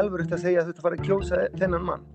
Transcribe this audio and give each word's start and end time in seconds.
alvöru 0.00 0.24
eftir 0.24 0.38
að 0.38 0.44
segja 0.46 0.62
að 0.62 0.68
þú 0.68 0.72
ert 0.72 0.80
að 0.80 0.86
fara 0.86 0.98
að 0.98 1.06
kjósa 1.08 1.40
þennan 1.60 1.86
mann. 1.88 2.08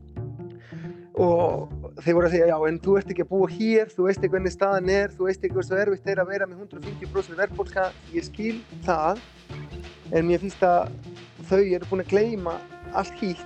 Og 1.16 1.92
þeir 2.04 2.18
voru 2.18 2.28
að 2.28 2.34
segja 2.36 2.48
já 2.52 2.58
en 2.68 2.80
þú 2.84 2.96
ert 3.00 3.12
ekki 3.14 3.24
að 3.24 3.32
búa 3.32 3.50
hér, 3.52 3.92
þú 3.94 4.08
veist 4.10 4.20
ekki 4.20 4.34
hvernig 4.34 4.56
staðan 4.56 4.90
er, 4.92 5.14
þú 5.16 5.30
veist 5.30 5.46
ekki 5.46 5.56
hversu 5.56 5.78
erfitt 5.80 6.10
er 6.12 6.22
að 6.22 6.32
vera 6.34 6.48
með 6.50 6.66
150% 6.66 7.40
verðbólka, 7.40 7.86
ég 8.12 8.28
skil 8.28 8.58
það 8.84 9.22
en 10.12 10.28
mér 10.28 10.44
finnst 10.44 10.66
að 10.66 10.92
þau 11.48 11.62
eru 11.62 11.88
búin 11.90 12.04
að 12.04 12.12
gleima 12.12 12.58
allt 12.96 13.16
hýtt. 13.22 13.46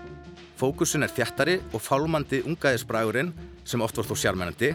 Fókusin 0.60 1.06
er 1.06 1.14
þjættari 1.14 1.60
og 1.72 1.84
fálmandi 1.84 2.42
ungaðisbræðurinn 2.50 3.30
sem 3.68 3.84
oft 3.86 4.00
var 4.00 4.08
þó 4.10 4.16
sjálfmennandi 4.18 4.74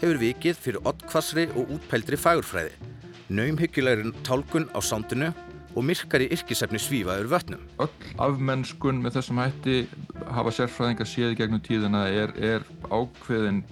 hefur 0.00 0.20
vikið 0.20 0.60
fyrir 0.60 0.86
oddkvassri 0.88 1.48
og 1.56 1.74
útpældri 1.76 2.18
fagurfræði, 2.20 2.72
naumhyggjulegurinn 3.32 4.14
tálkun 4.26 4.68
á 4.72 4.80
sándinu 4.84 5.32
og 5.76 5.84
myrkari 5.84 6.28
yrkisefni 6.32 6.80
svífaður 6.80 7.28
vötnum. 7.30 7.66
Öll 7.84 7.90
afmennskun 8.24 9.02
með 9.04 9.18
þessum 9.18 9.42
hætti 9.42 9.76
hafa 10.32 10.54
sérfræðingar 10.56 11.10
séð 11.10 11.36
gegnum 11.38 11.62
tíðina 11.64 12.06
er, 12.08 12.32
er 12.40 12.64
ákveðin 12.88 13.62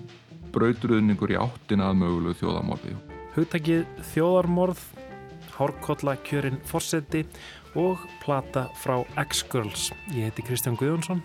brauturöðningur 0.54 1.32
í 1.34 1.40
áttina 1.40 1.88
að 1.90 2.02
mögulegu 2.02 2.38
þjóðarmorði. 2.42 2.94
Hugtakið 3.34 3.86
þjóðarmorð, 4.12 4.82
hárkolla 5.56 6.14
kjörinn 6.26 6.60
fórseti 6.68 7.24
og 7.74 8.02
plata 8.22 8.68
frá 8.78 9.00
X-Girls. 9.24 9.88
Ég 10.14 10.28
heiti 10.28 10.44
Kristján 10.46 10.78
Guðjónsson. 10.78 11.24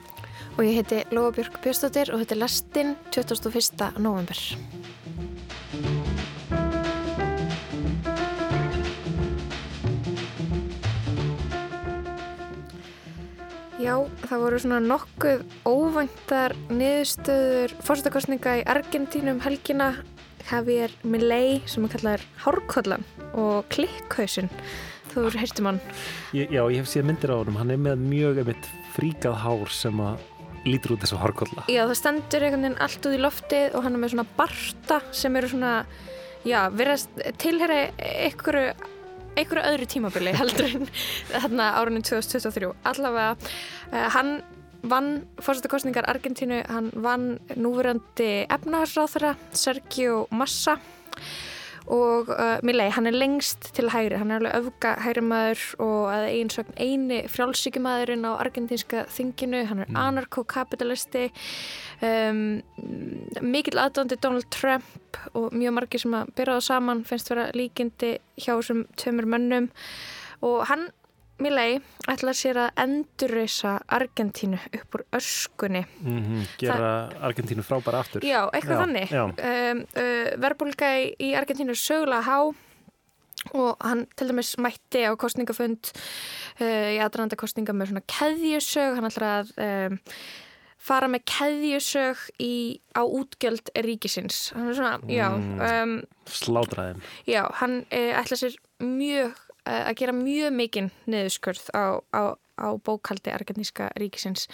Og 0.58 0.64
ég 0.66 0.80
heiti 0.80 1.04
Lóabjörg 1.14 1.60
Björnstóttir 1.64 2.10
og 2.14 2.24
þetta 2.24 2.36
er 2.36 2.42
lastinn 2.42 2.96
21. 3.14 3.92
november. 4.02 4.42
Já, 13.80 13.94
það 14.28 14.42
voru 14.44 14.58
svona 14.60 14.80
nokkuð 14.84 15.44
óvæntar 15.64 16.56
niðurstöður 16.68 17.74
fórstakostninga 17.88 18.58
í 18.60 18.64
Argentínum 18.68 19.38
um 19.38 19.44
helgina. 19.46 19.94
Javier 20.50 20.92
Milei 21.06 21.62
sem 21.70 21.86
er 21.86 21.94
kallar 21.94 22.24
Hárkollan 22.42 23.06
og 23.38 23.68
Klikkhausin 23.72 24.50
þú 25.12 25.28
eru 25.30 25.42
heyrtum 25.42 25.70
hann 25.70 25.80
ég, 26.34 26.50
Já, 26.50 26.64
ég 26.66 26.80
hef 26.82 26.90
séð 26.90 27.08
myndir 27.10 27.34
á 27.34 27.38
hann 27.38 27.60
hann 27.60 27.74
er 27.74 27.82
með 27.86 28.04
mjög 28.04 28.42
einmitt 28.44 28.70
fríkað 28.96 29.40
hár 29.44 29.74
sem 29.74 30.02
að 30.04 30.24
lítur 30.66 30.96
út 30.98 31.04
þessu 31.06 31.20
hárkolla. 31.22 31.64
Já, 31.72 31.86
það 31.86 31.98
stendur 32.02 32.46
einhvern 32.46 32.66
veginn 32.66 32.82
allt 32.84 33.06
út 33.08 33.16
í 33.16 33.22
loftið 33.24 33.76
og 33.78 33.86
hann 33.86 33.96
er 33.96 34.02
með 34.04 34.16
svona 34.16 34.30
barta 34.40 35.02
sem 35.16 35.38
eru 35.40 35.52
svona 35.54 35.74
já, 36.44 36.60
verðast 36.74 37.22
tilhera 37.40 37.78
einhverju 37.96 38.74
einhverju 39.36 39.66
öðru 39.72 39.90
tímabili 39.94 40.34
heldur 40.38 40.70
en 40.70 40.88
þarna 41.34 41.74
árunum 41.82 42.06
2023 42.06 42.72
allavega 42.92 43.36
uh, 43.36 44.08
hann 44.16 44.40
vann 44.82 45.26
fórsættakostningar 45.44 46.08
Argentínu 46.08 46.62
hann 46.70 46.92
vann 46.96 47.40
núverandi 47.56 48.46
efnahagsráþara 48.48 49.36
Sergio 49.52 50.28
Massa 50.32 50.78
og 51.90 52.30
uh, 52.30 52.60
Milei, 52.66 52.90
hann 52.94 53.10
er 53.10 53.16
lengst 53.18 53.72
til 53.74 53.90
hægri, 53.90 54.18
hann 54.22 54.32
er 54.32 54.40
alveg 54.40 54.58
öfga 54.60 54.92
hægri 55.02 55.24
maður 55.26 55.64
og 55.82 56.04
að 56.14 56.26
einsögn 56.36 56.78
eini 56.78 57.24
frjálsíkjumadurinn 57.34 58.28
á 58.30 58.32
argentínska 58.38 59.08
þinginu, 59.10 59.64
hann 59.70 59.82
er 59.84 59.90
mm. 59.90 59.98
anarko-kapitalisti 60.04 61.26
um, 62.06 62.62
mikill 63.42 63.82
aðdóndi 63.82 64.20
Donald 64.22 64.50
Trump 64.54 65.20
og 65.34 65.50
mjög 65.58 65.76
margir 65.80 66.04
sem 66.04 66.14
að 66.14 66.30
byrja 66.38 66.60
það 66.60 66.68
saman 66.70 67.04
finnst 67.10 67.34
vera 67.34 67.50
líkindi 67.58 68.14
hjá 68.38 68.54
þessum 68.54 68.86
tömur 69.00 69.30
mönnum. 69.34 69.72
Og 70.46 70.62
hann 70.70 70.88
Milei 71.40 71.78
ætla 72.12 72.34
sér 72.36 72.58
að 72.66 72.82
endurreysa 72.84 73.78
Argentínu 73.96 74.58
upp 74.60 74.98
úr 74.98 75.04
öskunni. 75.16 75.86
Mm 76.02 76.18
-hmm, 76.24 76.48
Gera 76.60 76.78
Þa... 76.78 77.22
Argentínu 77.30 77.64
frábæra 77.64 78.00
aftur. 78.00 78.22
Já, 78.24 78.50
eitthvað 78.52 78.76
já, 78.76 78.82
þannig. 78.84 79.14
um, 79.14 79.86
uh, 79.96 80.42
Verbulga 80.42 80.90
í, 81.00 81.32
Argentínu 81.40 81.72
er 81.72 81.80
sögulega 81.80 82.22
há 82.22 82.40
og 83.54 83.78
hann 83.80 84.06
til 84.18 84.28
dæmis 84.28 84.58
mætti 84.58 85.08
á 85.08 85.16
kostningafund 85.16 85.92
uh, 86.60 86.90
í 86.92 87.00
aðranda 87.00 87.36
kostninga 87.40 87.74
með 87.74 87.88
svona 87.88 88.06
keðjusög. 88.08 88.96
Hann 88.96 89.08
ætla 89.08 89.32
að 89.40 89.54
um, 89.64 90.00
fara 90.78 91.08
með 91.08 91.24
keðjusög 91.24 92.18
í, 92.40 92.82
á 92.96 93.02
útgjöld 93.04 93.72
ríkisins. 93.76 94.52
Hann 94.56 94.70
er 94.70 94.76
svona, 94.76 94.98
mm, 94.98 95.10
já 95.10 95.28
um, 95.84 96.02
Slátraðum 96.26 97.00
Já, 97.28 97.48
hann 97.62 97.86
uh, 97.92 98.12
ætla 98.20 98.36
sér 98.36 98.60
mjög 98.84 99.38
að 99.70 99.98
gera 100.02 100.16
mjög 100.16 100.56
mikinn 100.56 100.92
neðuskurð 101.10 101.70
á, 101.76 101.86
á, 102.14 102.24
á 102.58 102.68
bókaldi 102.84 103.34
argentíska 103.34 103.90
ríkisins. 104.00 104.48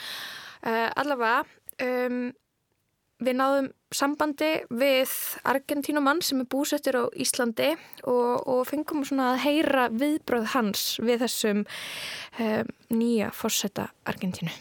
Uh, 0.66 0.90
allavega, 0.98 1.46
um, 1.86 2.34
við 3.24 3.38
náðum 3.40 3.72
sambandi 3.96 4.52
við 4.76 5.12
argentínumann 5.48 6.22
sem 6.26 6.42
er 6.44 6.50
búsettur 6.52 7.00
á 7.00 7.04
Íslandi 7.16 7.72
og, 8.04 8.44
og 8.44 8.62
fengum 8.68 9.06
svona 9.08 9.34
að 9.34 9.44
heyra 9.46 9.88
viðbröð 9.94 10.52
hans 10.56 10.86
við 11.00 11.24
þessum 11.24 11.64
um, 11.64 12.74
nýja 12.92 13.32
fórsetta 13.36 13.90
Argentínu. 14.10 14.52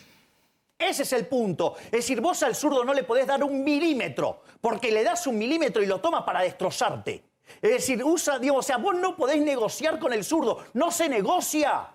Ese 0.78 1.02
es 1.02 1.12
el 1.12 1.26
punto. 1.26 1.76
Es 1.86 2.04
decir, 2.04 2.20
vos 2.20 2.42
al 2.42 2.54
zurdo 2.54 2.84
no 2.84 2.92
le 2.92 3.04
podés 3.04 3.26
dar 3.26 3.42
un 3.42 3.62
milímetro, 3.64 4.42
porque 4.60 4.90
le 4.90 5.02
das 5.02 5.26
un 5.26 5.38
milímetro 5.38 5.82
y 5.82 5.86
lo 5.86 6.00
toma 6.00 6.24
para 6.24 6.42
destrozarte. 6.42 7.22
Es 7.60 7.70
decir, 7.70 8.02
usa, 8.04 8.38
digo, 8.38 8.56
o 8.56 8.62
sea, 8.62 8.76
vos 8.76 8.94
no 8.94 9.16
podéis 9.16 9.42
negociar 9.42 9.98
con 9.98 10.12
el 10.12 10.24
zurdo. 10.24 10.64
No 10.74 10.90
se 10.90 11.08
negocia. 11.08 11.88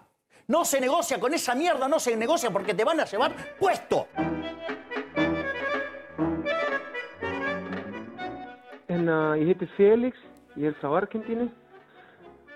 No 0.48 0.66
se 0.66 0.82
negocia 0.82 1.20
con 1.20 1.34
esa 1.34 1.54
mierda, 1.54 1.88
no 1.88 2.00
se 2.00 2.18
negocia 2.18 2.50
porque 2.50 2.74
te 2.74 2.84
van 2.84 3.00
a 3.00 3.06
llevar 3.06 3.36
puesto. 3.60 4.08
En 8.88 9.08
uh, 9.08 9.38
ég 9.38 9.52
heiti 9.52 9.68
Felix, 9.78 10.18
ég 10.58 10.72
er 10.72 10.80
frá 10.82 10.90
Argentínu, 10.98 11.46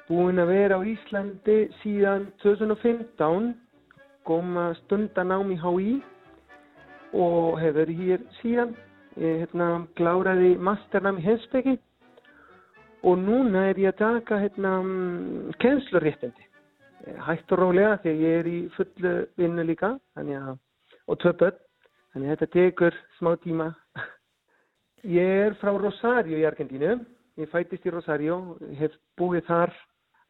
búinn 0.07 0.41
að 0.41 0.49
vera 0.49 0.81
á 0.81 0.85
Íslandi 0.89 1.59
síðan 1.83 2.25
2015, 2.41 3.53
kom 4.25 4.57
stundan 4.81 5.29
á 5.29 5.37
mig 5.45 5.61
HÍ 5.61 6.01
og 7.13 7.61
hef 7.61 7.77
verið 7.77 8.01
hér 8.07 8.27
síðan. 8.41 8.73
Hérna, 9.13 9.85
kláraði 9.93 10.55
masternam 10.57 11.21
í 11.21 11.27
hensbyggi 11.29 11.77
og 13.03 13.19
núna 13.19 13.67
er 13.69 13.79
ég 13.81 13.91
að 13.91 13.99
taka 13.99 14.39
hérna 14.39 14.73
mm, 14.81 15.53
kennsluréttindi. 15.59 16.47
Hægt 17.27 17.51
og 17.51 17.59
rólega 17.59 17.97
þegar 18.03 18.21
ég 18.23 18.39
er 18.39 18.47
í 18.47 18.59
fullu 18.77 19.13
vinnu 19.37 19.65
líka 19.67 19.89
að, 20.15 20.53
og 21.07 21.19
tvö 21.19 21.33
þannig 22.13 22.29
að 22.29 22.35
þetta 22.35 22.51
tekur 22.53 22.99
smá 23.17 23.33
tíma. 23.43 23.73
Ég 25.03 25.47
er 25.47 25.55
frá 25.59 25.73
Rosario 25.75 26.37
í 26.37 26.45
Argentínu. 26.47 26.93
Ég 27.41 27.49
fætist 27.51 27.85
í 27.85 27.91
Rosario 27.91 28.55
hef 28.79 28.93
búið 29.19 29.43
þar 29.49 29.73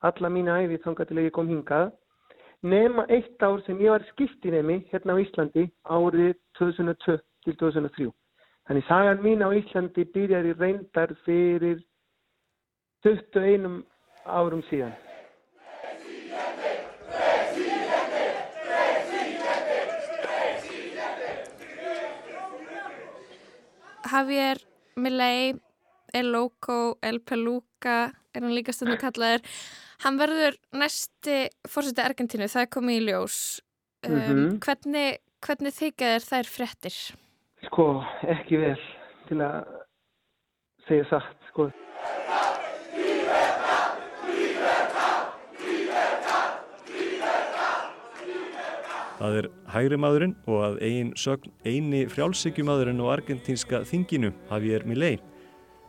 alla 0.01 0.29
mína 0.29 0.63
æfi 0.63 0.79
þanga 0.81 1.05
til 1.05 1.17
að 1.19 1.27
ég 1.27 1.35
kom 1.35 1.51
hingað. 1.51 1.91
Nema 2.63 3.05
eitt 3.11 3.43
ár 3.43 3.61
sem 3.67 3.77
ég 3.83 3.91
var 3.91 4.07
skiptinemi 4.13 4.79
hérna 4.89 5.13
á 5.13 5.21
Íslandi 5.21 5.67
árið 5.83 6.33
2002 6.57 7.19
til 7.43 7.57
2003 7.59 8.09
þannig 8.67 8.85
sagan 8.87 9.23
mín 9.23 9.43
á 9.43 9.49
Íslandi 9.51 10.05
byrjar 10.13 10.47
í 10.47 10.53
reyndar 10.55 11.11
fyrir 11.25 11.81
21 13.03 13.83
árum 14.23 14.61
síðan. 14.69 14.93
Javier 24.13 24.59
Milei, 24.95 25.55
El 26.13 26.31
Loco, 26.31 26.97
El 27.01 27.19
Peluca, 27.25 28.13
er 28.33 28.45
hann 28.45 28.53
líka 28.53 28.73
stundu 28.75 28.95
kallaður. 29.01 29.41
Hann 30.03 30.19
verður 30.19 30.57
næsti 30.77 31.47
fórseti 31.67 32.03
Argentínu, 32.03 32.47
það 32.51 32.67
er 32.67 32.71
komið 32.75 32.99
í 32.99 33.05
ljós. 33.07 33.37
Um, 34.05 34.13
mm 34.13 34.19
-hmm. 34.21 34.59
Hvernig, 34.63 35.19
hvernig 35.41 35.73
þykja 35.73 36.11
þér 36.13 36.27
þær 36.29 36.51
frettir? 36.55 36.97
Sko, 37.67 37.87
ekki 38.27 38.57
vel 38.57 38.81
til 39.27 39.39
að 39.41 39.63
segja 40.87 41.09
satt, 41.09 41.39
sko. 41.49 41.71
Það 49.23 49.37
er 49.39 49.45
hægri 49.71 49.97
maðurinn 50.03 50.31
og 50.51 50.57
að 50.65 50.73
ein 50.83 51.11
sögn 51.15 51.53
eini 51.63 52.01
frjálsíkjumadurinn 52.11 52.97
og 52.99 53.13
argentínska 53.13 53.79
þinginu 53.87 54.33
Javier 54.49 54.83
Milei. 54.83 55.13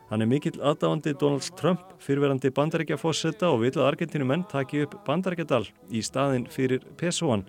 Hann 0.07 0.23
er 0.23 0.29
mikill 0.31 0.61
aðdáandi 0.63 1.17
Donald 1.19 1.49
Trump, 1.59 1.83
fyrverandi 1.99 2.53
bandarækjafósetta 2.55 3.51
og 3.51 3.65
vil 3.65 3.73
að 3.73 3.89
Argentínu 3.89 4.29
menn 4.31 4.47
taki 4.47 4.85
upp 4.85 4.95
bandarækjadal 5.09 5.67
í 5.91 6.05
staðin 6.07 6.47
fyrir 6.47 6.87
pesoan 6.95 7.43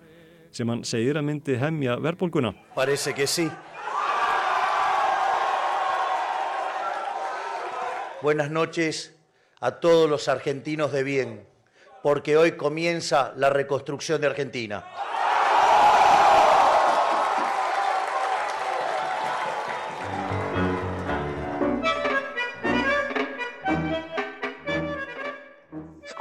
sem 0.50 0.74
hann 0.74 0.82
segir 0.82 1.20
að 1.22 1.28
myndi 1.28 1.60
hemja 1.62 2.00
verbulguna. 2.02 2.56
Parece 2.74 3.14
que 3.14 3.28
sí. 3.30 3.46
Buenas 8.24 8.50
noches 8.50 9.12
a 9.62 9.70
todos 9.70 10.10
los 10.10 10.28
argentinos 10.30 10.92
de 10.92 11.04
bien, 11.04 11.42
porque 12.02 12.38
hoy 12.38 12.54
comienza 12.54 13.34
la 13.36 13.52
reconstrucción 13.52 14.20
de 14.22 14.28
Argentina. 14.34 14.84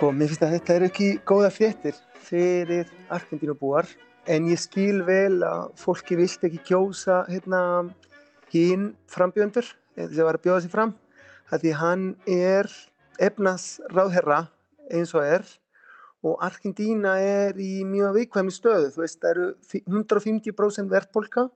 Sko, 0.05 0.11
mér 0.13 0.29
finnst 0.29 0.43
að 0.45 0.51
þetta 0.53 0.75
er 0.75 0.83
ekki 0.85 1.07
góða 1.25 1.49
fréttir 1.49 1.95
fyrir 2.27 2.91
Argentínubúar 3.17 3.87
en 4.29 4.51
ég 4.51 4.61
skil 4.61 4.99
vel 5.07 5.39
að 5.49 5.71
fólki 5.81 6.19
vilt 6.19 6.43
ekki 6.45 6.59
kjósa 6.69 7.23
hérna 7.25 7.61
hinn 8.53 8.91
frambjöndur 9.09 9.65
sem 9.65 10.27
var 10.27 10.37
að 10.37 10.43
bjóða 10.45 10.59
sér 10.61 10.73
fram 10.75 10.93
því 11.55 11.73
hann 11.81 12.03
er 12.29 12.69
efnasráðherra 13.31 14.43
eins 14.93 15.15
og 15.17 15.25
er 15.25 15.47
og 16.21 16.37
Argentína 16.51 17.15
er 17.25 17.57
í 17.57 17.81
mjög 17.89 18.19
viðkvæmi 18.19 18.53
stöðu, 18.53 18.93
þú 18.93 19.05
veist 19.07 19.23
það 19.25 19.33
eru 19.33 19.49
150% 19.89 20.93
verðpolka 20.93 21.47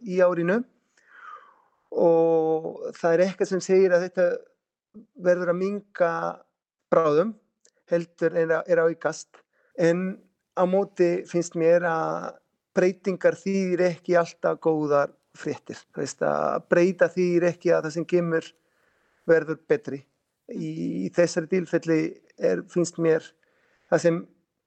í 0.00 0.22
árinu 0.24 0.62
og 1.92 2.88
það 2.96 3.18
er 3.18 3.26
eitthvað 3.26 3.52
sem 3.52 3.64
segir 3.68 3.92
að 3.92 4.08
þetta 4.08 4.30
verður 5.28 5.52
að 5.52 5.62
minga 5.66 6.14
bráðum 6.88 7.36
heldur 7.90 8.36
en 8.38 8.54
er 8.60 8.82
á 8.82 8.86
ykast 8.90 9.42
en 9.78 10.18
á 10.56 10.64
móti 10.68 11.24
finnst 11.28 11.56
mér 11.58 11.86
að 11.88 12.36
breytingar 12.76 13.36
þýðir 13.38 13.86
ekki 13.88 14.16
alltaf 14.18 14.60
góðar 14.62 15.12
fréttir. 15.36 15.78
Að 15.96 16.66
breyta 16.70 17.10
þýðir 17.10 17.48
ekki 17.50 17.72
að 17.74 17.86
það 17.86 17.96
sem 17.96 18.06
gemur 18.12 18.50
verður 19.30 19.60
betri. 19.68 20.00
Í, 20.50 20.70
í 21.06 21.08
þessari 21.14 21.50
tilfelli 21.50 22.00
er, 22.38 22.64
finnst 22.70 22.98
mér 22.98 23.26
það 23.90 24.04
sem 24.04 24.20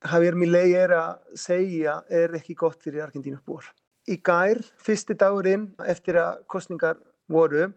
Javier 0.04 0.36
Milei 0.36 0.76
er 0.76 0.92
að 0.96 1.40
segja 1.40 1.98
er 2.12 2.36
ekki 2.40 2.56
gott 2.60 2.82
fyrir 2.84 3.06
Argentínu 3.06 3.40
búar. 3.46 3.68
Í 4.08 4.18
gær, 4.20 4.60
fyrsti 4.84 5.16
dagurinn 5.16 5.70
eftir 5.88 6.20
að 6.20 6.42
kostningar 6.52 6.98
voru, 7.32 7.70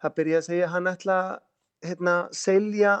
það 0.00 0.14
byrja 0.18 0.38
að 0.38 0.46
segja 0.46 0.68
að 0.68 0.72
hann 0.74 0.92
ætla 0.94 1.16
að 1.24 1.34
hérna, 1.84 2.14
selja 2.32 2.94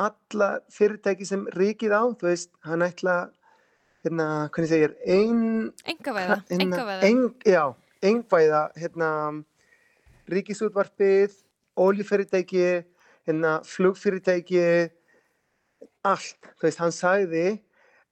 alla 0.00 0.50
fyrirtæki 0.72 1.26
sem 1.28 1.44
ríkið 1.56 1.94
á, 1.94 2.02
þú 2.18 2.28
veist, 2.28 2.50
hann 2.66 2.84
ætla 2.84 3.16
hérna, 4.04 4.48
hvernig 4.54 4.70
segir, 4.70 4.94
ein... 5.06 5.72
Engavæða, 5.86 6.38
hérna. 6.50 6.86
Ein, 7.06 7.22
já, 7.46 7.64
engvæða, 8.02 8.62
hérna, 8.78 9.10
ríkisútvarpið, 10.32 11.36
óljufyrirtæki, 11.76 12.64
hérna, 13.28 13.58
flugfyrirtæki, 13.68 14.64
allt, 16.08 16.50
þú 16.58 16.68
veist, 16.68 16.82
hann 16.82 16.94
sagði, 16.94 17.46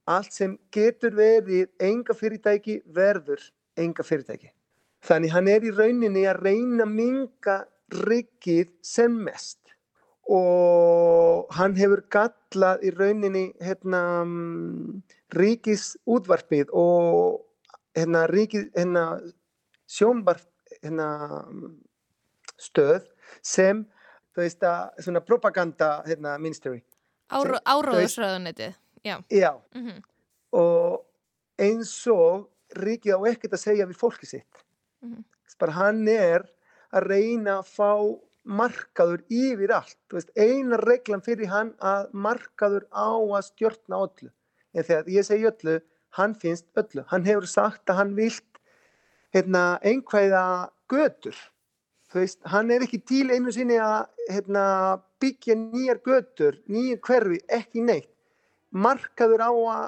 allt 0.09 0.33
sem 0.33 0.57
getur 0.73 1.15
verið 1.17 1.69
enga 1.81 2.15
fyrirtæki 2.17 2.81
verður 2.95 3.43
enga 3.79 4.05
fyrirtæki. 4.05 4.51
Þannig 5.01 5.33
hann 5.33 5.49
er 5.49 5.65
í 5.65 5.73
rauninni 5.73 6.25
að 6.29 6.43
reyna 6.45 6.85
að 6.85 6.93
minga 6.93 7.57
ríkið 8.05 8.69
sem 8.85 9.13
mest 9.25 9.60
og 10.31 11.51
hann 11.57 11.75
hefur 11.75 12.03
gallað 12.13 12.85
í 12.87 12.91
rauninni 12.95 13.45
hérna, 13.63 14.01
ríkis 15.35 15.95
útvarpið 16.07 16.71
og 16.77 17.41
hérna, 17.97 18.25
ríkis, 18.31 18.69
hérna, 18.77 19.05
sjónvarp 19.91 20.47
hérna, 20.81 21.09
stöð 22.61 23.09
sem 23.43 23.83
veist, 24.37 24.63
að, 24.63 25.03
svona 25.03 25.23
propaganda 25.25 25.97
hérna, 26.07 26.37
ministry. 26.39 26.79
Áróðusröðunitið, 27.31 28.75
já. 29.03 29.17
Já, 29.29 29.61
Mm 29.75 29.87
-hmm. 29.87 30.01
og 30.51 31.05
eins 31.57 32.07
og 32.07 32.49
ríkið 32.75 33.15
á 33.19 33.19
ekkert 33.31 33.53
að 33.53 33.65
segja 33.65 33.85
við 33.85 33.97
fólki 33.97 34.25
sitt. 34.25 34.65
Mm 35.01 35.15
-hmm. 35.15 35.23
Bara 35.59 35.71
hann 35.71 36.07
er 36.07 36.45
að 36.91 37.03
reyna 37.03 37.59
að 37.59 37.67
fá 37.67 37.91
markaður 38.43 39.23
yfir 39.29 39.73
allt. 39.75 39.99
Veist, 40.13 40.31
eina 40.35 40.79
reglan 40.81 41.23
fyrir 41.25 41.49
hann 41.51 41.73
að 41.79 42.09
markaður 42.13 42.87
á 42.89 43.09
að 43.13 43.47
stjórna 43.51 44.01
öllu. 44.07 44.31
En 44.73 44.87
þegar 44.87 45.09
ég 45.11 45.27
segi 45.27 45.47
öllu, 45.49 45.77
hann 46.17 46.35
finnst 46.35 46.67
öllu. 46.79 47.05
Hann 47.11 47.27
hefur 47.27 47.47
sagt 47.47 47.89
að 47.89 48.01
hann 48.01 48.15
vilt 48.17 48.61
hérna, 49.35 49.79
einhverja 49.83 50.43
götur. 50.91 51.37
Veist, 52.11 52.41
hann 52.51 52.71
er 52.71 52.83
ekki 52.83 52.99
til 53.07 53.29
einu 53.31 53.53
sinni 53.55 53.77
að 53.79 54.09
hérna, 54.27 54.63
byggja 55.21 55.55
nýjar 55.55 56.01
götur, 56.03 56.57
nýjar 56.67 56.99
hverfi, 57.05 57.39
ekki 57.47 57.85
neitt. 57.85 58.09
Markaður 58.71 59.43
á 59.43 59.51
að 59.51 59.85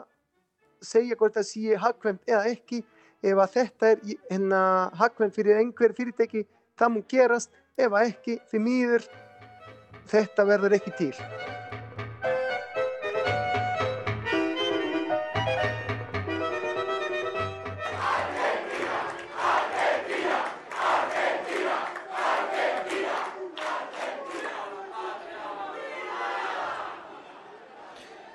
segja 0.84 1.18
hvort 1.20 1.36
það 1.36 1.48
sé 1.50 1.80
hagkvæmt 1.80 2.30
eða 2.30 2.46
ekki. 2.52 2.84
Ef 3.24 3.40
að 3.40 3.54
þetta 3.58 3.90
er 3.90 4.00
hérna, 4.30 4.62
hagkvæmt 5.00 5.36
fyrir 5.36 5.60
einhver 5.60 5.94
fyrirtæki, 5.96 6.46
það 6.80 6.92
mun 6.92 7.06
gerast 7.12 7.52
ef 7.78 7.94
ekki 7.98 8.38
því 8.52 8.60
mýður 8.62 9.06
þetta 10.12 10.46
verður 10.46 10.78
ekki 10.78 10.94
til. 11.00 11.14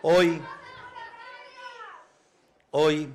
Hoy, 0.09 0.39
hoy 2.73 3.09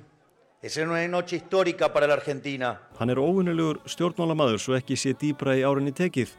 Hann 2.96 3.10
er 3.12 3.18
óvinnulegur 3.20 3.82
stjórnmálamaður 3.84 4.62
svo 4.62 4.76
ekki 4.78 4.96
sé 4.96 5.10
dýbra 5.12 5.58
í 5.60 5.64
árinni 5.68 5.92
tekið 5.92 6.30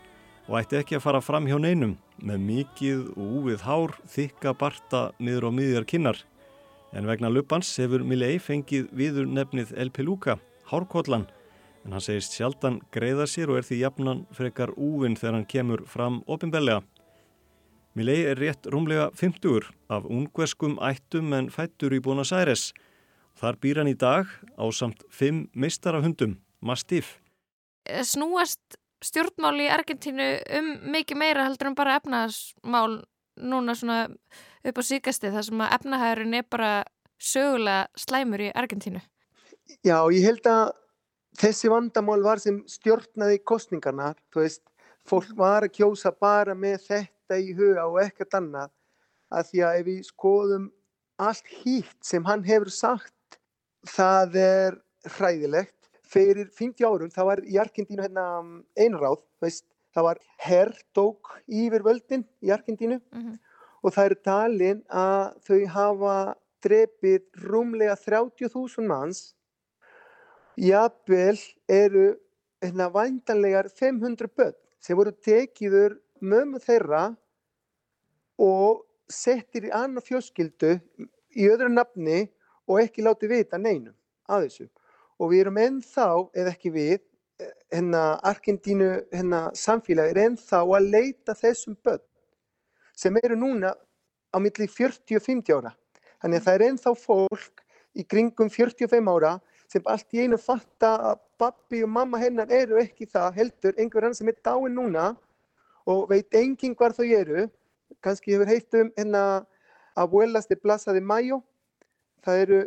og 0.48 0.56
ætti 0.58 0.80
ekki 0.80 0.96
að 0.98 1.04
fara 1.04 1.20
fram 1.22 1.46
hjá 1.46 1.60
neinum 1.62 1.92
með 2.26 2.40
mikið 2.48 3.04
og 3.14 3.36
úvið 3.40 3.66
hár, 3.68 3.94
þykka 4.10 4.54
barta 4.58 5.02
niður 5.22 5.46
á 5.46 5.52
miðjar 5.54 5.86
kinnar. 5.86 6.18
En 6.90 7.06
vegna 7.06 7.30
luppans 7.30 7.70
hefur 7.78 8.02
Milley 8.02 8.40
fengið 8.42 8.88
viður 8.98 9.30
nefnið 9.30 9.76
El 9.78 9.92
Peluca, 9.94 10.40
hárkollan, 10.72 11.28
en 11.86 11.94
hann 11.94 12.02
segist 12.02 12.34
sjaldan 12.34 12.80
greiða 12.96 13.28
sér 13.30 13.54
og 13.54 13.60
er 13.60 13.68
því 13.68 13.80
jafnan 13.84 14.26
frekar 14.34 14.74
úvinn 14.74 15.20
þegar 15.20 15.38
hann 15.38 15.46
kemur 15.54 15.86
fram 15.86 16.24
ofinbellega. 16.26 16.82
Milley 17.94 18.26
er 18.32 18.42
rétt 18.42 18.66
rúmlega 18.74 19.12
50 19.14 19.70
af 19.94 20.10
ungverskum 20.10 20.80
ættum 20.82 21.30
en 21.38 21.54
fættur 21.54 21.94
í 21.94 22.02
Buenos 22.02 22.34
Aires. 22.34 22.72
Þar 23.36 23.60
býr 23.60 23.82
hann 23.82 23.92
í 23.92 23.98
dag 24.00 24.30
á 24.56 24.66
samt 24.72 25.04
fimm 25.12 25.46
mistarahundum, 25.52 26.38
Mastiff. 26.64 27.18
Snúast 27.86 28.78
stjórnmál 29.04 29.58
í 29.62 29.68
Argentínu 29.70 30.28
um 30.58 30.70
mikið 30.94 31.20
meira 31.20 31.46
heldur 31.46 31.70
en 31.70 31.78
bara 31.78 31.98
efnahagsmál 32.00 33.02
núna 33.36 33.76
svona 33.76 34.06
upp 34.66 34.80
á 34.80 34.84
síkasti 34.88 35.32
þar 35.34 35.48
sem 35.50 35.64
að 35.66 35.76
efnahæðurinn 35.78 36.38
er 36.40 36.48
bara 36.50 36.72
sögulega 37.20 37.88
slæmur 38.00 38.46
í 38.48 38.54
Argentínu. 38.56 39.02
Já, 39.84 40.00
ég 40.14 40.24
held 40.26 40.48
að 40.50 40.72
þessi 41.40 41.72
vandamál 41.72 42.22
var 42.24 42.40
sem 42.42 42.62
stjórnaði 42.70 43.42
kostningarna, 43.44 44.14
þú 44.32 44.46
veist, 44.46 44.64
fólk 45.06 45.36
var 45.38 45.66
að 45.66 45.76
kjósa 45.76 46.14
bara 46.16 46.56
með 46.56 46.88
þetta 46.88 47.40
í 47.42 47.52
huga 47.58 47.86
og 47.90 48.00
ekkert 48.06 48.40
annað, 48.40 48.72
að 49.34 49.52
því 49.52 49.66
að 49.68 49.80
ef 49.80 49.88
við 49.90 50.02
skoðum 50.08 50.70
allt 51.22 51.52
hýtt 51.64 52.00
sem 52.06 52.26
hann 52.28 52.46
hefur 52.48 52.72
sagt, 52.72 53.15
það 53.86 54.38
er 54.42 54.78
hræðilegt. 55.18 55.74
Fyrir 56.06 56.52
50 56.54 56.86
árum, 56.86 57.10
það 57.12 57.28
var 57.32 57.42
í 57.50 57.58
Argentínu 57.60 58.04
hérna 58.06 58.26
einráð, 58.78 59.24
veist, 59.42 59.66
það 59.96 60.06
var 60.10 60.20
herrdók 60.46 61.32
yfir 61.48 61.84
völdin 61.84 62.26
í 62.46 62.52
Argentínu 62.54 63.00
Mm 63.12 63.22
-hmm. 63.22 63.40
og 63.84 63.94
það 63.94 64.06
eru 64.06 64.16
talin 64.24 64.84
að 64.90 65.34
þau 65.48 65.68
hafa 65.68 66.36
drepið 66.66 67.22
rúmlega 67.42 67.96
30.000 67.96 68.88
manns. 68.88 69.36
Jafnvel 70.58 71.40
eru 71.68 72.16
hérna 72.62 72.90
væntanlegar 72.90 73.70
500 73.70 74.28
börn 74.28 74.56
sem 74.80 74.98
voru 74.98 75.12
tekiður 75.12 76.00
mömmu 76.22 76.60
þeirra 76.60 77.16
og 78.38 78.86
settir 79.10 79.66
í 79.66 79.74
annað 79.76 80.08
fjóskildu 80.10 80.80
í 81.36 81.50
öðru 81.50 81.70
nafni 81.70 82.30
og 82.68 82.82
ekki 82.82 83.06
látið 83.06 83.36
vita 83.36 83.60
neinum 83.62 83.96
að 84.30 84.48
þessu. 84.48 84.70
Og 85.20 85.32
við 85.32 85.46
erum 85.46 85.60
ennþá, 85.62 86.08
eða 86.36 86.52
ekki 86.52 86.72
við, 86.76 87.00
hérna 87.72 88.04
Argentínu 88.24 88.90
hérna, 89.12 89.50
samfélagi 89.56 90.14
er 90.16 90.22
ennþá 90.30 90.62
að 90.64 90.90
leita 90.92 91.36
þessum 91.36 91.76
börn 91.84 92.04
sem 92.96 93.18
eru 93.20 93.36
núna 93.36 93.74
á 94.32 94.38
milli 94.40 94.68
40 94.72 95.18
og 95.20 95.24
50 95.26 95.58
ára. 95.58 95.74
Þannig 96.24 96.40
að 96.40 96.46
það 96.46 96.56
er 96.56 96.66
ennþá 96.70 96.94
fólk 97.00 97.64
í 97.96 98.06
kringum 98.08 98.50
45 98.52 99.12
ára 99.12 99.34
sem 99.72 99.84
allt 99.92 100.16
í 100.16 100.24
einu 100.24 100.40
fatta 100.40 100.94
að 101.12 101.22
pappi 101.42 101.82
og 101.84 101.92
mamma 101.92 102.22
hennar 102.22 102.52
eru 102.54 102.80
ekki 102.80 103.08
það 103.12 103.40
heldur 103.40 103.76
einhver 103.80 104.08
annar 104.08 104.20
sem 104.20 104.32
er 104.32 104.40
dáin 104.46 104.76
núna 104.78 105.10
og 105.86 106.08
veit 106.10 106.34
enginn 106.36 106.76
hvar 106.78 106.96
þau 106.96 107.06
eru. 107.06 107.50
Kanski 108.04 108.36
hefur 108.36 108.50
heitt 108.50 108.80
um 108.80 108.92
hérna 108.96 109.24
Abuelas 109.96 110.48
de 110.48 110.56
Plaza 110.56 110.94
de 110.94 111.02
Mayo. 111.02 111.42
Það 112.26 112.42
eru 112.46 112.62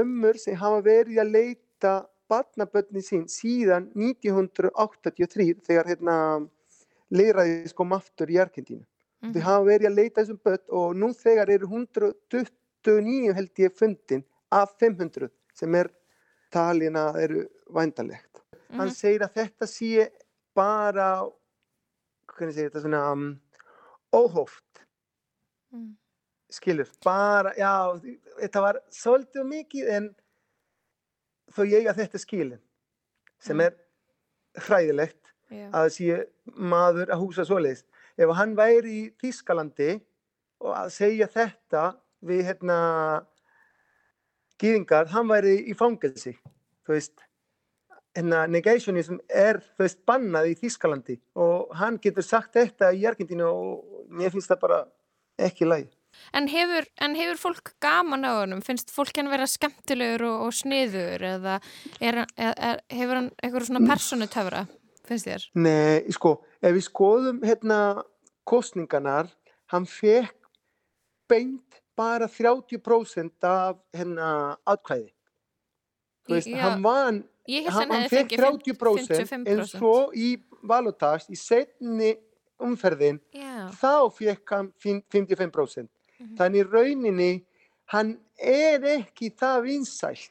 ömmur 0.00 0.38
sem 0.40 0.56
hafa 0.58 0.80
verið 0.84 1.20
að 1.22 1.32
leita 1.36 1.92
barnabönni 2.30 3.02
sín 3.04 3.26
síðan 3.30 3.90
1983 3.94 5.60
þegar 5.66 5.90
hérna 5.92 6.16
leiraðis 7.14 7.76
kom 7.76 7.94
aftur 7.94 8.32
í 8.32 8.40
Argentínu. 8.42 8.82
Þau 9.24 9.40
hafa 9.44 9.64
verið 9.68 9.88
að 9.88 9.98
leita 10.00 10.20
þessum 10.20 10.40
börn 10.44 10.74
og 10.80 10.96
nú 11.00 11.12
þegar 11.16 11.52
eru 11.54 11.68
129 11.70 13.36
held 13.36 13.62
ég 13.62 13.78
fundin 13.78 14.24
af 14.52 14.74
500 14.82 15.30
sem 15.56 15.78
er 15.78 15.88
talin 16.52 16.98
að 16.98 17.20
eru 17.22 17.46
vændalegt. 17.72 18.42
Hann 18.74 18.92
segir 18.92 19.24
að 19.24 19.38
þetta 19.38 19.70
sé 19.70 20.08
bara, 20.56 21.08
hvernig 22.34 22.56
segir 22.56 22.70
þetta 22.70 22.84
svona, 22.84 23.04
um, 23.14 23.26
óhóft 24.14 24.64
Mm. 25.74 25.96
Skilur, 26.54 26.90
bara, 27.04 27.52
já, 27.58 27.72
þetta 28.40 28.62
var 28.64 28.78
svolítið 28.94 29.48
mikið 29.50 29.90
en 29.96 30.08
þau 31.54 31.64
eiga 31.66 31.94
þetta 31.96 32.20
skilin 32.22 32.62
sem 33.42 33.60
er 33.60 33.76
hræðilegt 34.64 35.20
Já. 35.50 35.68
að 35.74 35.90
sé 35.94 36.22
maður 36.56 37.12
að 37.12 37.22
húsa 37.22 37.44
svoleiðis. 37.46 37.84
Ef 38.16 38.30
hann 38.38 38.54
væri 38.58 38.94
í 38.94 39.04
Þískalandi 39.20 39.98
og 40.64 40.72
að 40.78 40.90
segja 40.94 41.28
þetta 41.30 41.84
við 42.24 42.44
hérna 42.48 42.78
gýðingar, 44.62 45.10
hann 45.12 45.28
væri 45.28 45.56
í 45.68 45.74
fangelsi, 45.76 46.36
þú 46.86 46.94
veist, 46.94 47.24
hérna 48.14 48.44
negationism 48.48 49.18
er, 49.28 49.58
þú 49.74 49.84
veist, 49.84 50.00
bannað 50.06 50.52
í 50.52 50.56
Þískalandi 50.62 51.18
og 51.42 51.74
hann 51.76 51.98
getur 52.02 52.24
sagt 52.24 52.54
þetta 52.54 52.92
í 52.94 53.04
Argentínu 53.10 53.50
og 53.50 54.08
mér 54.14 54.32
finnst 54.32 54.52
það 54.52 54.62
bara 54.62 54.80
ekki 55.42 55.68
lægi. 55.68 55.90
En 56.34 56.48
hefur, 56.50 56.86
en 57.04 57.14
hefur 57.18 57.40
fólk 57.40 57.74
gaman 57.84 58.26
á 58.26 58.32
honum? 58.40 58.62
Finnst 58.64 58.90
fólk 58.94 59.16
hann 59.20 59.30
vera 59.32 59.46
skemmtilegur 59.50 60.26
og, 60.28 60.46
og 60.48 60.56
sniður 60.56 61.22
eða 61.34 61.58
er, 62.00 62.24
er, 62.36 62.54
er, 62.54 62.80
hefur 62.90 63.20
hann 63.20 63.30
eitthvað 63.38 63.68
svona 63.68 63.84
personutöfra, 63.92 64.64
finnst 65.08 65.30
þér? 65.30 65.46
Nei, 65.54 66.12
sko, 66.14 66.36
ef 66.62 66.74
við 66.76 66.86
skoðum 66.88 67.40
hérna 67.46 67.78
kostningarnar, 68.48 69.30
hann 69.72 69.86
fekk 69.88 70.36
beint 71.30 71.80
bara 71.96 72.26
30% 72.28 73.46
af 73.48 73.78
hérna 73.94 74.56
atkvæði. 74.66 75.10
Þú 76.24 76.34
veist, 76.34 76.48
Já, 76.48 76.60
hann 76.64 76.84
vann, 76.84 77.22
hann, 77.68 77.90
hann 77.92 78.06
fekk 78.08 78.34
fengið 78.34 78.44
30% 78.74 79.34
en 79.36 79.44
55%. 79.46 79.76
svo 79.76 79.96
í 80.16 80.34
valutast, 80.64 81.30
í 81.30 81.36
setni 81.38 82.14
umferðin, 82.64 83.20
Já, 83.34 83.68
þá 83.76 84.10
fekk 84.14 84.54
hann 84.56 84.72
fin- 86.18 86.28
55%. 86.28 86.36
Þannig 86.38 86.72
rauninni, 86.72 87.44
hann 87.86 88.18
er 88.38 88.80
ekki 88.80 89.30
það 89.30 89.62
vinsælt. 89.62 90.30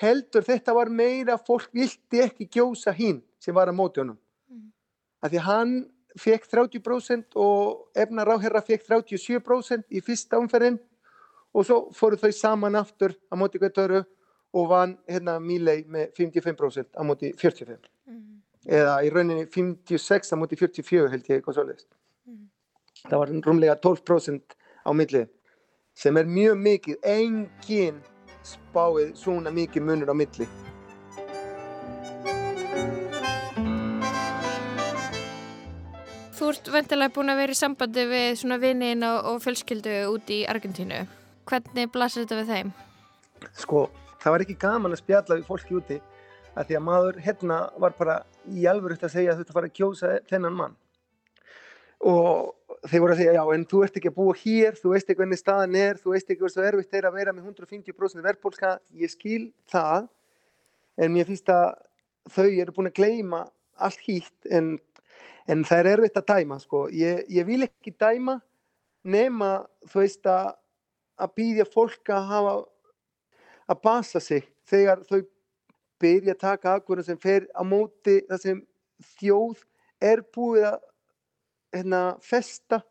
Heldur 0.00 0.42
þetta 0.42 0.74
var 0.74 0.88
meira 0.88 1.36
fólk 1.38 1.68
vildi 1.74 2.22
ekki 2.24 2.48
gjósa 2.48 2.92
hinn 2.96 3.22
sem 3.38 3.54
var 3.54 3.68
að 3.68 3.76
móti 3.76 4.00
honum. 4.00 4.18
Af 5.22 5.30
því 5.30 5.36
að 5.36 5.44
hann 5.44 5.90
fekk 6.18 6.46
30% 6.48 7.36
og 7.36 7.88
efna 7.94 8.24
ráherra 8.24 8.62
fekk 8.64 8.86
37% 8.88 9.84
í 9.90 10.00
fyrsta 10.00 10.38
umferðin 10.40 10.78
og 11.54 11.66
svo 11.66 11.92
fóru 11.92 12.16
þau 12.16 12.32
saman 12.32 12.74
aftur 12.76 13.12
á 13.30 13.34
móti 13.36 13.58
hvert 13.60 13.76
öru 13.78 14.04
og 14.52 14.68
vann 14.68 14.96
hérna 15.06 15.38
Milei 15.38 15.84
með 15.84 16.12
55% 16.16 16.96
á 16.96 17.02
móti 17.06 17.32
45. 17.36 17.78
Eða 18.66 18.96
í 19.04 19.10
rauninni 19.12 19.46
56 19.46 20.32
á 20.32 20.36
móti 20.40 20.56
44 20.58 21.10
held 21.10 21.28
ég 21.28 21.38
eitthvað 21.40 21.54
svoleiðist. 21.60 21.90
Það 23.04 23.18
var 23.18 23.28
rúmlega 23.46 23.76
12% 23.80 24.56
á 24.86 24.90
milli 24.96 25.26
sem 25.94 26.16
er 26.16 26.26
mjög 26.26 26.58
mikið, 26.64 26.98
engin 27.04 28.02
spáið 28.46 29.14
svona 29.18 29.52
mikið 29.52 29.86
munur 29.86 30.12
á 30.12 30.16
milli. 30.16 30.48
þú 36.40 36.52
ert 36.54 36.68
vendilega 36.72 37.12
búin 37.12 37.30
að 37.30 37.42
vera 37.42 37.52
í 37.52 37.58
sambandi 37.58 38.04
við 38.08 38.28
svona 38.40 38.56
vinnin 38.58 39.04
og, 39.04 39.18
og 39.28 39.42
fjölskyldu 39.44 39.96
út 40.08 40.30
í 40.32 40.38
Argentínu. 40.48 41.02
Hvernig 41.44 41.90
blasir 41.92 42.24
þetta 42.24 42.38
við 42.40 42.54
þeim? 42.54 42.70
sko, 43.56 43.88
það 44.20 44.34
var 44.34 44.44
ekki 44.44 44.56
gaman 44.60 44.94
að 44.94 45.02
spjalla 45.02 45.38
við 45.38 45.48
fólki 45.48 45.76
úti 45.78 45.98
að 46.54 46.70
því 46.70 46.78
að 46.78 46.86
maður 46.86 47.18
hérna 47.24 47.58
var 47.80 47.96
bara 47.98 48.16
í 48.50 48.66
alvöru 48.70 48.98
að 48.98 49.12
segja 49.14 49.34
að 49.34 49.42
þetta 49.42 49.56
var 49.56 49.68
að 49.68 49.76
kjósa 49.78 50.14
þennan 50.30 50.56
mann 50.58 50.76
og 52.10 52.56
þeir 52.88 53.02
voru 53.02 53.14
að 53.14 53.20
segja 53.20 53.36
já 53.36 53.42
en 53.54 53.64
þú 53.68 53.82
ert 53.84 53.96
ekki 53.98 54.10
að 54.10 54.16
búa 54.16 54.36
hér 54.40 54.76
þú 54.78 54.92
veist 54.94 55.08
ekki 55.10 55.20
hvernig 55.20 55.40
staðan 55.40 55.76
er 55.76 55.98
þú 56.00 56.14
veist 56.14 56.30
ekki 56.30 56.44
hversu 56.44 56.62
erfitt 56.64 56.96
er 56.96 57.08
að 57.08 57.18
vera 57.18 57.34
með 57.36 57.50
150% 57.52 58.24
verðbólska 58.24 58.74
ég 59.02 59.12
skil 59.12 59.42
það 59.70 60.06
en 61.00 61.12
mér 61.14 61.28
finnst 61.28 61.52
að 61.52 61.66
þau 62.30 62.46
eru 62.48 62.76
búin 62.76 62.90
að 62.90 62.96
gleyma 63.00 63.42
allt 63.80 64.00
hýtt 64.06 64.48
en, 64.52 64.74
en 65.48 65.66
það 65.68 65.82
er 65.82 65.90
erfitt 65.94 66.20
að 66.20 66.30
dæma 66.32 66.60
sko. 66.60 66.86
ég, 66.92 67.24
ég 67.28 67.48
vil 67.48 67.62
ekki 67.66 67.92
dæma 68.00 68.38
nema 69.04 69.52
þú 69.88 70.02
veist 70.04 70.26
að 70.28 70.56
að 71.20 71.34
býðja 71.36 71.66
fólk 71.68 72.12
að 72.14 72.28
hafa 72.30 72.54
að 73.70 73.80
basa 73.84 74.20
sig 74.24 74.46
þegar 74.68 75.02
þau 75.08 75.20
byrja 76.00 76.34
að 76.34 76.42
taka 76.42 76.76
ákvörðum 76.78 77.08
sem 77.10 77.20
fer 77.20 77.46
á 77.52 77.62
móti 77.66 78.20
það 78.28 78.44
sem 78.44 78.62
þjóð 79.18 79.64
er 80.10 80.22
búið 80.32 80.68
að 80.70 80.78
hérna, 81.74 82.02
festa 82.24 82.82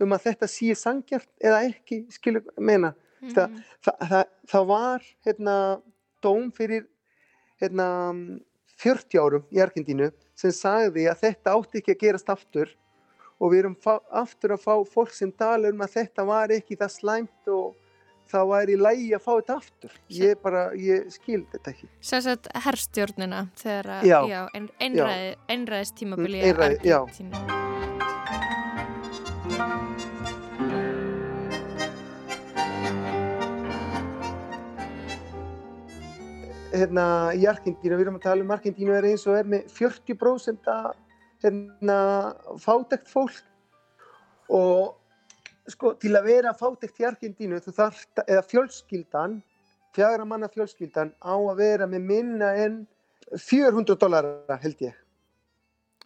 um 0.00 0.14
að 0.16 0.26
þetta 0.30 0.48
sé 0.48 0.74
sangjart 0.78 1.30
eða 1.44 1.62
ekki, 1.68 2.04
skilur 2.12 2.46
meina. 2.58 2.94
Mm. 3.20 3.32
Það, 3.34 3.56
það, 3.84 4.04
það, 4.12 4.30
það 4.52 4.68
var 4.70 5.08
hérna, 5.26 5.56
dóm 6.24 6.48
fyrir 6.56 6.86
hérna, 7.60 7.88
40 8.80 9.20
árum 9.20 9.44
í 9.52 9.60
Argentínu 9.60 10.08
sem 10.38 10.54
sagði 10.56 11.04
að 11.10 11.26
þetta 11.26 11.56
átti 11.56 11.82
ekki 11.82 11.96
að 11.96 12.00
gerast 12.04 12.32
aftur 12.32 12.72
og 13.40 13.52
við 13.52 13.62
erum 13.64 13.76
aftur 14.22 14.56
að 14.56 14.64
fá 14.64 14.74
fólk 14.88 15.12
sem 15.16 15.32
tala 15.32 15.72
um 15.72 15.84
að 15.84 15.98
þetta 15.98 16.26
var 16.28 16.52
ekki 16.54 16.78
það 16.80 16.96
slæmt 16.96 17.52
og 17.52 17.76
það 18.30 18.50
væri 18.52 18.76
í 18.76 18.80
lægi 18.80 19.08
að 19.16 19.24
fá 19.24 19.30
þetta 19.32 19.56
aftur. 19.60 19.96
Ég 20.16 20.42
bara, 20.44 20.66
ég 20.78 21.08
skil 21.12 21.42
þetta 21.52 21.72
ekki. 21.74 21.88
Sem 22.12 22.26
sagt 22.26 22.50
herstjórnina 22.66 23.46
þegar 23.60 23.94
að, 24.00 25.32
einræðist 25.50 25.98
tímabili 26.00 26.44
einræði, 26.46 26.78
já. 26.86 27.02
Hérna, 36.80 37.04
í 37.36 37.44
Argentínu, 37.50 37.96
við 37.96 38.06
erum 38.06 38.18
að 38.18 38.26
tala 38.26 38.46
um 38.46 38.54
Argentínu 38.54 38.96
er 38.96 39.10
eins 39.10 39.26
og 39.28 39.36
er 39.38 39.48
með 39.48 39.68
40% 39.76 40.70
að 40.72 40.88
hérna, 41.44 42.00
fátækt 42.62 43.08
fólk. 43.12 43.44
Og 44.50 44.96
sko, 45.70 45.94
til 46.02 46.16
að 46.18 46.26
vera 46.32 46.56
fátækt 46.56 47.00
í 47.02 47.06
Argentínu 47.08 47.60
þú 47.62 47.76
þarft, 47.76 48.24
eða 48.26 48.46
fjölskyldan 48.50 49.38
fjagra 49.94 50.24
manna 50.24 50.48
fjölskyldan 50.50 51.12
á 51.18 51.34
að 51.34 51.58
vera 51.58 51.88
með 51.90 52.06
minna 52.06 52.52
en 52.64 52.80
400 53.30 53.98
dólarar 53.98 54.60
held 54.62 54.82
ég. 54.86 54.96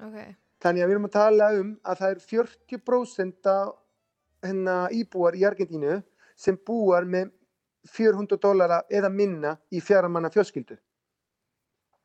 Ok, 0.01 0.19
þannig 0.65 0.85
að 0.85 0.89
við 0.89 0.97
erum 0.97 1.09
að 1.09 1.17
tala 1.17 1.51
um 1.59 1.71
að 1.85 2.01
það 2.01 2.15
er 2.15 2.23
40% 2.33 3.51
af 3.53 3.75
hérna, 4.45 4.77
íbúar 4.93 5.37
í 5.39 5.45
Argentínu 5.49 6.01
sem 6.37 6.59
búar 6.67 7.07
með 7.09 7.31
400 7.91 8.41
dólara 8.41 8.83
eða 8.91 9.11
minna 9.13 9.55
í 9.73 9.81
fjara 9.85 10.09
manna 10.09 10.31
fjölskyldu. 10.33 10.77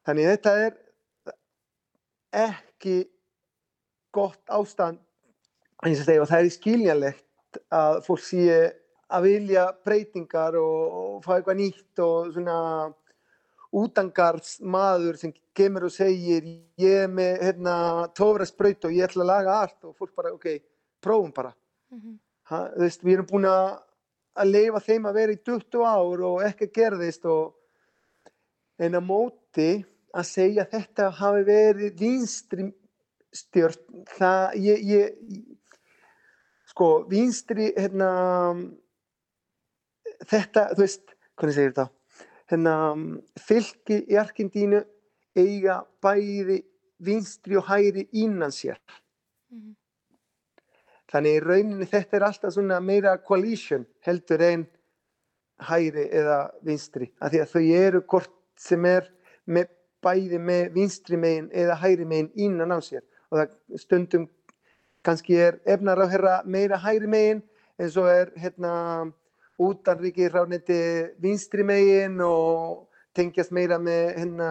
Þannig 0.08 0.30
þetta 0.34 0.56
er 0.66 0.78
ekki 2.36 2.98
gott 4.14 4.42
ástand 4.50 5.00
eins 5.86 6.02
og 6.04 6.28
það 6.28 6.40
er 6.40 6.54
skiljanlegt 6.54 7.60
að 7.74 8.00
fólk 8.06 8.24
sé 8.24 8.48
að 9.10 9.26
vilja 9.26 9.66
breytingar 9.86 10.58
og, 10.60 10.98
og 11.00 11.22
fá 11.26 11.36
eitthvað 11.38 11.62
nýtt 11.62 12.02
og 12.04 12.34
svona 12.36 12.58
útangarðs 13.80 14.60
maður 14.66 15.18
sem 15.22 15.34
kemur 15.58 15.88
og 15.88 15.94
segir 15.94 16.46
ég 16.80 17.06
er 17.06 17.12
með 17.12 17.44
hérna, 17.46 17.76
tófrasbraut 18.18 18.88
og 18.88 18.96
ég 18.96 19.06
ætla 19.06 19.26
að 19.26 19.32
laga 19.32 19.58
allt 19.64 19.90
og 19.90 19.96
fólk 19.98 20.14
bara 20.18 20.34
ok, 20.34 20.48
prófum 21.02 21.34
bara. 21.36 21.54
Ha, 22.50 22.64
þú 22.74 22.86
veist, 22.86 23.04
við 23.06 23.14
erum 23.14 23.30
búin 23.30 23.50
að 23.50 23.68
að 24.38 24.52
leifa 24.54 24.82
þeim 24.86 25.08
að 25.10 25.18
vera 25.20 25.36
í 25.36 25.40
20 25.50 25.86
ár 25.86 26.26
og 26.30 26.44
ekki 26.46 26.70
gerðist 26.76 27.26
og 27.30 27.56
en 28.80 28.96
á 28.96 29.02
móti 29.04 29.72
að 30.16 30.28
segja 30.30 30.66
að 30.66 30.76
þetta 30.76 31.10
hafi 31.20 31.46
verið 31.48 31.98
vinstri 32.00 32.68
stjórn 33.36 34.06
það 34.18 34.56
ég, 34.64 34.86
ég 34.90 35.50
sko 36.70 36.90
vinstri 37.10 37.70
hérna 37.76 38.10
þetta, 40.30 40.70
þú 40.76 40.84
veist, 40.84 41.14
hvernig 41.38 41.58
segir 41.58 41.74
þetta? 41.74 41.88
Hérna 42.50 42.76
fylki 43.46 44.00
í 44.10 44.18
Argentínu 44.20 44.82
eiga 45.38 45.84
bæði 46.04 46.64
vinstri 47.06 47.60
og 47.60 47.68
hæri 47.70 48.08
innan 48.12 48.54
sér 48.54 48.80
Þannig 51.10 51.38
í 51.40 51.44
rauninni 51.44 51.88
þetta 51.90 52.18
er 52.18 52.26
alltaf 52.28 52.54
svona 52.54 52.80
meira 52.84 53.16
coalition 53.18 53.86
heldur 54.06 54.44
en 54.46 54.66
hæri 55.70 56.06
eða 56.16 56.40
vinstri. 56.66 57.10
Af 57.20 57.34
því 57.34 57.44
að 57.44 57.54
þau 57.54 57.64
eru 57.80 58.02
hvort 58.06 58.36
sem 58.60 58.86
er 58.86 59.08
með, 59.50 59.72
bæði 60.06 60.40
með 60.40 60.76
vinstri 60.76 61.18
megin 61.20 61.50
eða 61.52 61.80
hæri 61.82 62.06
megin 62.06 62.30
innan 62.36 62.76
á 62.76 62.80
sér. 62.84 63.04
Og 63.30 63.42
það 63.42 63.82
stundum 63.82 64.28
kannski 65.06 65.38
er 65.40 65.60
efnar 65.66 66.02
á 66.04 66.06
herra 66.12 66.36
meira 66.46 66.80
hægri 66.80 67.08
megin 67.08 67.42
eins 67.80 67.96
og 67.98 68.10
er 68.12 68.32
hérna 68.38 68.74
útanriki 69.60 70.28
ráðniti 70.32 70.80
vinstri 71.20 71.64
megin 71.64 72.20
og 72.24 72.88
tengjast 73.16 73.54
meira 73.56 73.80
með 73.80 74.06
hérna 74.18 74.50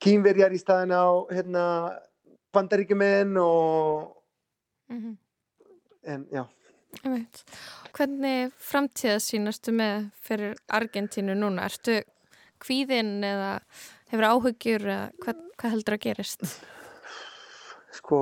kínverjar 0.00 0.52
í 0.52 0.60
staðin 0.60 0.92
á 0.92 1.06
hérna 1.32 1.64
bandaríkjumenn 2.52 3.36
og 3.40 4.15
Mhm. 4.88 5.16
en 6.04 6.26
já. 6.30 6.44
Hvernig 7.92 8.52
framtíða 8.62 9.18
sínastu 9.20 9.72
með 9.72 10.10
fyrir 10.22 10.54
Argentínu 10.72 11.34
núna? 11.36 11.66
Ertu 11.66 12.02
kvíðinn 12.62 13.24
eða 13.26 13.60
hefur 14.10 14.28
áhugjur 14.30 14.86
eða 14.86 15.10
hvað, 15.22 15.42
hvað 15.58 15.74
heldur 15.74 15.96
að 15.96 16.04
gerist? 16.06 16.46
sko 17.96 18.20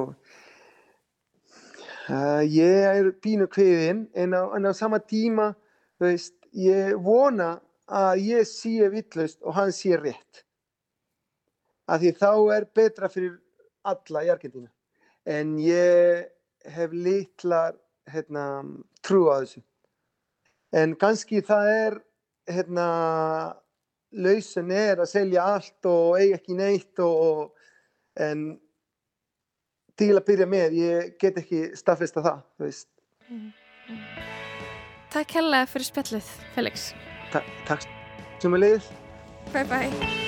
uh, 2.08 2.42
ég 2.46 2.88
er 2.88 3.10
pínu 3.22 3.46
kviðinn 3.50 4.06
en 4.14 4.34
en 4.34 4.68
á 4.70 4.72
sama 4.76 4.98
tíma 5.02 5.54
veist, 6.02 6.34
ég 6.52 6.94
vona 7.02 7.60
að 7.86 8.22
ég 8.24 8.46
sé 8.48 8.88
villust 8.92 9.42
og 9.42 9.54
hann 9.58 9.72
sé 9.74 9.96
rétt 10.00 10.44
af 11.90 12.00
því 12.00 12.14
þá 12.20 12.30
er 12.56 12.68
betra 12.74 13.10
fyrir 13.12 13.34
alla 13.84 14.24
í 14.24 14.32
Argentínu 14.32 14.70
en 15.26 15.58
ég 15.60 16.30
hef 16.64 16.92
litlar 16.92 17.76
hérna, 18.10 18.62
trú 19.04 19.28
á 19.32 19.42
þessu 19.42 19.62
en 20.74 20.96
kannski 20.98 21.42
það 21.44 21.70
er 21.74 22.00
hérna 22.50 22.88
lausin 24.14 24.70
er 24.74 25.02
að 25.02 25.10
selja 25.10 25.46
allt 25.54 25.88
og 25.90 26.18
eiga 26.18 26.38
ekki 26.38 26.58
neitt 26.58 27.02
og, 27.02 27.54
en 28.20 28.46
til 29.98 30.12
að 30.14 30.26
byrja 30.28 30.50
með, 30.50 30.76
ég 30.80 31.14
get 31.22 31.38
ekki 31.42 31.64
staðfesta 31.78 32.24
það, 32.24 32.42
þú 32.56 32.68
veist. 32.68 32.90
Takk 35.14 35.38
hella 35.38 35.62
fyrir 35.70 35.90
spjallið, 35.90 36.34
Felix. 36.56 36.90
Ta 37.34 37.44
takk 37.68 37.86
sem 38.42 38.54
að 38.54 38.66
leiðis. 38.66 38.92
Bye 39.54 39.66
bye. 39.70 40.23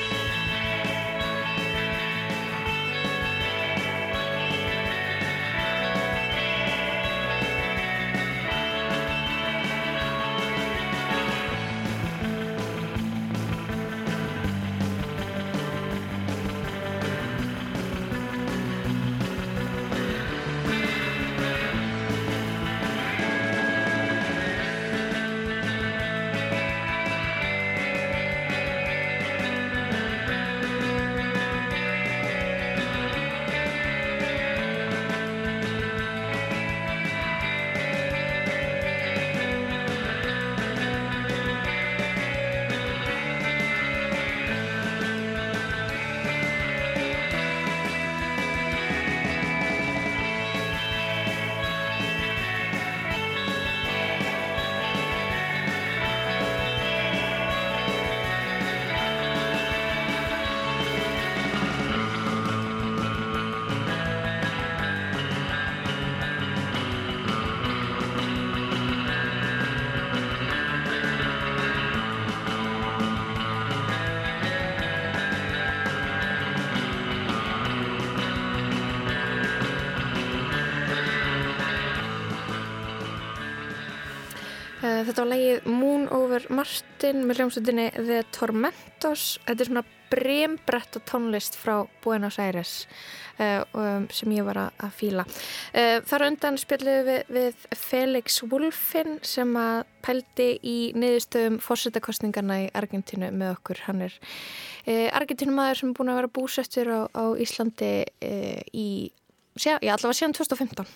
Þetta 85.16 85.30
var 85.30 85.38
lægið 85.40 85.68
Moon 85.72 86.02
Over 86.12 86.44
Martin 86.52 87.22
með 87.24 87.38
hljómsveitinni 87.38 87.84
The 87.94 88.18
Tormentos. 88.36 89.22
Þetta 89.46 89.64
er 89.64 89.68
svona 89.70 89.82
brembrett 90.12 90.98
og 90.98 91.06
tónlist 91.08 91.56
frá 91.56 91.78
Buenos 92.04 92.36
Aires 92.36 92.74
uh, 93.40 93.64
um, 93.72 94.04
sem 94.12 94.34
ég 94.36 94.44
var 94.44 94.60
að, 94.66 94.76
að 94.84 94.92
fíla. 94.98 95.24
Uh, 95.72 96.04
þar 96.04 96.26
undan 96.26 96.60
spjallið 96.60 97.00
við, 97.08 97.32
við 97.32 97.64
Felix 97.86 98.38
Wolfin 98.44 99.16
sem 99.24 99.56
að 99.56 99.88
pældi 100.04 100.50
í 100.60 100.76
niðurstöðum 101.00 101.62
fórsetakostningarna 101.64 102.60
í 102.66 102.70
Argentínu 102.76 103.32
með 103.32 103.54
okkur. 103.54 103.86
Hann 103.88 104.10
er 104.10 104.20
uh, 104.20 105.08
Argentínumæður 105.16 105.80
sem 105.80 105.94
er 105.94 105.96
búin 105.96 106.12
að 106.12 106.20
vera 106.20 106.36
búsettur 106.42 106.92
á, 106.92 107.00
á 107.08 107.24
Íslandi 107.40 107.94
í, 108.20 108.88
já, 109.56 109.78
allavega 109.80 110.18
síðan 110.20 110.36
2015. 110.44 110.92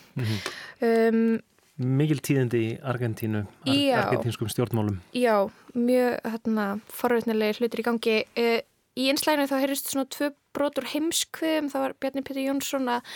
um, 0.85 1.39
Mikil 1.81 2.19
tíðindi 2.21 2.59
í 2.61 2.73
Argentínu, 2.85 3.45
ar 3.65 3.77
Já. 3.77 3.95
argentínskum 4.03 4.51
stjórnmálum. 4.53 4.99
Já, 5.17 5.49
mjög 5.73 6.19
hérna, 6.29 6.67
forveitnilegi 6.93 7.61
hlutir 7.61 7.81
í 7.81 7.87
gangi. 7.87 8.17
Uh, 8.37 8.59
í 9.01 9.07
einslæginu 9.09 9.49
þá 9.49 9.57
heyrðist 9.63 9.89
svona 9.93 10.11
tvö 10.13 10.33
brotur 10.57 10.89
heimskviðum. 10.93 11.71
Það 11.73 11.87
var 11.87 11.95
Bjarni 12.03 12.25
Pétur 12.27 12.45
Jónsson 12.45 12.91
að 12.93 13.15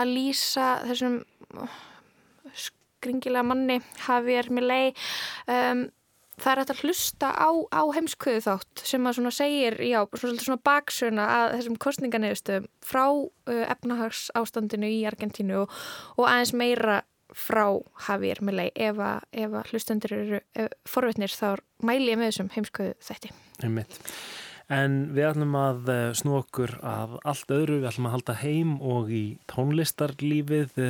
að 0.00 0.14
lýsa 0.14 0.70
þessum 0.86 1.18
uh, 1.60 1.76
skringilega 2.56 3.44
manni 3.44 3.80
Javier 4.06 4.48
Milei. 4.54 4.94
Um, 5.44 5.88
það 6.40 6.52
er 6.52 6.60
hægt 6.60 6.72
að 6.72 6.80
hlusta 6.84 7.32
á, 7.32 7.48
á 7.72 7.82
heimskviðu 7.96 8.44
þátt 8.44 8.84
sem 8.84 9.08
að 9.08 9.18
svona 9.18 9.32
segir, 9.32 9.76
já, 9.88 9.98
svona, 10.12 10.40
svona 10.44 10.64
baksuna 10.68 11.26
að 11.34 11.52
þessum 11.56 11.76
kostninganeyðustöðum 11.84 12.70
frá 12.84 13.04
uh, 13.08 13.62
efnahags 13.68 14.26
ástandinu 14.36 14.90
í 14.92 15.04
Argentínu 15.08 15.62
og, 15.64 15.76
og 16.16 16.28
aðeins 16.28 16.52
meira 16.56 17.02
frá 17.36 17.66
Javier 18.06 18.40
Milei 18.44 18.70
ef 18.72 18.98
að, 19.02 19.60
hlustendur 19.70 20.16
eru 20.16 20.40
forvetnir 20.88 21.32
þá 21.32 21.60
mæli 21.84 22.12
ég 22.14 22.20
með 22.20 22.32
þessum 22.32 22.50
heimskuðu 22.56 22.96
þætti. 23.04 23.32
Einmitt. 23.66 24.00
En 24.72 24.96
við 25.14 25.28
ætlum 25.28 25.52
að 25.60 25.90
eh, 25.92 26.08
snú 26.18 26.40
okkur 26.40 26.72
af 26.82 27.12
allt 27.22 27.52
öðru, 27.54 27.76
við 27.82 27.90
ætlum 27.92 28.08
að 28.08 28.16
halda 28.16 28.34
heim 28.40 28.72
og 28.82 29.12
í 29.14 29.24
tónlistarlífið. 29.52 30.80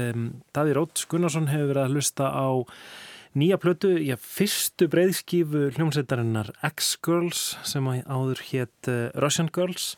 Daví 0.57 0.79
Róts 0.79 1.05
Gunnarsson 1.11 1.51
hefur 1.53 1.75
verið 1.75 1.83
að 1.83 1.99
hlusta 1.99 2.31
á 2.33 2.49
nýja 3.37 3.59
plötu, 3.61 3.91
já, 4.01 4.17
fyrstu 4.17 4.87
breyðskífu 4.89 5.67
hljómsveitarinnar 5.77 6.55
X-Girls 6.65 7.59
sem 7.69 7.85
áður 7.85 8.41
hétt 8.49 8.89
uh, 8.89 9.11
Russian 9.21 9.51
Girls. 9.53 9.93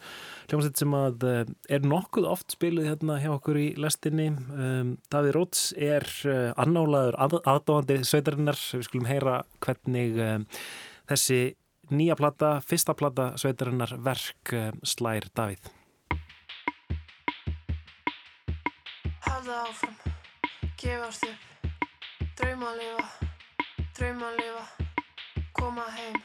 Hljómsveit 0.51 0.81
sem 0.81 0.97
að 0.99 1.27
uh, 1.29 1.43
er 1.71 1.87
nokkuð 1.87 2.27
oft 2.27 2.57
spiluð 2.57 2.89
hérna 2.91 3.21
hjá 3.23 3.31
okkur 3.37 3.61
í 3.61 3.69
lestinni. 3.79 4.33
Um, 4.51 4.97
Daví 5.13 5.31
Róts 5.37 5.71
er 5.79 6.07
uh, 6.27 6.51
annálaður 6.59 7.19
að, 7.23 7.39
aðdóðandi 7.55 8.01
sveitarinnar. 8.11 8.59
Við 8.75 8.87
skulum 8.89 9.09
heyra 9.09 9.39
hvernig 9.63 10.19
um, 10.19 10.49
þessi 11.13 11.41
nýja 11.95 12.19
plata, 12.19 12.59
fyrsta 12.67 12.97
plata 12.99 13.31
sveitarinnar 13.39 13.95
verk 14.03 14.55
uh, 14.57 14.73
slær 14.83 15.31
Davíð. 15.31 15.71
Halda 19.29 19.63
áfram, 19.63 19.97
gefast 20.81 21.29
upp, 21.29 21.73
drauma 22.39 22.73
að 22.73 22.83
lifa, 22.83 23.28
drauma 23.99 24.29
lifa, 24.37 24.65
koma 25.59 25.85
heim, 25.91 26.19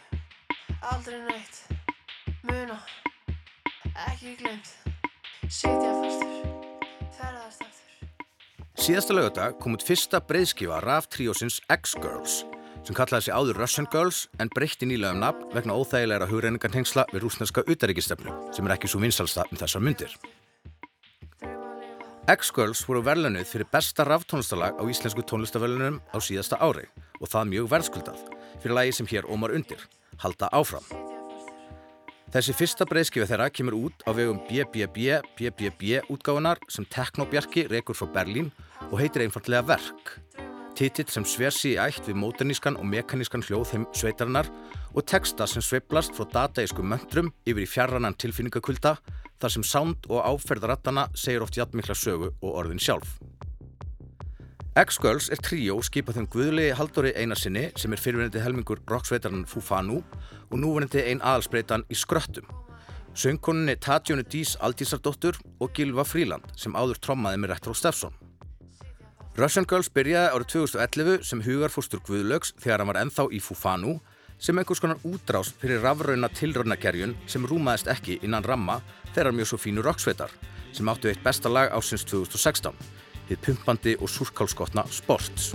aldrei 0.92 1.18
neitt, 1.26 1.56
muna, 2.46 2.76
ekki 4.12 4.36
glemt, 4.38 4.70
sitja 5.48 5.94
fastur, 5.98 6.36
ferðast 7.18 7.64
aftur. 7.66 8.12
Síðasta 8.78 9.16
laugardag 9.18 9.58
kom 9.64 9.74
út 9.74 9.86
fyrsta 9.88 10.22
breyðskifa 10.22 10.84
raf 10.86 11.08
tríósins 11.10 11.58
X-Girls 11.74 12.44
sem 12.84 12.98
kallaði 12.98 13.30
sig 13.30 13.34
áður 13.34 13.62
Russian 13.64 13.88
Girls 13.90 14.26
en 14.44 14.52
breytti 14.54 14.86
nýlega 14.86 15.16
um 15.16 15.24
nafn 15.24 15.48
vegna 15.56 15.78
óþægilegra 15.80 16.28
hugreiningan 16.30 16.76
hengsla 16.76 17.08
við 17.14 17.24
rúsneska 17.24 17.64
utaríkistefnu 17.66 18.36
sem 18.54 18.68
er 18.68 18.76
ekki 18.76 18.92
svo 18.92 19.02
vinsalsta 19.02 19.48
um 19.50 19.58
þessar 19.58 19.82
myndir. 19.88 20.14
X-Girls 22.30 22.84
voru 22.86 23.02
verðlunuð 23.08 23.50
fyrir 23.50 23.72
besta 23.72 24.06
raftónlistalag 24.06 24.78
á 24.78 24.84
íslensku 24.86 25.26
tónlistavörlunum 25.26 25.98
á 26.14 26.18
síðasta 26.22 26.62
ári 26.62 26.86
og 27.24 27.32
það 27.32 27.50
mjög 27.56 27.72
verðskuldað 27.72 28.22
fyrir 28.60 28.78
lagi 28.78 28.94
sem 29.00 29.10
hér 29.10 29.28
ómar 29.32 29.56
undir, 29.56 29.80
Halda 30.22 30.52
áfram. 30.54 30.86
Þessi 32.34 32.54
fyrsta 32.58 32.86
breyðskifa 32.90 33.28
þeirra 33.30 33.50
kemur 33.54 33.76
út 33.78 34.04
á 34.10 34.12
vegum 34.18 34.40
BBB, 34.48 35.20
BBB 35.38 36.00
útgáðunar 36.10 36.62
sem 36.72 36.86
Teknobjarki 36.90 37.68
rekur 37.70 37.98
frá 37.98 38.08
Berlín 38.16 38.50
og 38.90 38.98
heitir 39.02 39.22
einfallega 39.22 39.68
Verk. 39.70 40.16
Titill 40.74 41.12
sem 41.14 41.26
sver 41.30 41.54
sig 41.54 41.76
í 41.76 41.78
ætt 41.78 42.08
við 42.10 42.18
móternískan 42.18 42.80
og 42.82 42.88
mekanískan 42.90 43.46
hljóð 43.46 43.76
heim 43.76 43.86
sveitarinnar 43.94 44.50
og 44.96 45.06
texta 45.06 45.46
sem 45.46 45.62
sveiblast 45.62 46.18
frá 46.18 46.26
dataísku 46.32 46.82
möndrum 46.82 47.30
yfir 47.46 47.68
í 47.68 47.70
fjarrannan 47.70 48.18
tilfinningakulda 48.18 48.96
þar 49.38 49.54
sem 49.54 49.68
sound 49.70 50.10
og 50.10 50.26
áferðarattana 50.26 51.12
segir 51.14 51.46
oft 51.46 51.60
jætmikla 51.60 51.94
sögu 51.94 52.34
og 52.42 52.50
orðin 52.64 52.82
sjálf. 52.82 53.20
X-Girls 54.74 55.28
er 55.30 55.38
tríó 55.38 55.76
skipað 55.86 56.16
þeim 56.18 56.28
guðlegi 56.34 56.74
Haldóri 56.74 57.12
Einarsinni 57.14 57.68
sem 57.78 57.94
er 57.94 58.02
fyrirvenandi 58.02 58.42
helmingur 58.42 58.80
rocksveitarinn 58.90 59.44
Fufanu 59.46 60.00
og 60.02 60.56
núvenandi 60.58 61.04
ein 61.12 61.22
aðalsbreytan 61.22 61.84
í 61.94 61.98
Skröttum. 62.00 62.48
Söngkoninni 63.14 63.76
Tatjónu 63.78 64.26
Dís 64.26 64.56
Aldísardóttur 64.58 65.38
og 65.62 65.76
Gilva 65.78 66.02
Fríland 66.10 66.50
sem 66.58 66.74
áður 66.74 66.98
trommaði 67.06 67.44
með 67.44 67.54
Retro 67.54 67.76
Steffsson. 67.78 68.18
Russian 69.38 69.70
Girls 69.70 69.92
byrjaði 69.94 70.34
árið 70.34 70.50
2011 70.56 71.30
sem 71.30 71.46
hugarfóstur 71.46 72.02
Guðlaugs 72.10 72.56
þegar 72.58 72.82
hann 72.82 72.90
var 72.90 73.02
ennþá 73.04 73.28
í 73.30 73.44
Fufanu 73.46 74.00
sem 74.42 74.58
einhvers 74.58 74.82
konar 74.82 75.06
útrás 75.06 75.54
fyrir 75.62 75.86
rafrauna 75.86 76.34
tilraunagerjun 76.34 77.14
sem 77.30 77.46
rúmaðist 77.46 77.94
ekki 77.94 78.18
innan 78.26 78.46
ramma 78.46 78.82
þeirra 79.14 79.38
mjög 79.38 79.54
svo 79.54 79.62
fínu 79.68 79.86
rocksveitar 79.86 80.34
sem 80.74 80.90
áttu 80.90 81.14
eitt 81.14 81.22
besta 81.22 81.52
lag 81.54 81.70
ásins 81.78 82.02
2016, 82.10 82.74
þið 83.34 83.42
pumpandi 83.48 83.96
og 84.00 84.12
súrkálskotna 84.12 84.86
Sports. 84.94 85.54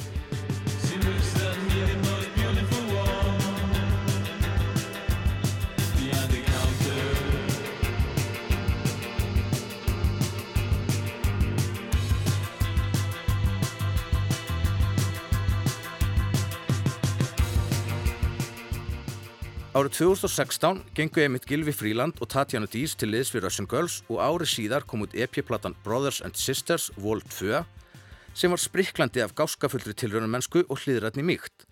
Árið 19.79 19.93
2016 19.95 20.79
gengu 20.97 21.21
Emmitt 21.23 21.45
Gilvi 21.47 21.71
Fríland 21.71 22.17
og 22.19 22.27
Tatjana 22.33 22.67
Dís 22.67 22.97
til 22.99 23.13
liðs 23.13 23.29
við 23.31 23.45
Russian 23.45 23.69
Girls 23.71 24.01
og 24.09 24.19
árið 24.19 24.51
síðar 24.51 24.87
kom 24.89 25.05
út 25.05 25.13
EP-platan 25.15 25.77
Brothers 25.85 26.19
and 26.27 26.35
Sisters 26.35 26.89
Vol 26.99 27.21
2 27.23 27.61
sem 28.35 28.51
var 28.51 28.59
spriklandi 28.59 29.23
af 29.23 29.37
gáskafullri 29.39 29.95
tilraunumennsku 29.95 30.65
og 30.65 30.83
hlýðrætni 30.83 31.23
mýkt. 31.23 31.69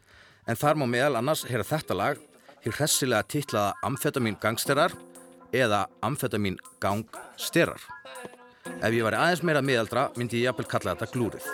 En 0.46 0.54
þar 0.54 0.78
má 0.78 0.86
meðal 0.86 1.18
annars 1.18 1.42
heyra 1.48 1.66
þetta 1.66 1.96
lag, 1.98 2.20
hér 2.62 2.78
hressilega 2.78 3.26
titlaða 3.26 3.74
Amfetamin 3.88 4.38
gangsterar 4.38 4.94
eða 5.50 5.88
Amfetamin 6.06 6.60
gangsterar. 6.78 7.80
Ef 8.76 8.92
ég 8.92 9.02
væri 9.02 9.18
aðeins 9.18 9.42
meira 9.42 9.64
miðaldra 9.66 10.12
myndi 10.14 10.44
ég 10.44 10.52
jafnvel 10.52 10.70
kalla 10.76 10.94
þetta 10.94 11.10
glúrið. 11.16 11.50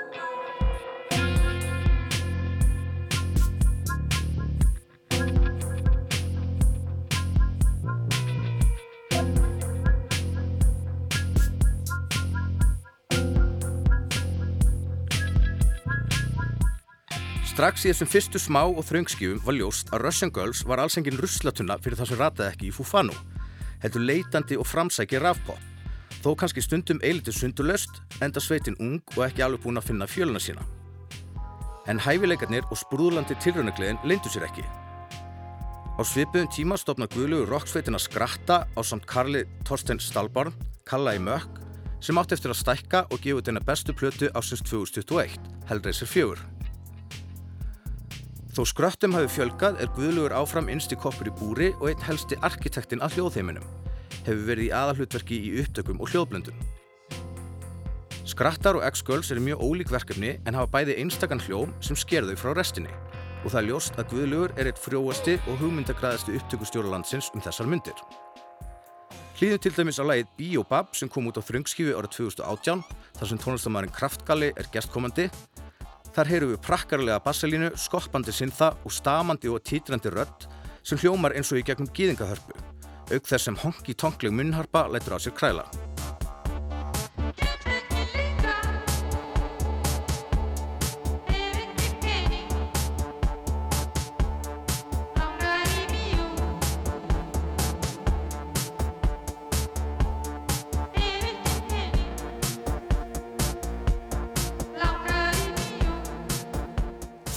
Strax 17.62 17.84
í 17.86 17.92
þessum 17.92 18.08
fyrstu 18.10 18.40
smá 18.42 18.58
og 18.66 18.80
þraungskjöfum 18.82 19.42
var 19.46 19.54
ljóst 19.54 19.92
að 19.94 20.02
Russian 20.02 20.32
Girls 20.34 20.64
var 20.66 20.80
alls 20.82 20.96
engin 20.98 21.14
ruslatunna 21.20 21.76
fyrir 21.78 21.94
það 21.94 22.08
sem 22.10 22.18
rataði 22.18 22.48
ekki 22.48 22.66
í 22.66 22.72
Fufanu. 22.74 23.14
Heldur 23.84 24.02
leitandi 24.02 24.56
og 24.58 24.66
framsæki 24.66 25.20
rafpop. 25.22 25.60
Þó 26.24 26.32
kannski 26.40 26.64
stundum 26.66 26.98
eilitið 27.06 27.36
sundurlöst, 27.36 28.00
enda 28.18 28.42
sveitin 28.42 28.74
ung 28.82 28.98
og 29.14 29.22
ekki 29.28 29.44
alveg 29.46 29.62
búin 29.62 29.78
að 29.78 29.92
finna 29.92 30.08
fjöluna 30.10 30.42
sína. 30.42 30.66
En 31.86 32.02
hæfileikarnir 32.02 32.66
og 32.66 32.80
sprúðlandi 32.82 33.36
tilraunagliðin 33.44 34.02
leindu 34.10 34.32
sér 34.34 34.48
ekki. 34.48 34.66
Á 34.66 36.02
svipuðum 36.02 36.50
tíma 36.50 36.80
stopna 36.82 37.06
Guðlugur 37.14 37.46
rocksveitina 37.54 38.00
Skratta 38.02 38.64
á 38.66 38.80
samt 38.82 39.06
Karli 39.06 39.44
Torsten 39.62 40.02
Stalbarn, 40.02 40.50
Kalla 40.82 41.14
í 41.14 41.22
Mökk, 41.22 41.62
sem 42.02 42.18
átti 42.18 42.34
eftir 42.34 42.56
að 42.56 42.58
stækka 42.64 43.04
og 43.06 43.22
gefa 43.22 43.54
eina 43.54 43.62
bestu 43.62 43.94
plötu 43.94 44.34
ásins 44.34 44.66
2021, 44.66 45.38
Hellraiser 45.70 46.10
4. 46.10 46.51
Þó 48.52 48.66
skröttum 48.68 49.14
hafi 49.16 49.30
fjölgað 49.32 49.78
er 49.80 49.88
Guðlugur 49.96 50.34
áfram 50.36 50.66
innst 50.68 50.92
í 50.92 50.96
koppur 51.00 51.30
í 51.30 51.32
búri 51.38 51.70
og 51.78 51.86
einn 51.88 52.02
helsti 52.04 52.36
arkitektinn 52.44 53.00
að 53.00 53.14
hljóðheiminum. 53.16 53.64
Hefur 54.26 54.42
verið 54.50 54.66
í 54.66 54.74
aðalhlutverki 54.76 55.38
í 55.40 55.52
upptökum 55.62 56.02
og 56.04 56.12
hljóðblöndun. 56.12 56.58
Skrattar 58.28 58.76
og 58.76 58.84
X-Girls 58.90 59.32
eru 59.32 59.40
mjög 59.40 59.64
ólík 59.64 59.92
verkefni 59.94 60.34
en 60.44 60.58
hafa 60.58 60.68
bæði 60.74 60.98
einstakann 61.00 61.40
hljóm 61.46 61.72
sem 61.80 61.96
sker 61.96 62.28
þau 62.28 62.36
frá 62.42 62.52
restinni 62.58 62.92
og 63.42 63.48
það 63.48 63.58
er 63.62 63.68
ljóst 63.70 63.96
að 63.96 64.12
Guðlugur 64.12 64.52
er 64.60 64.68
eitt 64.68 64.84
frjóasti 64.84 65.38
og 65.48 65.56
hugmyndagraðasti 65.62 66.36
upptökustjóra 66.36 66.92
landsins 66.92 67.32
um 67.32 67.40
þessar 67.40 67.72
myndir. 67.72 67.96
Hlýðum 69.40 69.64
til 69.64 69.72
dæmis 69.74 69.98
á 69.98 70.04
lagið 70.06 70.28
Biobab 70.36 70.92
sem 70.94 71.08
kom 71.10 71.24
út 71.26 71.40
á 71.40 71.42
þröngskífi 71.42 71.96
árið 71.96 72.20
2018 72.20 72.84
þar 73.16 73.32
sem 73.32 73.40
tónlistamærin 73.42 73.96
Kraftgalli 73.96 74.52
er 74.52 74.68
gestkomandi 74.76 75.30
Þar 76.12 76.28
heyrum 76.28 76.50
við 76.52 76.60
prakkarlega 76.66 77.22
bassalínu, 77.24 77.70
skoppandi 77.80 78.34
syntha 78.36 78.74
og 78.84 78.92
stamandi 78.92 79.48
og 79.48 79.62
títrandi 79.64 80.12
rödd 80.12 80.44
sem 80.84 81.00
hljómar 81.00 81.32
eins 81.38 81.52
og 81.54 81.62
í 81.62 81.64
gegnum 81.64 81.88
gýðingahörpu, 81.96 82.58
auk 83.14 83.30
þess 83.30 83.48
sem 83.48 83.56
hongi 83.64 83.96
tonkleg 83.96 84.36
munnharpa 84.36 84.88
lætur 84.92 85.16
á 85.16 85.18
sér 85.24 85.36
kræla. 85.38 85.64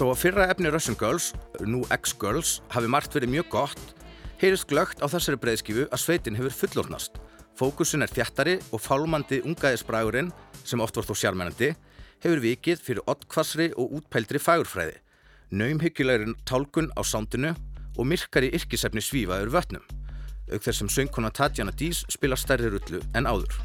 Þó 0.05 0.11
að 0.13 0.19
fyrra 0.21 0.43
efni 0.53 0.69
Russian 0.69 0.97
Girls, 1.01 1.31
nú 1.65 1.79
X-Girls, 1.89 2.59
hafi 2.69 2.89
margt 2.93 3.15
verið 3.17 3.31
mjög 3.33 3.47
gott, 3.55 3.79
heyrist 4.37 4.67
glögt 4.69 4.99
á 5.01 5.09
þessari 5.09 5.39
breyðskifu 5.41 5.87
að 5.87 6.01
sveitin 6.03 6.37
hefur 6.37 6.53
fullornast. 6.53 7.17
Fókusin 7.57 8.05
er 8.05 8.13
þjættari 8.13 8.53
og 8.69 8.83
fálmandi 8.85 9.39
ungaðisbrægurinn, 9.49 10.29
sem 10.61 10.83
oft 10.85 10.99
var 10.99 11.09
þó 11.09 11.17
sjármennandi, 11.17 11.71
hefur 12.21 12.43
vikið 12.45 12.85
fyrir 12.85 13.09
oddkvassri 13.09 13.71
og 13.73 13.97
útpældri 13.97 14.43
fagurfræði, 14.45 14.99
naumhyggjulegri 15.49 16.37
tálkun 16.45 16.93
á 16.93 17.01
sándinu 17.01 17.55
og 17.97 18.05
myrkari 18.05 18.53
yrkisefni 18.53 19.01
svífaður 19.01 19.55
vötnum, 19.57 19.89
auk 20.53 20.61
þess 20.61 20.83
sem 20.83 20.97
söngkona 20.99 21.33
Tatjana 21.33 21.73
Dís 21.73 22.05
spila 22.13 22.37
stærri 22.37 22.69
rullu 22.69 23.01
en 23.17 23.25
áður. 23.25 23.57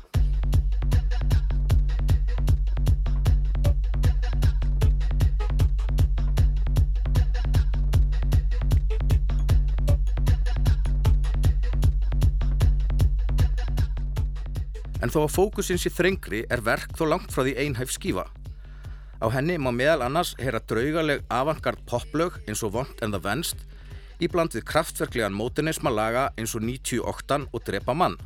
En 15.01 15.09
þó 15.09 15.23
að 15.25 15.33
fókusin 15.33 15.81
sé 15.81 15.89
þrengri 15.89 16.43
er 16.53 16.61
verk 16.61 16.93
þó 16.99 17.07
langt 17.09 17.33
frá 17.33 17.41
því 17.47 17.55
einhæf 17.63 17.93
skífa. 17.95 18.27
Á 19.21 19.27
henni 19.33 19.57
má 19.57 19.71
meðal 19.73 20.05
annars 20.05 20.35
heyra 20.41 20.61
draugaleg 20.61 21.23
avantgard 21.33 21.81
poplög 21.89 22.37
eins 22.45 22.61
og 22.65 22.75
Vont 22.77 23.01
and 23.05 23.17
the 23.17 23.21
Venst 23.21 23.65
í 24.21 24.29
bland 24.29 24.53
við 24.53 24.67
kraftverklegan 24.69 25.37
móternisma 25.37 25.93
laga 25.93 26.27
eins 26.37 26.53
og 26.57 26.67
98 26.67 27.49
og 27.49 27.65
Drepa 27.65 27.97
mann. 27.97 28.19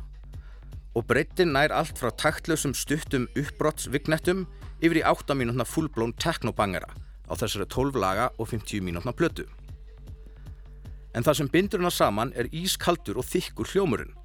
Og 0.95 1.07
breytin 1.07 1.53
nær 1.55 1.71
allt 1.75 1.99
frá 1.99 2.11
taktlausum 2.11 2.75
stuttum 2.75 3.29
uppbrottsvignettum 3.39 4.43
yfir 4.83 4.99
í 4.99 5.05
8 5.07 5.35
mínútna 5.35 5.67
fullblón 5.67 6.15
teknobangera 6.19 6.91
á 7.27 7.33
þessari 7.39 7.69
12 7.71 8.03
laga 8.03 8.29
og 8.35 8.51
50 8.51 8.83
mínútna 8.83 9.15
plötu. 9.15 9.47
En 11.15 11.23
það 11.23 11.39
sem 11.39 11.51
bindur 11.51 11.79
hana 11.79 11.91
saman 11.91 12.35
er 12.35 12.51
ískaldur 12.51 13.19
og 13.19 13.27
þykkur 13.31 13.71
hljómurinn 13.71 14.15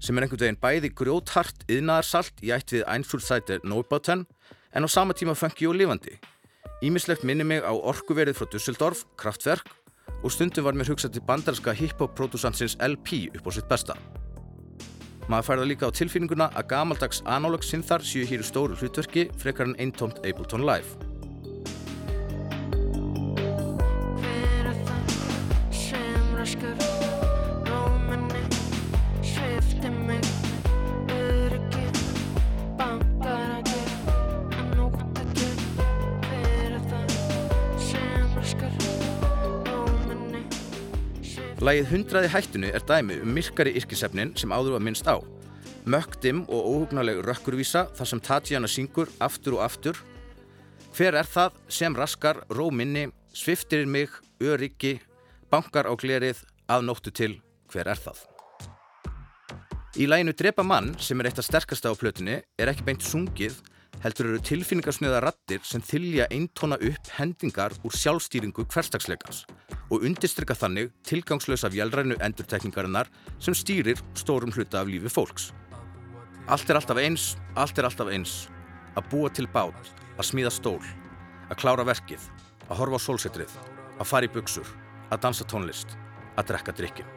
sem 0.00 0.16
er 0.16 0.26
einhvern 0.26 0.42
veginn 0.44 0.60
bæði 0.60 0.90
grjóthart 0.96 1.64
yðnaðarsalt 1.70 2.42
í 2.44 2.52
ætt 2.54 2.74
við 2.74 2.86
Einfjörðsæti 2.90 3.60
Nóbáten 3.64 4.26
en 4.74 4.86
á 4.86 4.88
sama 4.88 5.14
tíma 5.14 5.36
fengi 5.38 5.68
og 5.70 5.78
lifandi. 5.78 6.18
Ímislegt 6.84 7.24
minni 7.24 7.44
mig 7.46 7.62
á 7.64 7.72
orkuverið 7.72 8.36
frá 8.38 8.50
Dusseldorf, 8.50 9.04
Kraftwerk 9.16 9.70
og 10.24 10.32
stundum 10.32 10.64
var 10.66 10.76
mér 10.76 10.90
hugsað 10.92 11.14
til 11.16 11.24
bandarska 11.28 11.72
hip-hop-produsansins 11.76 12.76
LP 12.80 13.28
upp 13.36 13.48
á 13.48 13.50
sitt 13.54 13.68
besta. 13.70 13.96
Maður 15.28 15.46
færða 15.48 15.68
líka 15.68 15.88
á 15.88 15.96
tilfinninguna 15.96 16.50
að 16.52 16.68
gamaldags 16.74 17.22
analog 17.24 17.64
synþar 17.64 18.04
séu 18.04 18.26
hér 18.28 18.44
í 18.44 18.48
stóru 18.48 18.76
hlutverki 18.76 19.30
frekar 19.40 19.70
en 19.70 19.78
eintómt 19.80 20.20
Ableton 20.24 20.66
Live. 20.68 20.98
Fyrir 26.54 26.93
Lægið 41.62 41.86
Hundraði 41.86 42.28
hættinu 42.32 42.68
er 42.74 42.82
dæmi 42.82 43.20
um 43.22 43.28
myrkari 43.30 43.76
yrkisefnin 43.78 44.32
sem 44.34 44.50
áður 44.50 44.74
var 44.74 44.82
minnst 44.82 45.06
á. 45.06 45.22
Mögdim 45.86 46.40
og 46.50 46.66
óhugnaleg 46.66 47.20
rökkurvísa 47.22 47.84
þar 47.94 48.08
sem 48.10 48.20
Tatjana 48.20 48.66
syngur 48.66 49.06
aftur 49.22 49.60
og 49.60 49.62
aftur. 49.68 50.00
Hver 50.96 51.14
er 51.14 51.28
það 51.30 51.54
sem 51.70 51.94
raskar 51.94 52.40
róminni, 52.50 53.06
sviftir 53.30 53.86
mig, 53.86 54.10
öryggi, 54.42 54.98
bankar 55.50 55.86
á 55.86 55.94
glerið, 55.94 56.42
að 56.66 56.88
nóttu 56.88 57.14
til, 57.14 57.38
hver 57.70 57.86
er 57.86 58.02
það? 58.02 58.24
Í 59.94 60.10
læginu 60.10 60.34
Drepa 60.34 60.66
mann, 60.66 60.96
sem 60.98 61.20
er 61.22 61.30
eitt 61.30 61.38
af 61.38 61.46
sterkasta 61.46 61.94
á 61.94 61.94
plötunni, 61.94 62.40
er 62.58 62.72
ekki 62.72 62.82
beint 62.82 63.06
sungið, 63.06 63.60
heldur 64.02 64.32
eru 64.32 64.42
tilfinningarsnöða 64.42 65.22
rattir 65.22 65.62
sem 65.62 65.80
þylja 65.80 66.26
eintona 66.34 66.82
upp 66.82 67.14
hendingar 67.14 67.78
úr 67.86 67.94
sjálfstýringu 67.94 68.66
hverstagsleikans 68.66 69.44
og 69.90 70.04
undistrykka 70.04 70.56
þannig 70.56 70.90
tilgangslösa 71.06 71.70
vélrænu 71.72 72.16
endurtekningarinnar 72.24 73.10
sem 73.38 73.56
stýrir 73.56 74.00
stórum 74.16 74.52
hluta 74.54 74.80
af 74.80 74.88
lífi 74.88 75.12
fólks. 75.12 75.50
Allt 76.48 76.70
er 76.70 76.80
alltaf 76.80 77.00
eins, 77.00 77.34
allt 77.56 77.78
er 77.78 77.88
alltaf 77.88 78.10
eins. 78.12 78.48
Að 78.94 79.08
búa 79.10 79.30
til 79.32 79.48
bát, 79.50 79.90
að 80.18 80.28
smíða 80.28 80.52
stól, 80.54 80.80
að 81.50 81.58
klára 81.60 81.84
verkið, 81.88 82.22
að 82.68 82.78
horfa 82.80 83.00
á 83.00 83.06
sólsetrið, 83.06 83.52
að 83.98 84.08
fara 84.10 84.28
í 84.28 84.32
buksur, 84.32 84.68
að 85.10 85.22
dansa 85.26 85.46
tónlist, 85.50 85.96
að 86.36 86.52
drekka 86.52 86.74
drikkin. 86.76 87.10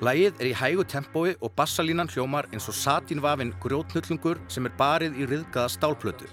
Lægið 0.00 0.38
er 0.38 0.46
í 0.46 0.54
hægu 0.54 0.84
tempói 0.86 1.32
og 1.42 1.52
bassalínan 1.58 2.10
hljómar 2.12 2.46
eins 2.52 2.68
og 2.70 2.76
satínvafinn 2.78 3.56
grjótnullungur 3.62 4.38
sem 4.48 4.68
er 4.68 4.76
barið 4.78 5.18
í 5.18 5.26
riðgaða 5.26 5.72
stálplötu. 5.74 6.30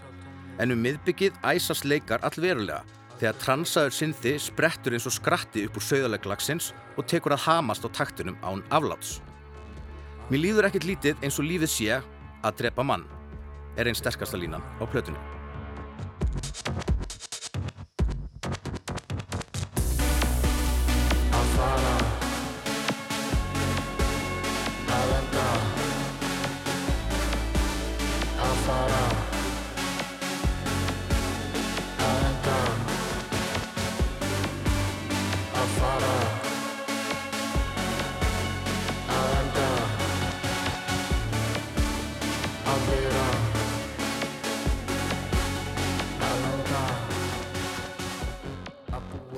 En 0.61 0.71
um 0.71 0.85
miðbyggið 0.85 1.41
æsast 1.43 1.89
leikar 1.89 2.21
allverulega 2.23 2.83
þegar 3.19 3.39
transaður 3.41 3.95
synthi 3.95 4.33
sprettur 4.41 4.95
eins 4.95 5.07
og 5.09 5.15
skratti 5.15 5.65
upp 5.67 5.79
úr 5.79 5.87
söðaleglagsins 5.87 6.71
og 6.95 7.07
tekur 7.09 7.35
að 7.35 7.45
hamast 7.47 7.87
á 7.87 7.89
taktunum 7.89 8.39
án 8.43 8.63
afláts. 8.75 9.19
Mér 10.29 10.41
líður 10.41 10.69
ekkert 10.69 10.89
lítið 10.89 11.23
eins 11.23 11.39
og 11.39 11.47
lífið 11.47 11.71
sé 11.71 12.01
að 12.45 12.59
drepa 12.63 12.85
mann, 12.85 13.05
er 13.77 13.87
einn 13.89 13.97
sterkasta 13.97 14.39
línan 14.39 14.63
á 14.81 14.83
plötunni. 14.89 15.21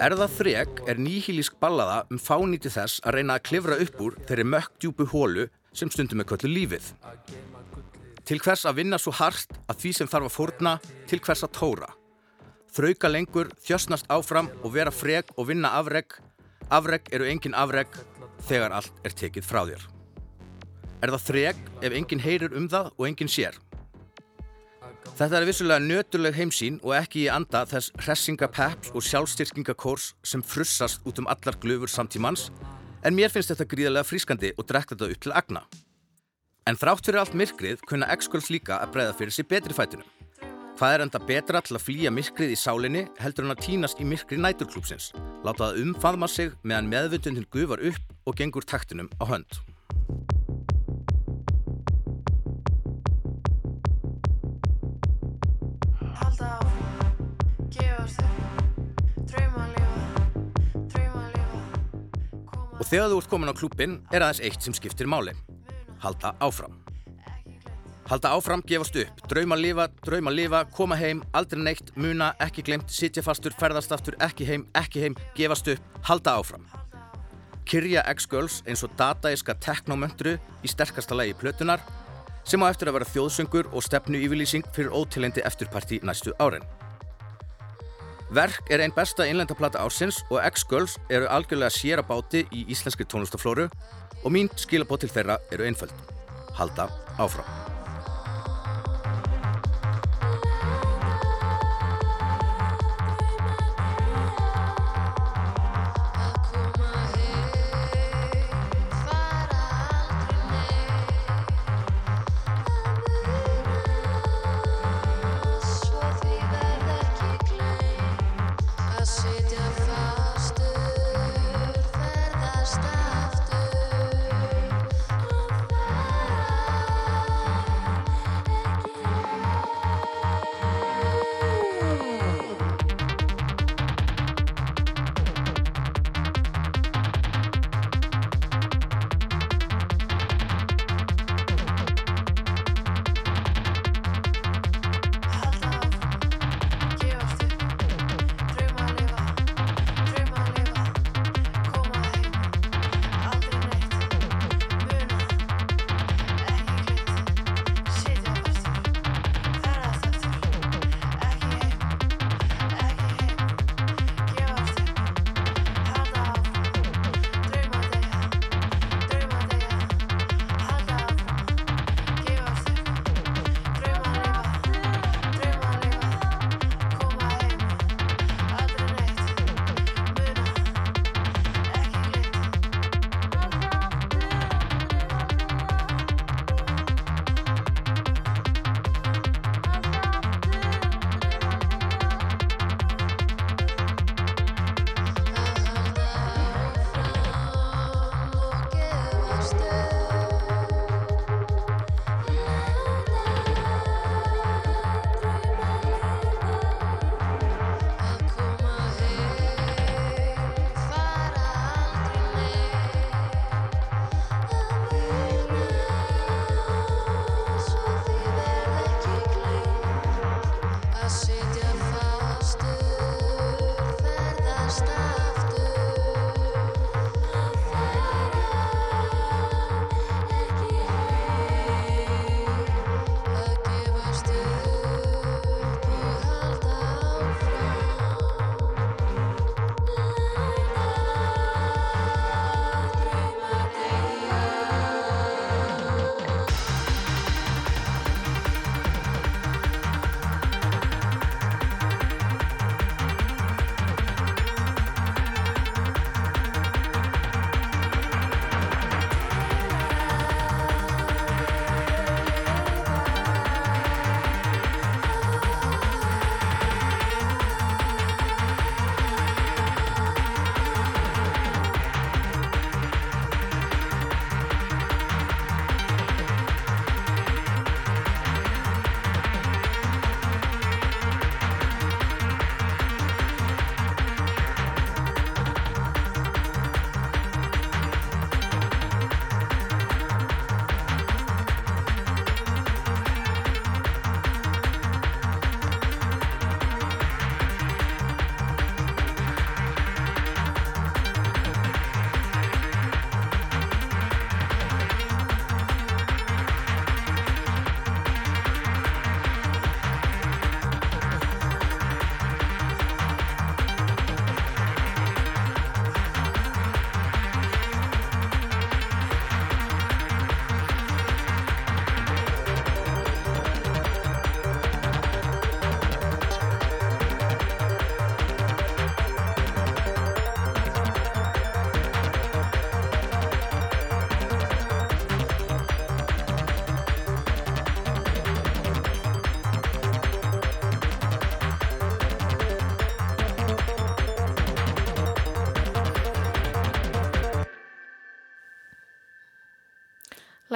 Erða 0.07 0.29
þreg 0.31 0.77
er 0.87 0.99
nýhílísk 1.03 1.57
ballaða 1.59 2.05
um 2.13 2.19
fánýti 2.21 2.69
þess 2.71 3.01
að 3.03 3.17
reyna 3.17 3.35
að 3.35 3.43
klifra 3.49 3.75
upp 3.83 3.97
úr 4.05 4.13
þeirri 4.29 4.45
mökkdjúpu 4.47 5.07
hólu 5.11 5.47
sem 5.75 5.89
stundum 5.91 6.21
er 6.23 6.27
köllu 6.29 6.47
lífið. 6.47 6.85
Til 8.23 8.39
hvers 8.39 8.63
að 8.69 8.77
vinna 8.79 8.99
svo 9.01 9.11
hart 9.17 9.57
að 9.67 9.81
því 9.81 9.91
sem 9.97 10.11
þarf 10.13 10.29
að 10.29 10.35
fórna, 10.37 10.73
til 11.11 11.19
hvers 11.25 11.43
að 11.43 11.53
tóra. 11.59 11.91
Þrauka 12.77 13.11
lengur, 13.11 13.51
þjösnast 13.65 14.07
áfram 14.13 14.47
og 14.61 14.77
vera 14.77 14.95
freg 14.95 15.27
og 15.35 15.49
vinna 15.51 15.73
afreg. 15.75 16.15
Afreg 16.71 17.11
eru 17.11 17.27
engin 17.27 17.57
afreg 17.57 17.91
þegar 18.47 18.79
allt 18.79 19.03
er 19.03 19.17
tekið 19.25 19.49
frá 19.49 19.65
þér. 19.67 19.87
Er 21.03 21.17
það 21.17 21.27
þreg 21.33 21.63
ef 21.83 21.99
engin 21.99 22.23
heyrir 22.23 22.55
um 22.55 22.71
það 22.71 22.93
og 22.95 23.09
engin 23.11 23.33
sér? 23.33 23.59
Þetta 25.17 25.39
er 25.39 25.47
vissulega 25.49 25.81
nöturleg 25.81 26.35
heimsín 26.37 26.75
og 26.85 26.91
ekki 26.93 27.23
í 27.23 27.29
anda 27.33 27.63
þess 27.65 27.89
hressingapeps 28.03 28.91
og 28.93 29.01
sjálfstyrkingakórs 29.01 30.11
sem 30.21 30.43
frussast 30.45 31.01
út 31.09 31.17
um 31.17 31.29
allar 31.31 31.55
glöfur 31.57 31.89
samtímans 31.89 32.51
en 33.01 33.15
mér 33.17 33.31
finnst 33.33 33.49
þetta 33.49 33.65
gríðarlega 33.71 34.05
frískandi 34.05 34.51
og 34.53 34.67
drekta 34.69 34.93
þetta 34.93 35.15
upp 35.15 35.23
til 35.25 35.33
agna. 35.39 35.63
En 36.69 36.77
þrátt 36.77 37.09
fyrir 37.09 37.23
allt 37.23 37.33
myrkrið 37.33 37.81
kunna 37.89 38.11
X-Girls 38.13 38.51
líka 38.53 38.77
að 38.77 38.93
breyða 38.93 39.15
fyrir 39.17 39.33
sér 39.33 39.47
betri 39.49 39.73
fætunum. 39.73 40.11
Hvað 40.77 40.93
er 40.93 41.05
enda 41.07 41.21
betra 41.31 41.63
til 41.65 41.79
að 41.79 41.85
flýja 41.87 42.11
myrkrið 42.13 42.53
í 42.53 42.59
sálinni 42.61 43.03
heldur 43.17 43.47
hann 43.47 43.55
að 43.55 43.63
týnast 43.65 44.03
í 44.03 44.05
myrkri 44.05 44.37
næturklúpsins, 44.37 45.15
láta 45.41 45.71
það 45.71 45.81
umfaðma 45.87 46.29
sig 46.29 46.53
meðan 46.61 46.93
meðvundundin 46.93 47.49
gufar 47.49 47.81
upp 47.89 48.29
og 48.29 48.37
gengur 48.37 48.69
taktunum 48.69 49.09
á 49.17 49.25
hönd. 49.33 49.57
Og 62.87 62.91
þegar 62.93 63.09
þú 63.11 63.15
ert 63.19 63.27
komin 63.27 63.49
á 63.51 63.59
klúpin 63.59 63.93
er 64.15 64.23
aðeins 64.23 64.39
eitt 64.47 64.63
sem 64.63 64.71
skiptir 64.71 65.09
máli. 65.11 65.33
Halda 65.99 66.29
áfram. 66.39 66.77
Halda 68.07 68.31
áfram, 68.31 68.63
gefast 68.63 68.95
upp, 69.01 69.19
drauma 69.27 69.57
lifa, 69.59 69.89
drauma 70.05 70.31
lifa, 70.31 70.61
koma 70.71 70.95
heim, 70.95 71.19
aldrei 71.35 71.65
neitt, 71.65 71.91
muna, 71.99 72.29
ekki 72.39 72.63
glemt, 72.63 72.87
sitja 72.87 73.25
fastur, 73.27 73.51
ferðast 73.59 73.91
aftur, 73.91 74.15
ekki 74.23 74.47
heim, 74.47 74.63
ekki 74.71 75.03
heim, 75.03 75.19
gefast 75.35 75.67
upp, 75.73 75.91
halda 76.07 76.37
áfram. 76.39 76.63
Kyrja 77.67 78.07
X-Girls 78.15 78.61
eins 78.63 78.87
og 78.87 78.95
dataiska 78.95 79.59
teknómöndru 79.59 80.37
í 80.63 80.71
sterkasta 80.71 81.19
lagi 81.19 81.35
plötunar 81.35 81.83
sem 82.47 82.63
á 82.63 82.71
eftir 82.71 82.87
að 82.87 83.01
vera 83.01 83.11
þjóðsöngur 83.11 83.73
og 83.75 83.83
stefnu 83.83 84.23
yfirlýsing 84.23 84.71
fyrir 84.71 84.95
ótilendi 84.95 85.43
eftirparti 85.43 85.99
næstu 86.07 86.31
árin. 86.39 86.63
Verk 88.33 88.67
er 88.69 88.83
einn 88.83 88.91
besta 88.91 89.23
innlenda 89.23 89.55
plata 89.55 89.79
ársins 89.79 90.19
og 90.27 90.41
X-Girls 90.49 90.97
eru 91.07 91.29
algjörlega 91.31 91.71
sér 91.71 92.01
að 92.03 92.09
báti 92.11 92.43
í 92.51 92.65
íslenskri 92.75 93.07
tónlistaflóru 93.07 93.69
og 94.23 94.29
mín 94.35 94.51
skilabót 94.59 95.05
til 95.05 95.13
þeirra 95.13 95.39
eru 95.55 95.69
einföld. 95.69 95.95
Halda 96.59 96.89
áfram. 97.15 97.76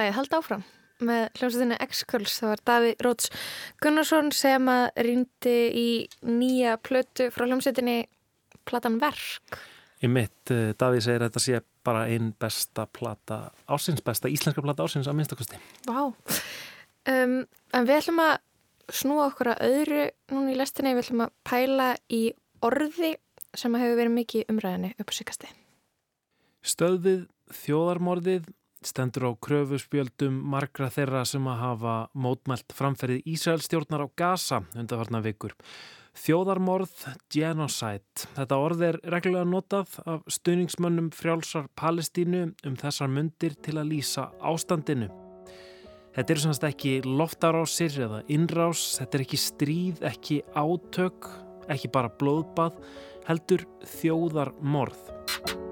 Lagið 0.02 0.16
Hald 0.18 0.38
áfram 0.38 0.70
með 1.02 1.28
hljómsveitinni 1.38 1.78
X-Curls. 1.88 2.38
Það 2.40 2.52
var 2.52 2.62
Daví 2.68 2.94
Róts 3.02 3.30
Gunnarsson 3.82 4.30
sem 4.34 4.70
að 4.70 4.84
rýndi 5.06 5.56
í 5.78 5.88
nýja 6.26 6.76
plötu 6.82 7.28
frá 7.34 7.46
hljómsveitinni 7.46 7.98
platan 8.68 8.98
Verk. 9.02 9.58
Í 10.02 10.10
mitt, 10.10 10.50
uh, 10.50 10.72
Davíð 10.78 11.04
segir 11.06 11.22
að 11.22 11.30
þetta 11.30 11.42
sé 11.44 11.60
bara 11.86 12.06
einn 12.10 12.32
besta 12.38 12.86
plata 12.90 13.44
ársins, 13.70 14.02
besta 14.02 14.30
íslenska 14.30 14.62
plata 14.62 14.86
ársins 14.86 15.10
að 15.10 15.18
minnstakosti. 15.18 15.58
Vá. 15.86 16.10
Um, 17.10 17.42
en 17.74 17.86
við 17.88 17.98
ætlum 17.98 18.22
að 18.22 18.36
snúa 18.92 19.28
okkur 19.30 19.52
að 19.54 19.66
öðru 19.68 20.06
núna 20.34 20.54
í 20.54 20.58
lestinni. 20.58 20.94
Við 20.96 21.06
ætlum 21.06 21.26
að 21.26 21.36
pæla 21.46 21.90
í 22.10 22.22
orði 22.62 23.14
sem 23.58 23.74
hefur 23.78 23.98
verið 23.98 24.16
mikið 24.16 24.50
umræðinni 24.50 24.94
upp 24.96 25.10
á 25.10 25.14
síkasti. 25.14 25.50
Stöðið 26.62 27.24
þjóðarmorðið 27.62 28.50
stendur 28.88 29.28
á 29.28 29.30
kröfuspjöldum 29.46 30.36
margra 30.52 30.88
þeirra 30.92 31.24
sem 31.28 31.46
að 31.48 31.60
hafa 31.62 31.96
mótmælt 32.14 32.74
framferðið 32.76 33.26
Ísraelstjórnar 33.32 34.04
á 34.04 34.08
Gaza 34.18 34.62
undarfarna 34.78 35.22
vikur. 35.24 35.54
Þjóðarmorð, 36.12 36.92
genocide. 37.32 38.26
Þetta 38.36 38.58
orð 38.60 38.84
er 38.90 38.98
reglulega 39.14 39.48
notað 39.48 39.94
af 40.04 40.26
stuðningsmönnum 40.28 41.08
frjálsar 41.16 41.70
Palestínu 41.78 42.44
um 42.68 42.76
þessar 42.76 43.08
mundir 43.08 43.56
til 43.64 43.78
að 43.80 43.94
lýsa 43.94 44.28
ástandinu. 44.44 45.08
Þetta 46.12 46.34
eru 46.34 46.44
semst 46.44 46.66
ekki 46.68 46.98
loftarásir 47.08 47.96
eða 48.04 48.20
innrás, 48.28 48.84
þetta 49.00 49.18
er 49.18 49.24
ekki 49.24 49.40
stríð, 49.40 50.04
ekki 50.04 50.42
átök, 50.52 51.32
ekki 51.72 51.88
bara 51.94 52.12
blóðbað, 52.20 52.82
heldur 53.30 53.64
þjóðarmorð. 53.96 55.71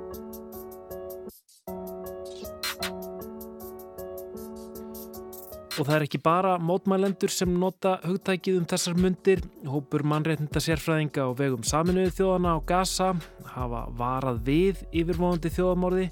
Og 5.78 5.86
það 5.86 5.94
er 5.94 6.04
ekki 6.08 6.18
bara 6.22 6.56
mótmælendur 6.58 7.30
sem 7.30 7.50
nota 7.54 7.94
hugtækið 8.02 8.56
um 8.58 8.66
þessar 8.68 8.96
mundir. 8.98 9.42
Hópur 9.70 10.02
mannréttinda 10.02 10.58
sérfræðinga 10.64 11.22
á 11.22 11.30
vegum 11.38 11.62
saminuðu 11.66 12.10
þjóðana 12.16 12.56
á 12.56 12.66
Gaza 12.66 13.10
hafa 13.54 13.84
varað 13.94 14.40
við 14.48 14.82
yfirvóðandi 14.90 15.52
þjóðamorði 15.54 16.08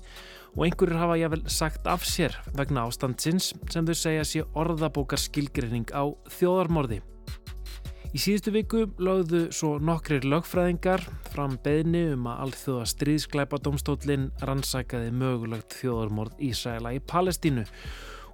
og 0.54 0.64
einhverjur 0.66 1.02
hafa 1.02 1.18
jável 1.18 1.42
sagt 1.50 1.90
af 1.90 2.06
sér 2.06 2.36
vegna 2.56 2.86
ástandsins 2.86 3.52
sem 3.72 3.86
þau 3.88 3.96
segja 3.98 4.26
sé 4.26 4.44
orðabókar 4.54 5.20
skilgreining 5.22 5.90
á 5.90 6.06
þjóðarmorði. 6.38 7.02
Í 8.08 8.20
síðustu 8.22 8.54
viku 8.54 8.84
lögðu 9.04 9.40
svo 9.52 9.74
nokkrir 9.84 10.24
lögfræðingar 10.24 11.02
fram 11.28 11.58
beðni 11.64 12.06
um 12.14 12.30
að 12.30 12.44
alþjóða 12.46 12.86
stríðsklæpa 12.94 13.58
domstólinn 13.66 14.30
rannsækaði 14.40 15.10
mögulegt 15.12 15.76
þjóðarmorð 15.82 16.38
Ísraela 16.48 16.94
í 16.96 17.02
Palestínu 17.04 17.66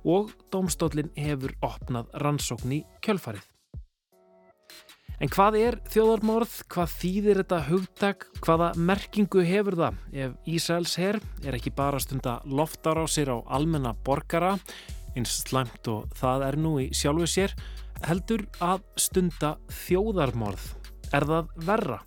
og 0.05 0.31
domstólinn 0.53 1.13
hefur 1.17 1.57
opnað 1.65 2.13
rannsókn 2.23 2.79
í 2.79 2.85
kjölfarið. 3.05 3.51
En 5.23 5.31
hvað 5.31 5.57
er 5.61 5.77
þjóðarmorð? 5.95 6.55
Hvað 6.75 6.95
þýðir 6.99 7.41
þetta 7.43 7.61
hugtak? 7.69 8.27
Hvaða 8.43 8.73
merkingu 8.77 9.45
hefur 9.47 9.77
það 9.79 10.01
ef 10.25 10.35
Ísraels 10.51 10.97
herr 11.01 11.21
er 11.47 11.57
ekki 11.57 11.73
bara 11.77 12.01
stunda 12.03 12.41
loftar 12.45 12.99
á 12.99 13.07
sér 13.07 13.31
á 13.31 13.39
almenna 13.47 13.95
borgara, 14.05 14.57
eins 15.15 15.37
slæmt 15.47 15.87
og 15.89 16.11
það 16.19 16.49
er 16.49 16.59
nú 16.59 16.75
í 16.83 16.89
sjálfu 16.93 17.29
sér, 17.31 17.55
heldur 18.05 18.45
að 18.59 18.83
stunda 18.99 19.55
þjóðarmorð? 19.85 20.67
Er 21.15 21.29
það 21.31 21.55
verra? 21.69 22.01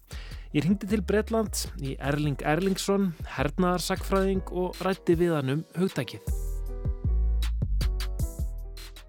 Ég 0.55 0.67
ringdi 0.67 0.89
til 0.89 1.01
Breitland 1.05 1.63
í 1.79 1.95
Erling 1.99 2.43
Erlingsson, 2.43 3.13
hernaðarsakfræðing 3.37 4.51
og 4.51 4.77
rætti 4.83 5.15
við 5.19 5.39
hann 5.39 5.55
um 5.57 5.65
hugtækið. 5.79 6.46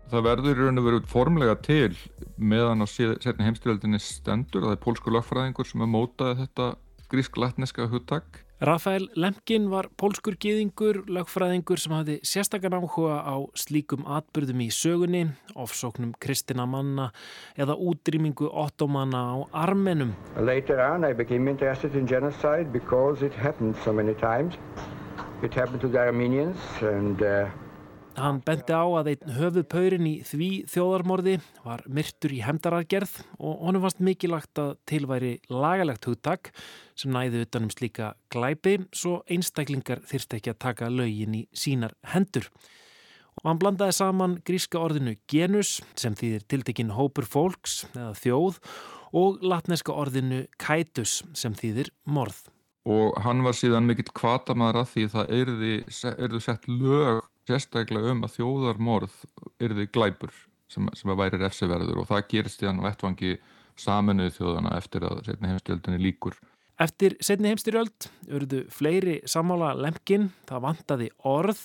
Það 0.09 0.25
verður 0.25 0.55
í 0.57 0.65
raun 0.65 0.81
og 0.81 0.87
veru 0.87 0.99
formlega 1.05 1.55
til 1.61 1.95
meðan 2.41 2.81
á 2.81 2.87
setni 2.89 3.45
heimstyrjöldinni 3.45 3.99
stendur 4.01 4.63
að 4.63 4.71
það 4.71 4.77
er 4.77 4.85
pólsku 4.87 5.13
lögfræðingur 5.13 5.69
sem 5.69 5.83
er 5.85 5.91
mótaði 5.93 6.39
þetta 6.39 6.69
grísk-latneska 7.13 7.89
hugtak. 7.93 8.39
Rafael 8.65 9.05
Lemkin 9.15 9.69
var 9.71 9.87
pólskur 10.01 10.35
gýðingur, 10.41 11.05
lögfræðingur 11.13 11.79
sem 11.79 11.93
hafði 11.95 12.17
sérstakann 12.27 12.75
áhuga 12.75 13.21
á 13.21 13.37
slíkum 13.55 14.09
atbyrðum 14.09 14.65
í 14.65 14.71
sögunni, 14.75 15.23
ofsóknum 15.55 16.17
kristina 16.19 16.67
manna 16.67 17.13
eða 17.61 17.77
útrýmingu 17.77 18.49
ottomanna 18.49 19.23
á 19.31 19.37
armenum. 19.69 20.17
Later 20.41 20.81
on 20.81 21.05
I 21.05 21.13
became 21.13 21.47
interested 21.53 21.95
in 21.95 22.09
genocide 22.09 22.73
because 22.73 23.23
it 23.23 23.33
happened 23.37 23.77
so 23.85 23.93
many 23.93 24.15
times. 24.15 24.57
It 25.43 25.55
happened 25.55 25.81
to 25.83 25.89
the 25.89 26.01
Armenians 26.01 26.59
and 26.83 27.23
uh, 27.23 27.47
Hann 28.19 28.41
benti 28.43 28.75
á 28.75 28.83
að 28.83 29.13
einn 29.13 29.35
höfuðpaurin 29.37 30.07
í 30.09 30.15
því 30.27 30.49
þjóðarmorði 30.73 31.37
var 31.63 31.85
myrtur 31.87 32.33
í 32.35 32.41
hemdarargerð 32.43 33.13
og 33.39 33.63
honum 33.63 33.85
fannst 33.85 34.01
mikilagt 34.03 34.59
að 34.59 34.73
tilværi 34.91 35.31
lagalegt 35.53 36.09
hugtak 36.09 36.51
sem 36.99 37.15
næði 37.15 37.45
utanum 37.47 37.71
slíka 37.71 38.11
glæpi 38.35 38.75
svo 38.91 39.21
einstaklingar 39.31 40.03
þyrst 40.09 40.35
ekki 40.35 40.51
að 40.51 40.61
taka 40.67 40.91
lögin 40.91 41.39
í 41.39 41.45
sínar 41.55 41.95
hendur. 42.11 42.49
Og 43.39 43.53
hann 43.53 43.63
blandaði 43.63 43.95
saman 44.01 44.37
gríska 44.43 44.83
orðinu 44.83 45.15
genus 45.31 45.79
sem 45.95 46.19
þýðir 46.19 46.51
tiltekinn 46.51 46.95
hópur 46.99 47.29
fólks 47.29 47.85
eða 47.93 48.13
þjóð 48.19 48.63
og 49.15 49.43
latneska 49.47 49.95
orðinu 49.95 50.45
kaitus 50.59 51.21
sem 51.39 51.55
þýðir 51.55 51.95
morð. 52.03 52.49
Og 52.89 53.15
hann 53.23 53.45
var 53.47 53.55
síðan 53.55 53.87
mikill 53.87 54.11
kvatamaður 54.11 54.83
að 54.83 54.95
því 54.95 55.11
það 55.15 55.35
erði 55.39 56.41
sett 56.43 56.67
lög 56.67 57.27
sérstaklega 57.49 58.13
um 58.15 58.27
að 58.27 58.37
þjóðarmorð 58.37 59.17
yrði 59.65 59.89
glæpur 59.95 60.35
sem, 60.71 60.89
sem 60.95 61.13
að 61.13 61.23
væri 61.23 61.41
refsiverður 61.43 62.03
og 62.03 62.11
það 62.11 62.29
gerist 62.35 62.63
í 62.63 62.69
hann 62.69 62.85
vettvangi 62.85 63.39
saminuð 63.79 64.37
þjóðana 64.37 64.77
eftir 64.79 65.07
að 65.09 65.25
setni 65.27 65.53
heimstjöldinni 65.53 66.01
líkur. 66.03 66.39
Eftir 66.79 67.17
setni 67.19 67.51
heimstyrjöld 67.51 68.07
urðu 68.31 68.61
fleiri 68.71 69.17
sammála 69.27 69.73
lemkin, 69.75 70.29
það 70.47 70.63
vantaði 70.63 71.09
orð, 71.27 71.63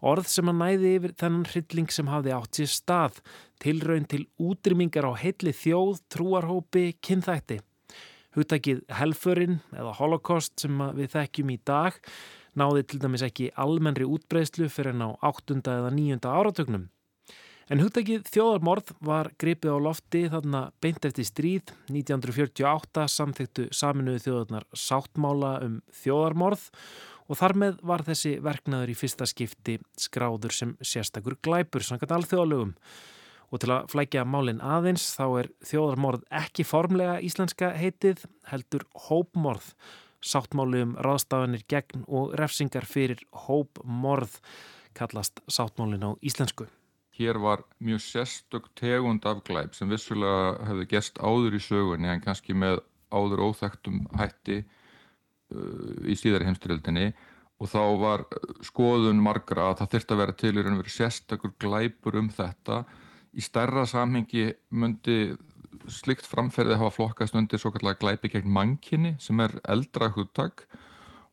orð 0.00 0.30
sem 0.32 0.48
að 0.48 0.56
næði 0.62 0.92
yfir 0.98 1.14
þennan 1.20 1.44
hrylling 1.50 1.92
sem 1.92 2.08
hafði 2.08 2.32
átt 2.32 2.60
sér 2.60 2.70
stað, 2.72 3.18
tilraun 3.60 4.08
til 4.08 4.22
útrymmingar 4.40 5.04
á 5.04 5.12
heilli 5.20 5.52
þjóð, 5.52 6.00
trúarhópi, 6.12 6.86
kynþætti. 7.04 7.60
Huttakið 8.34 8.80
helfurinn 8.96 9.60
eða 9.76 9.92
holocaust 10.00 10.56
sem 10.64 10.80
við 10.96 11.12
þekkjum 11.12 11.52
í 11.52 11.58
dag 11.68 12.00
náði 12.58 12.84
til 12.88 13.00
dæmis 13.02 13.24
ekki 13.26 13.50
almennri 13.60 14.06
útbreyslu 14.08 14.68
fyrir 14.72 14.94
en 14.94 15.06
á 15.06 15.10
8. 15.20 15.60
eða 15.62 15.90
9. 15.94 16.20
áratögnum. 16.22 16.88
En 17.72 17.80
hugtakið 17.80 18.26
þjóðarmorð 18.28 18.90
var 19.04 19.30
gripið 19.40 19.72
á 19.72 19.78
lofti 19.80 20.26
þarna 20.28 20.66
beint 20.84 21.06
eftir 21.08 21.24
stríð 21.24 21.72
1948 21.88 23.06
samþyktu 23.08 23.70
saminuðu 23.72 24.20
þjóðarnar 24.26 24.66
sáttmála 24.76 25.54
um 25.64 25.78
þjóðarmorð 26.02 26.66
og 27.24 27.40
þar 27.40 27.56
með 27.62 27.80
var 27.88 28.04
þessi 28.04 28.34
verknaður 28.44 28.92
í 28.92 28.98
fyrsta 29.00 29.28
skipti 29.28 29.78
skráður 29.96 30.52
sem 30.52 30.76
sérstakur 30.84 31.38
glæpur 31.40 31.86
sangat 31.86 32.12
alþjóðalögum. 32.12 32.74
Og 33.48 33.62
til 33.62 33.70
að 33.72 33.88
flækja 33.92 34.26
málinn 34.28 34.60
aðeins 34.64 35.06
þá 35.16 35.24
er 35.40 35.50
þjóðarmorð 35.64 36.24
ekki 36.36 36.66
formlega 36.68 37.16
íslenska 37.24 37.72
heitið 37.78 38.26
heldur 38.50 38.84
hópmorð 39.06 39.72
sáttmáli 40.24 40.82
um 40.84 40.94
ráðstafanir 41.04 41.64
gegn 41.68 42.06
og 42.08 42.32
refsingar 42.38 42.86
fyrir 42.88 43.20
hópmorð 43.46 44.38
kallast 44.96 45.42
sáttmálin 45.50 46.06
á 46.06 46.10
íslensku. 46.22 46.66
Hér 47.14 47.38
var 47.38 47.62
mjög 47.78 48.00
sérstök 48.00 48.70
tegund 48.74 49.26
af 49.26 49.44
glæp 49.46 49.74
sem 49.74 49.88
vissulega 49.88 50.64
hefði 50.66 50.88
gest 50.90 51.20
áður 51.22 51.54
í 51.54 51.62
sögunni 51.62 52.10
en 52.10 52.24
kannski 52.24 52.56
með 52.56 52.80
áður 53.14 53.44
óþægtum 53.50 54.00
hætti 54.18 54.64
uh, 54.64 56.10
í 56.10 56.16
síðari 56.18 56.48
heimstyrjöldinni 56.48 57.12
og 57.62 57.70
þá 57.70 57.82
var 58.00 58.24
skoðun 58.66 59.22
margra 59.22 59.70
að 59.70 59.80
það 59.80 59.92
þurfti 59.94 60.14
að 60.14 60.22
vera 60.24 60.36
til 60.40 60.52
í 60.54 60.62
raun 60.62 60.74
og 60.74 60.82
veru 60.82 60.94
sérstakur 60.94 61.54
glæpur 61.62 62.18
um 62.18 62.30
þetta. 62.34 62.82
Í 63.34 63.42
stærra 63.42 63.84
samhengi 63.86 64.48
myndi 64.74 65.18
slikt 65.90 66.26
framferði 66.28 66.78
hafa 66.80 66.94
flokkast 66.94 67.36
undir 67.38 67.60
svo 67.60 67.72
kallega 67.74 68.00
glæpi 68.02 68.32
gegn 68.36 68.52
mankinni 68.52 69.14
sem 69.22 69.40
er 69.44 69.56
eldra 69.64 70.10
hugtak 70.14 70.66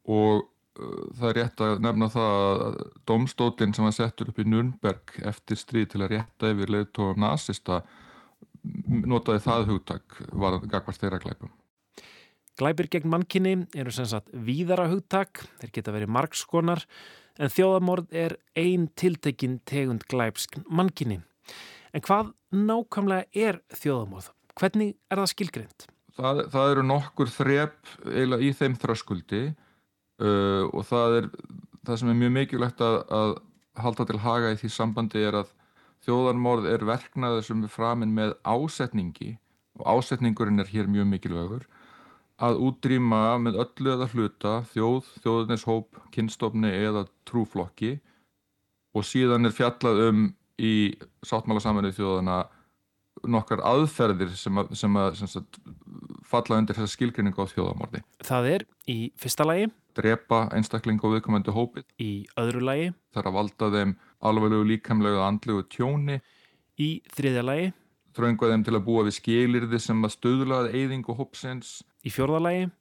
og 0.09 0.47
það 0.75 1.27
er 1.29 1.37
rétt 1.37 1.63
að 1.63 1.81
nefna 1.83 2.07
það 2.11 2.35
að 2.41 2.77
domstótin 3.09 3.73
sem 3.75 3.85
var 3.85 3.95
settur 3.95 4.31
upp 4.31 4.39
í 4.39 4.47
Nürnberg 4.47 5.17
eftir 5.27 5.59
stríð 5.59 5.89
til 5.93 6.03
að 6.03 6.13
rétta 6.15 6.51
yfir 6.53 6.71
leiðtóðum 6.71 7.21
nazista 7.25 7.81
notaði 8.87 9.43
það 9.43 9.67
hugtak 9.71 10.21
var 10.31 10.59
gagvart 10.63 11.01
þeirra 11.01 11.21
glæpum. 11.21 11.51
Glæpir 12.59 12.89
gegn 12.93 13.09
mankinni 13.09 13.55
eru 13.79 13.93
sem 13.95 14.05
sagt 14.05 14.29
víðara 14.31 14.87
hugtak, 14.91 15.43
þeir 15.61 15.73
geta 15.77 15.95
verið 15.95 16.13
margskonar 16.13 16.83
en 17.41 17.51
þjóðamorð 17.51 18.11
er 18.13 18.37
ein 18.59 18.89
tiltekinn 18.99 19.59
tegund 19.65 20.05
glæps 20.11 20.47
mankinni. 20.69 21.21
En 21.91 22.03
hvað 22.05 22.33
nákvæmlega 22.51 23.27
er 23.47 23.61
þjóðamorð? 23.75 24.31
Hvernig 24.59 24.95
er 25.09 25.21
það 25.21 25.31
skilgreint? 25.31 25.87
Það, 26.17 26.41
það 26.51 26.73
eru 26.73 26.85
nokkur 26.85 27.31
þrep 27.31 27.91
eiginlega 28.05 28.43
í 28.45 28.51
þeim 28.59 28.75
þröskuldi 28.81 29.43
uh, 29.51 30.65
og 30.67 30.83
það 30.89 31.17
er 31.21 31.29
það 31.87 32.01
sem 32.01 32.11
er 32.11 32.19
mjög 32.19 32.33
mikilvægt 32.35 32.83
að, 32.85 32.97
að 33.15 33.35
halda 33.81 34.07
til 34.09 34.21
haga 34.21 34.51
í 34.51 34.59
því 34.59 34.71
sambandi 34.75 35.23
er 35.23 35.39
að 35.41 35.53
þjóðarmorð 36.05 36.67
er 36.71 36.83
verknaður 36.89 37.45
sem 37.47 37.63
er 37.63 37.71
framin 37.71 38.13
með 38.15 38.35
ásetningi 38.43 39.35
og 39.79 39.87
ásetningurinn 39.95 40.61
er 40.61 40.69
hér 40.71 40.89
mjög 40.91 41.07
mikilvægur 41.13 41.65
að 42.41 42.61
útrýma 42.65 43.37
með 43.41 43.59
öllu 43.61 43.91
eða 43.93 44.07
hluta 44.11 44.53
þjóð, 44.71 45.09
þjóðunishóp, 45.23 45.99
kynstofni 46.13 46.71
eða 46.73 47.05
trúflokki 47.29 47.99
og 48.97 49.05
síðan 49.07 49.47
er 49.47 49.55
fjallað 49.55 50.01
um 50.09 50.23
í 50.61 50.71
sáttmála 51.25 51.61
saminuð 51.63 51.95
þjóðana 51.97 52.39
nokkar 53.27 53.59
aðferðir 53.67 54.31
sem, 54.39 54.57
að, 54.61 54.71
sem, 54.79 54.95
að, 54.97 55.15
sem 55.19 55.29
sagt, 55.29 55.59
falla 56.25 56.57
undir 56.61 56.77
þessa 56.77 56.93
skilgrinningu 56.95 57.43
á 57.43 57.51
þjóðamordi. 57.51 58.01
Það 58.25 58.47
er 58.55 58.65
í 58.89 58.97
fyrsta 59.19 59.45
lagi, 59.47 59.69
Drepa 59.91 60.45
einstakling 60.55 61.01
og 61.03 61.17
viðkomandi 61.17 61.51
hópið. 61.51 61.83
í 61.99 62.25
öðru 62.39 62.61
lagi, 62.63 62.85
Það 63.11 63.19
er 63.21 63.27
að 63.27 63.35
valda 63.35 63.67
þeim 63.73 63.95
alveglegu 64.23 64.67
líkamlegu 64.69 65.19
andlegu 65.25 65.65
tjóni. 65.67 66.21
í 66.79 67.01
þriðja 67.11 67.43
lagi, 67.43 67.73
Þrönga 68.15 68.47
þeim 68.51 68.63
til 68.67 68.75
að 68.75 68.85
búa 68.87 69.03
við 69.07 69.13
skilirði 69.19 69.79
sem 69.79 70.01
að 70.03 70.15
stöðlaði 70.15 70.71
eyðingu 70.79 71.13
hópsins. 71.15 71.83
í 72.03 72.09
fjórða 72.09 72.39
lagi 72.41 72.71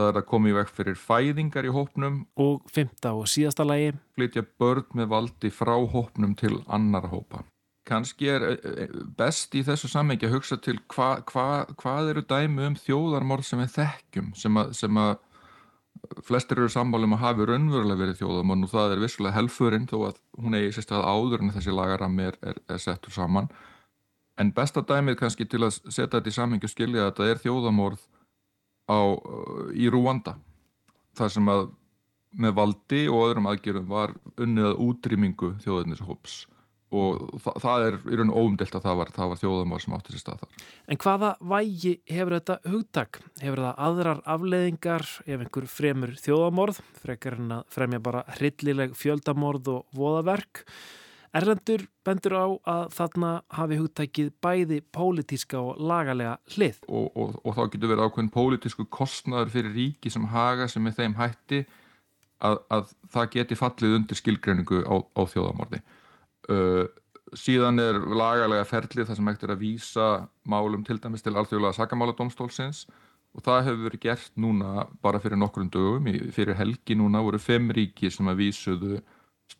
Það 0.00 0.10
er 0.10 0.18
að 0.22 0.28
koma 0.32 0.50
í 0.50 0.56
veg 0.56 0.72
fyrir 0.72 0.98
fæðingar 0.98 1.68
í 1.68 1.72
hópnum. 1.74 2.20
og 2.40 2.66
fymta 2.72 3.12
og 3.12 3.28
síðasta 3.28 3.66
lagi 3.66 3.92
Flytja 4.16 4.44
börn 4.58 4.86
með 4.96 5.08
valdi 5.12 5.50
frá 5.52 5.76
hópnum 5.76 6.36
til 6.36 6.62
annara 6.68 7.10
hópa. 7.12 7.44
Kanski 7.88 8.28
er 8.28 8.44
eh, 8.44 8.84
eh, 8.84 8.94
best 9.16 9.54
í 9.54 9.64
þessu 9.66 9.88
samhengi 9.90 10.28
að 10.28 10.36
hugsa 10.36 10.56
til 10.56 10.78
hva, 10.94 11.22
hva, 11.28 11.66
hvað 11.80 12.12
eru 12.14 12.22
dæmi 12.22 12.68
um 12.68 12.76
þjóðarmorð 12.78 13.48
sem 13.48 13.60
við 13.60 13.74
þekkjum 13.78 14.32
sem 14.36 14.60
að, 14.60 14.72
sem 14.78 15.00
að 15.00 15.16
flestir 16.24 16.60
eru 16.60 16.70
sammálum 16.72 17.16
að 17.16 17.24
hafi 17.24 17.48
raunverulega 17.48 18.00
verið 18.00 18.20
þjóðarmorð 18.20 18.68
og 18.68 18.72
það 18.72 18.94
er 18.94 19.02
vissulega 19.04 19.36
helfurinn 19.36 19.88
þó 19.90 19.96
að 20.10 20.20
hún 20.40 20.56
eigi 20.56 20.76
sérstæð 20.76 21.08
áður 21.08 21.44
en 21.44 21.52
þessi 21.56 21.74
lagaram 21.76 22.22
er, 22.24 22.38
er, 22.40 22.62
er 22.68 22.80
settur 22.80 23.14
saman 23.14 23.50
en 24.40 24.52
besta 24.56 24.82
dæmið 24.86 25.18
kannski 25.20 25.46
til 25.48 25.64
að 25.66 25.76
setja 25.82 26.16
þetta 26.16 26.32
í 26.32 26.36
samhengi 26.36 26.68
og 26.68 26.72
skilja 26.72 27.04
að 27.04 27.10
þetta 27.10 27.28
er 27.30 27.42
þjóðarmorð 27.44 28.06
á, 28.90 28.98
í 29.74 29.90
Rúanda 29.92 30.36
þar 31.18 31.34
sem 31.36 31.52
að 31.52 31.68
með 32.40 32.54
valdi 32.54 33.02
og 33.10 33.26
öðrum 33.26 33.48
aðgerðum 33.50 33.90
var 33.90 34.14
unnið 34.38 34.70
að 34.70 34.80
útrýmingu 34.86 35.54
þjóðarnishóps 35.64 36.44
og 36.90 37.38
þa 37.38 37.52
það 37.62 37.84
er 37.86 37.96
í 38.10 38.18
raun 38.18 38.32
óumdelt 38.34 38.74
að 38.74 38.86
það 38.86 38.96
var, 38.98 39.10
var 39.14 39.40
þjóðamár 39.40 39.82
sem 39.82 39.92
átti 39.94 40.14
sér 40.14 40.22
stað 40.24 40.40
þar. 40.42 40.62
En 40.90 41.00
hvaða 41.04 41.28
vægi 41.52 41.92
hefur 42.10 42.36
þetta 42.36 42.56
hugtak? 42.72 43.20
Hefur 43.42 43.62
það 43.64 43.82
aðrar 43.86 44.22
afleiðingar 44.34 45.06
ef 45.22 45.44
einhver 45.44 45.68
fremur 45.70 46.16
þjóðamorð, 46.18 46.80
frekar 47.04 47.38
en 47.38 47.54
að 47.60 47.76
fremja 47.76 48.02
bara 48.02 48.24
hryllileg 48.38 48.96
fjöldamorð 48.98 49.70
og 49.76 50.00
voðaverk? 50.00 50.64
Erlendur 51.36 51.84
bendur 52.06 52.34
á 52.34 52.46
að 52.72 52.86
þarna 52.96 53.28
hafi 53.54 53.76
hugtækið 53.78 54.30
bæði 54.42 54.80
pólitíska 54.90 55.60
og 55.62 55.78
lagalega 55.78 56.38
hlið. 56.56 56.80
Og, 56.88 57.06
og, 57.14 57.36
og 57.44 57.54
þá 57.54 57.60
getur 57.70 57.92
verið 57.92 58.06
ákveðin 58.08 58.32
pólitísku 58.34 58.86
kostnaður 58.90 59.52
fyrir 59.54 59.76
ríki 59.76 60.10
sem 60.10 60.26
haga 60.32 60.66
sem 60.70 60.88
er 60.90 60.96
þeim 60.96 61.14
hætti 61.20 61.60
að, 62.42 62.58
að 62.72 62.90
það 63.14 63.28
geti 63.36 63.60
fallið 63.60 63.94
undir 64.00 64.18
skilgreiningu 64.18 64.82
á, 64.82 64.94
á 64.98 65.22
þjóðamorði. 65.30 65.80
Uh, 66.50 66.88
síðan 67.38 67.78
er 67.78 68.00
lagalega 68.10 68.66
ferlið 68.66 69.12
þar 69.12 69.20
sem 69.20 69.30
er 69.30 69.54
að 69.54 69.62
vísa 69.62 70.08
málum 70.50 70.82
til 70.86 70.98
dæmis 70.98 71.22
til 71.22 71.36
alþjóðlega 71.36 71.78
sakamáladómstólsins 71.78 72.88
og 73.36 73.46
það 73.46 73.68
hefur 73.68 73.86
verið 73.86 74.02
gert 74.02 74.32
núna 74.34 74.88
bara 75.04 75.20
fyrir 75.22 75.38
nokkrum 75.38 75.70
dögum, 75.70 76.10
fyrir 76.34 76.58
helgi 76.58 76.98
núna 76.98 77.22
voru 77.22 77.38
fimm 77.38 77.70
ríki 77.70 78.10
sem 78.10 78.26
að 78.26 78.42
vísuðu 78.42 79.02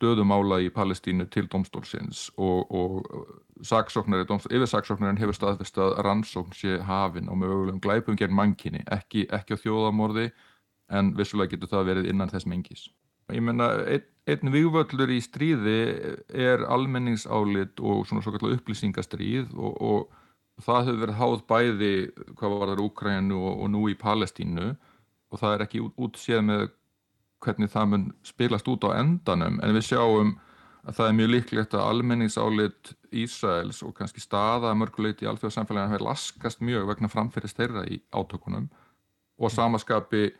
stöðumála 0.01 0.61
í 0.65 0.71
Palestínu 0.73 1.27
til 1.29 1.47
domstólsins 1.53 2.31
og, 2.41 2.71
og 2.73 3.65
saksóknari, 3.67 4.25
yfirsaksóknarin 4.25 5.21
hefur 5.21 5.37
staðfest 5.37 5.81
að 5.81 5.99
rannsókn 6.07 6.57
sé 6.57 6.79
hafin 6.89 7.29
á 7.29 7.35
mögulegum 7.37 7.83
glæpum 7.85 8.17
gegn 8.17 8.35
mankinni, 8.35 8.81
ekki, 8.89 9.27
ekki 9.29 9.61
á 9.61 9.63
þjóðamorði 9.63 10.31
en 10.91 11.13
vissulega 11.19 11.55
getur 11.55 11.71
það 11.75 11.91
verið 11.93 12.11
innan 12.11 12.33
þess 12.33 12.49
mengis. 12.49 12.89
Ég 13.31 13.45
menna, 13.47 13.69
einn, 13.87 14.07
einn 14.27 14.51
vigvöllur 14.51 15.13
í 15.13 15.21
stríði 15.23 15.77
er 16.33 16.65
almenningsálit 16.67 17.79
og 17.79 18.09
svona 18.09 18.25
svo 18.25 18.35
kallar 18.35 18.57
upplýsingastríð 18.57 19.53
og, 19.55 19.77
og 19.79 20.65
það 20.65 20.89
hefur 20.89 21.03
verið 21.05 21.21
háð 21.21 21.45
bæði 21.53 21.95
hvað 22.41 22.57
var 22.57 22.73
þar 22.73 22.85
Úkrænu 22.89 23.39
og, 23.39 23.53
og 23.61 23.73
nú 23.77 23.85
í 23.93 23.99
Palestínu 24.01 24.73
og 25.31 25.39
það 25.39 25.55
er 25.55 25.67
ekki 25.67 25.85
út, 25.85 25.95
útséð 26.09 26.43
með 26.49 26.67
hvernig 27.45 27.73
það 27.73 27.91
mun 27.93 28.07
spilast 28.27 28.69
út 28.69 28.87
á 28.89 28.97
endanum 29.01 29.59
en 29.65 29.75
við 29.77 29.87
sjáum 29.91 30.37
að 30.87 30.97
það 30.97 31.09
er 31.09 31.17
mjög 31.19 31.31
líklegt 31.35 31.75
að 31.77 31.89
almenningsálit 31.89 32.93
Ísraels 33.23 33.83
og 33.85 33.95
kannski 33.99 34.23
staða 34.23 34.73
mörguleit 34.79 35.21
í 35.23 35.29
alþjóðsamfélaginu 35.29 35.95
hefur 35.95 36.07
laskast 36.07 36.63
mjög 36.65 36.87
vegna 36.89 37.11
framfyrir 37.13 37.53
þeirra 37.53 37.85
í 37.91 38.01
átökunum 38.15 38.71
og 39.41 39.53
samaskapi 39.53 40.31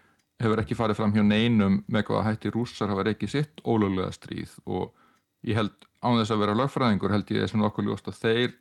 hefur 0.41 0.63
ekki 0.63 0.79
farið 0.79 1.01
fram 1.01 1.13
hjá 1.15 1.23
neinum 1.27 1.83
með 1.89 2.09
hvaða 2.09 2.31
hætti 2.31 2.53
rússar 2.55 2.93
hafa 2.93 3.05
reikið 3.09 3.35
sitt 3.35 3.63
ólöglega 3.65 4.13
stríð 4.17 4.57
og 4.65 4.95
ég 5.47 5.59
held 5.59 5.89
án 6.01 6.21
þess 6.21 6.35
að 6.35 6.43
vera 6.45 6.57
lögfræðingur 6.57 7.13
held 7.13 7.33
ég 7.35 7.45
þessum 7.45 7.67
okkur 7.69 7.89
ljóst 7.89 8.09
að 8.09 8.21
þeir 8.25 8.55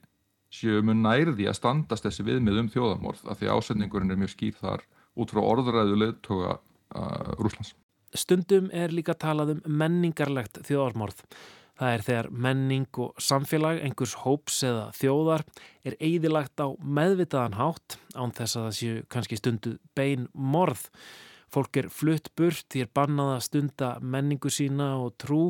séu 0.54 0.82
mun 0.84 1.04
nærði 1.06 1.48
að 1.48 1.60
standast 1.60 2.08
þessi 2.08 2.26
viðmið 2.28 2.64
um 2.64 2.72
þjóðamorð 2.74 3.28
af 3.30 3.40
því 3.40 3.52
ásendingurinn 3.54 4.12
er 4.12 4.20
mjög 4.20 4.34
skýr 4.34 4.58
þar 4.60 4.84
út 5.20 5.32
frá 5.34 5.42
orðræðu 5.44 6.00
leðtoga 6.00 6.56
uh, 6.58 7.32
Rúslands. 7.40 7.76
Stundum 8.18 8.70
er 8.74 8.94
líka 8.94 9.14
talað 9.14 9.56
um 9.58 9.64
menningarlegt 9.80 10.62
þjóðarmorð. 10.66 11.24
Það 11.80 11.94
er 11.96 12.04
þegar 12.04 12.28
menning 12.46 13.00
og 13.00 13.22
samfélag 13.24 13.78
einhvers 13.86 14.16
hóps 14.26 14.58
eða 14.68 14.90
þjóðar 14.98 15.46
er 15.88 15.96
eigðilagt 16.04 16.60
á 16.60 16.68
meðvitaðan 16.76 17.56
hátt 17.56 17.96
án 18.20 18.34
þess 18.36 18.58
að 18.58 18.66
það 18.66 18.76
séu 18.80 19.04
kannski 19.14 19.40
stundu 19.40 19.76
bein 19.96 20.28
morð. 20.34 20.90
Fólk 21.50 21.80
er 21.80 21.88
flutt 21.90 22.28
burt, 22.36 22.66
því 22.68 22.84
er 22.84 22.92
bannað 22.94 23.32
að 23.38 23.46
stunda 23.48 23.94
menningu 24.02 24.52
sína 24.52 24.92
og 25.00 25.16
trú 25.22 25.44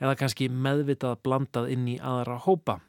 eða 0.00 0.16
kannski 0.18 0.50
meðvitað 0.50 1.20
blandað 1.22 1.70
inn 1.76 1.86
í 1.94 2.00
aðra 2.02 2.40
hópa. 2.42 2.80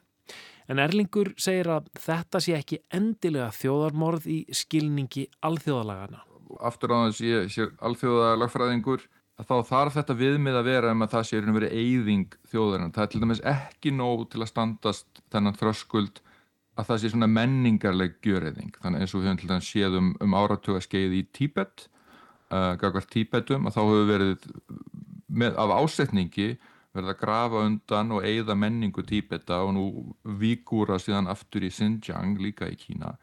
En 0.66 0.82
Erlingur 0.82 1.32
segir 1.36 1.70
að 1.70 1.88
þetta 2.00 2.42
sé 2.42 2.58
ekki 2.58 2.82
endilega 2.94 3.52
þjóðarmorð 3.54 4.28
í 4.32 4.42
skilningi 4.56 5.28
alþjóðalagana. 5.44 6.31
Aftur 6.60 6.94
á 6.94 6.98
þess 7.06 7.24
ég 7.24 7.52
sé 7.52 7.68
alþjóðalagfræðingur 7.88 9.06
að 9.40 9.48
þá 9.48 9.70
þarf 9.70 9.96
þetta 9.96 10.18
viðmið 10.18 10.58
að 10.58 10.68
vera 10.68 10.92
um 10.92 11.04
að 11.04 11.14
það 11.14 11.24
sé 11.28 11.40
og 11.40 11.56
verið 11.56 11.78
eyðing 11.78 12.36
þjóðarinnar. 12.52 12.92
Það 12.94 13.04
er 13.04 13.12
til 13.12 13.22
dæmis 13.22 13.42
ekki 13.52 13.94
nóg 13.96 14.26
til 14.32 14.42
að 14.42 14.50
standast 14.52 15.22
þennan 15.32 15.58
þröskuld 15.58 16.20
að 16.78 16.88
það 16.88 17.00
sé 17.00 17.12
svona 17.12 17.28
menningarleg 17.28 18.18
gjöreyðing. 18.24 18.76
Þannig 18.82 19.04
eins 19.04 19.14
og 19.14 19.22
við 19.22 19.28
höfum 19.28 19.40
til 19.40 19.50
dæmis 19.50 19.70
séð 19.72 19.96
um, 19.98 20.12
um 20.24 20.36
áratuga 20.36 20.82
skeið 20.84 21.16
í 21.18 21.22
Tíbet, 21.36 21.86
uh, 22.52 22.74
gagvart 22.80 23.10
Tíbetum, 23.12 23.66
að 23.68 23.76
þá 23.76 23.82
hefur 23.82 24.06
verið 24.12 24.46
með, 25.32 25.58
af 25.60 25.74
ásetningi 25.80 26.48
verið 26.92 27.12
að 27.14 27.20
grafa 27.22 27.66
undan 27.66 28.16
og 28.16 28.24
eigða 28.28 28.56
menningu 28.58 29.04
Tíbeta 29.08 29.62
og 29.64 29.74
nú 29.76 29.86
vikúra 30.40 30.98
síðan 31.00 31.30
aftur 31.32 31.64
í 31.64 31.72
Xinjiang 31.72 32.40
líka 32.40 32.68
í 32.68 32.76
Kína. 32.76 33.14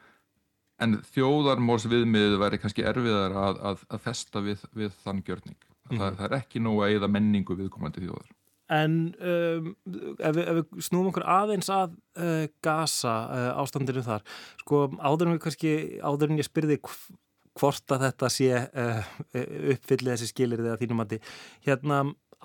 En 0.79 0.99
þjóðarmórs 1.11 1.87
viðmiðið 1.91 2.37
væri 2.39 2.59
kannski 2.61 2.85
erfiðar 2.87 3.35
að, 3.35 3.63
að, 3.71 3.87
að 3.91 4.03
festa 4.05 4.43
við, 4.43 4.61
við 4.77 4.93
þann 5.03 5.23
gjörning. 5.27 5.57
Mm. 5.89 5.97
Það, 5.97 6.19
það 6.19 6.27
er 6.27 6.35
ekki 6.39 6.61
nóg 6.63 6.83
að 6.83 6.93
eigða 6.93 7.09
menningu 7.11 7.57
viðkomandi 7.59 8.05
þjóðar. 8.05 8.35
En 8.69 8.97
um, 9.17 9.71
ef, 9.89 10.35
við, 10.35 10.43
ef 10.43 10.59
við 10.59 10.83
snúum 10.85 11.09
okkur 11.09 11.25
aðeins 11.25 11.71
að 11.73 11.95
uh, 12.21 12.43
Gaza 12.65 13.15
uh, 13.25 13.47
ástandinu 13.63 14.03
þar, 14.05 14.25
sko 14.61 14.83
áður 15.01 15.31
en 15.31 15.35
við 15.35 15.41
kannski, 15.47 15.73
áður 16.05 16.29
en 16.29 16.41
ég 16.41 16.45
spyrði 16.45 16.77
hvort 16.83 17.95
að 17.95 18.05
þetta 18.05 18.29
sé 18.31 18.51
uh, 18.53 19.09
uppfyllið 19.33 20.13
þessi 20.13 20.29
skilir 20.29 20.61
þegar 20.61 20.81
þínum 20.83 21.01
að 21.01 21.15
þið, 21.15 21.31
hérna, 21.65 22.03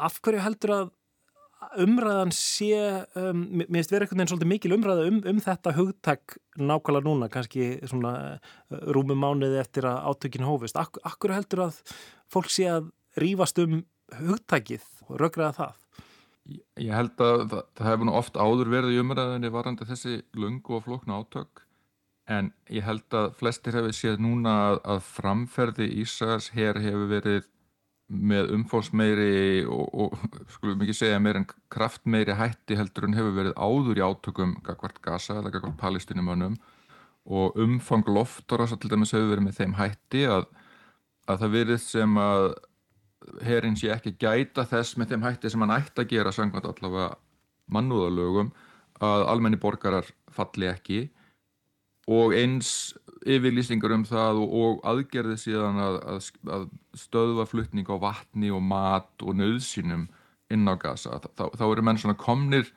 af 0.09 0.16
hverju 0.24 0.47
heldur 0.47 0.74
að 0.78 0.93
umræðan 1.85 2.33
sé, 2.35 2.75
um, 3.19 3.45
mér 3.61 3.69
finnst 3.69 3.95
verið 3.95 4.07
einhvern 4.07 4.21
veginn 4.21 4.33
svolítið 4.33 4.51
mikil 4.53 4.75
umræða 4.77 5.07
um, 5.11 5.21
um 5.31 5.41
þetta 5.45 5.75
hugtak 5.77 6.37
nákvæmlega 6.61 7.09
núna, 7.09 7.31
kannski 7.33 7.69
svona 7.91 8.15
rúmum 8.95 9.21
mánuði 9.25 9.61
eftir 9.62 9.89
að 9.91 10.11
átökinu 10.11 10.49
hófist. 10.49 10.79
Ak 10.81 11.01
akkur 11.07 11.35
heldur 11.35 11.67
að 11.69 11.81
fólk 12.33 12.53
sé 12.53 12.69
að 12.73 12.91
rífast 13.21 13.61
um 13.62 13.83
hugtakið 14.21 14.87
og 15.09 15.19
rökraða 15.23 15.57
það? 15.59 15.81
Ég 16.85 16.93
held 16.93 17.21
að 17.25 17.47
það, 17.49 17.69
það 17.79 17.91
hefur 17.91 18.09
nú 18.09 18.17
oft 18.19 18.37
áður 18.37 18.73
verið 18.75 18.97
í 18.97 19.01
umræðinni 19.01 19.53
varandi 19.55 19.87
þessi 19.89 20.19
lungu 20.37 20.77
og 20.79 20.85
flokna 20.85 21.23
átök 21.23 21.65
en 22.31 22.51
ég 22.73 22.85
held 22.85 23.17
að 23.17 23.33
flestir 23.39 23.77
hefur 23.77 23.97
séð 23.97 24.21
núna 24.25 24.55
að, 24.69 24.79
að 24.95 25.01
framferði 25.09 25.89
Ísars 26.03 26.51
hér 26.57 26.81
hefur 26.85 27.11
verið 27.11 27.49
með 28.09 28.52
umfólksmeiri 28.59 29.64
og, 29.64 29.86
og 29.94 30.18
skulum 30.57 30.84
ekki 30.84 30.96
segja 30.96 31.20
meir 31.22 31.40
en 31.40 31.48
kraftmeiri 31.72 32.36
hætti 32.38 32.76
heldur 32.78 33.09
en 33.09 33.16
hefur 33.16 33.36
verið 33.38 33.57
áður 33.57 34.00
í 34.00 34.05
átökum 34.05 34.59
gagvart 34.66 35.00
Gaza 35.05 35.38
eða 35.40 35.55
gagvart 35.55 35.80
palestinumönnum 35.80 36.59
og 37.24 37.57
umfang 37.57 38.05
loftar 38.12 38.66
til 38.68 38.92
dæmis 38.92 39.14
hefur 39.16 39.32
verið 39.32 39.46
með 39.46 39.59
þeim 39.61 39.76
hætti 39.78 40.26
að, 40.28 40.46
að 41.28 41.44
það 41.44 41.57
verið 41.57 41.82
sem 41.86 42.18
að 42.20 42.48
herin 43.44 43.76
sé 43.78 43.90
ekki 43.94 44.14
gæta 44.20 44.66
þess 44.68 44.98
með 45.00 45.14
þeim 45.14 45.24
hætti 45.24 45.50
sem 45.52 45.64
hann 45.64 45.76
ætti 45.78 46.05
að 46.05 46.11
gera 46.12 46.32
samkvæmt 46.34 46.68
allavega 46.68 47.14
mannúðalögum 47.72 48.52
að 49.05 49.26
almenni 49.32 49.61
borgarar 49.61 50.07
falli 50.32 50.68
ekki. 50.70 51.00
Og 52.11 52.34
eins 52.36 52.92
yfirlýsingar 53.25 53.95
um 53.97 54.05
það 54.09 54.41
og, 54.43 54.55
og 54.61 54.87
aðgerði 54.93 55.37
síðan 55.41 55.81
að, 55.81 55.99
að, 56.12 56.31
að 56.57 56.64
stöðva 56.99 57.47
flutning 57.49 57.89
á 57.89 57.97
vatni 58.03 58.53
og 58.55 58.62
mat 58.64 59.25
og 59.25 59.37
nöðsynum 59.41 60.09
inn 60.53 60.68
á 60.68 60.75
gasa. 60.81 61.20
Þá, 61.25 61.47
þá 61.57 61.64
eru 61.70 61.85
menn 61.87 62.01
svona 62.01 62.18
komnir 62.20 62.68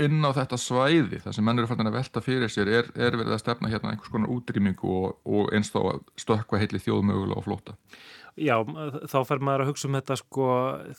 inn 0.00 0.24
á 0.24 0.30
þetta 0.32 0.58
svæði 0.60 1.20
þar 1.20 1.36
sem 1.36 1.44
menn 1.44 1.60
eru 1.60 1.68
fannin 1.68 1.90
að 1.90 1.98
velta 1.98 2.22
fyrir 2.24 2.52
sér 2.52 2.70
er, 2.72 2.88
er 2.96 3.16
verið 3.18 3.36
að 3.36 3.42
stefna 3.42 3.70
hérna 3.72 3.92
einhvers 3.92 4.12
konar 4.12 4.32
útrýmingu 4.32 4.94
og, 4.96 5.18
og 5.28 5.52
eins 5.56 5.72
þá 5.74 6.00
stökka 6.20 6.60
heitli 6.60 6.80
þjóðmögulega 6.80 7.40
og 7.40 7.46
flóta. 7.46 7.76
Já, 8.38 8.54
þá 9.10 9.18
fer 9.26 9.42
maður 9.42 9.64
að 9.64 9.70
hugsa 9.72 9.88
um 9.88 9.96
þetta 9.98 10.16
sko 10.20 10.46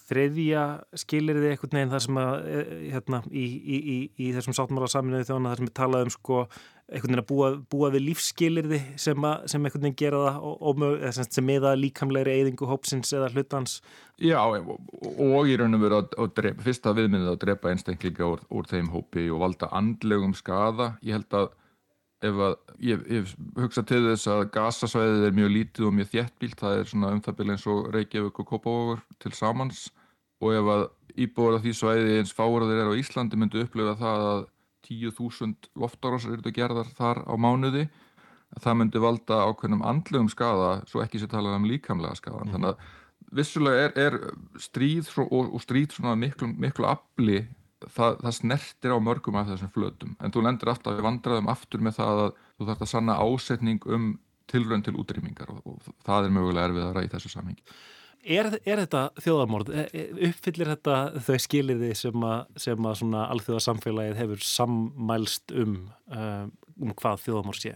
þriðja 0.09 0.65
skilirði 0.99 1.53
einhvern 1.53 1.77
veginn 1.77 1.93
þar 1.93 2.03
sem 2.05 2.19
að 2.21 2.33
hérna, 2.91 3.21
í, 3.31 3.45
í, 3.45 3.79
í, 4.17 4.29
þessum 4.35 4.57
sáttmála 4.57 4.89
saminuði 4.91 5.29
þjóna 5.29 5.53
þar 5.53 5.61
sem 5.61 5.69
við 5.69 5.75
talaðum 5.79 6.13
sko 6.13 6.41
einhvern 6.91 7.13
veginn 7.13 7.21
að 7.21 7.29
búa, 7.29 7.49
búa 7.71 7.91
við 7.93 8.05
lífsskilirði 8.09 8.81
sem, 8.99 9.27
að, 9.27 9.47
sem 9.53 9.63
einhvern 9.63 9.85
veginn 9.87 9.99
gera 10.01 10.21
það 10.25 10.49
og, 10.49 10.83
og, 10.83 11.21
sem 11.21 11.47
meða 11.47 11.73
líkamlegri 11.79 12.35
eyðingu 12.41 12.67
hópsins 12.67 13.15
eða 13.15 13.31
hlutans. 13.31 13.79
Já, 14.19 14.41
og, 14.43 14.75
og 15.15 15.47
í 15.47 15.55
raun 15.59 15.79
og 15.79 15.85
veru 15.85 16.01
að, 16.01 16.11
að 16.19 16.35
drepa, 16.41 16.67
fyrsta 16.67 16.95
viðminnið 16.97 17.31
að 17.31 17.41
drepa 17.45 17.71
einstaklinga 17.71 18.27
úr, 18.27 18.45
úr 18.51 18.69
þeim 18.69 18.91
hópi 18.91 19.29
og 19.31 19.45
valda 19.45 19.71
andlegum 19.79 20.35
skada. 20.37 20.95
Ég 21.05 21.15
held 21.15 21.39
að 21.39 21.53
ef 22.21 22.41
að, 22.45 22.55
ég, 22.85 23.03
ég 23.09 23.33
hugsa 23.57 23.83
til 23.87 24.03
þess 24.05 24.29
að 24.29 24.43
gasasvæðið 24.53 25.27
er 25.27 25.37
mjög 25.37 25.53
lítið 25.55 25.87
og 25.87 25.95
mjög 25.97 26.11
þjættbílt, 26.11 26.59
það 26.59 26.77
er 26.77 26.89
svona 26.91 27.11
umþabileg 27.15 27.57
eins 27.57 27.67
og 27.71 27.89
Reykjavík 27.95 28.41
og 28.43 28.49
Kópavóður 28.51 29.03
til 29.23 29.33
samans 29.37 29.87
og 30.41 30.55
ef 30.57 30.71
að 30.75 30.85
íbúður 31.25 31.57
af 31.57 31.65
því 31.65 31.73
svæði 31.77 32.19
eins 32.19 32.35
fáur 32.35 32.65
að 32.65 32.73
þeir 32.73 32.83
eru 32.83 32.95
á 32.95 33.01
Íslandi 33.01 33.39
myndu 33.39 33.65
upplifa 33.65 33.97
það 33.99 34.27
að 34.29 34.45
10.000 34.91 35.69
loftárásar 35.81 36.37
eru 36.37 36.53
gerðar 36.55 36.89
þar 36.97 37.21
á 37.25 37.33
mánuði 37.37 37.85
það 38.59 38.77
myndi 38.79 39.01
valda 39.01 39.43
ákveðnum 39.47 39.85
andlegum 39.87 40.29
skada 40.31 40.81
svo 40.89 41.03
ekki 41.03 41.21
sér 41.21 41.31
talað 41.31 41.59
um 41.59 41.69
líkamlega 41.69 42.17
skada 42.19 42.43
mm. 42.45 42.53
þannig 42.55 42.73
að 42.73 43.31
vissulega 43.31 43.87
er, 43.87 43.93
er 43.95 44.17
stríð 44.59 45.11
og, 45.23 45.53
og 45.55 45.61
stríð 45.63 45.95
svona 45.95 46.17
miklu, 46.19 46.49
miklu 46.59 46.89
afli 46.89 47.45
það, 47.89 48.17
það 48.23 48.35
snertir 48.37 48.93
á 48.93 48.97
mörgum 49.03 49.39
af 49.39 49.47
þessum 49.51 49.71
flötum 49.75 50.17
en 50.21 50.33
þú 50.33 50.43
lendir 50.45 50.71
alltaf 50.71 50.97
við 50.97 51.07
vandraðum 51.07 51.49
aftur 51.51 51.85
með 51.85 51.97
það 51.99 52.25
að 52.25 52.35
þú 52.35 52.67
þarfst 52.67 52.85
að 52.85 52.91
sanna 52.91 53.17
ásetning 53.21 53.87
um 53.89 54.11
tilrönd 54.51 54.85
til 54.85 54.97
útrýmingar 54.99 55.49
og, 55.53 55.63
og 55.65 55.95
það 56.05 56.27
er 56.27 56.35
mögulega 56.35 56.69
erfiðara 56.69 57.05
í 57.05 57.09
þessu 57.11 57.31
samhengi. 57.31 57.63
Er, 58.21 58.51
er 58.69 58.83
þetta 58.83 59.07
þjóðamórð? 59.23 59.71
E, 59.73 59.85
e, 59.97 60.03
uppfyllir 60.27 60.69
þetta 60.75 60.97
þau 61.25 61.37
skiliði 61.41 61.89
sem 61.97 62.25
að, 62.27 62.43
sem 62.61 62.85
að 62.85 62.99
svona 62.99 63.25
alþjóðasamfélagið 63.33 64.19
hefur 64.19 64.45
sammælst 64.45 65.55
um, 65.57 65.75
um, 66.13 66.51
um 66.77 66.95
hvað 66.99 67.23
þjóðamórð 67.23 67.63
sé 67.63 67.75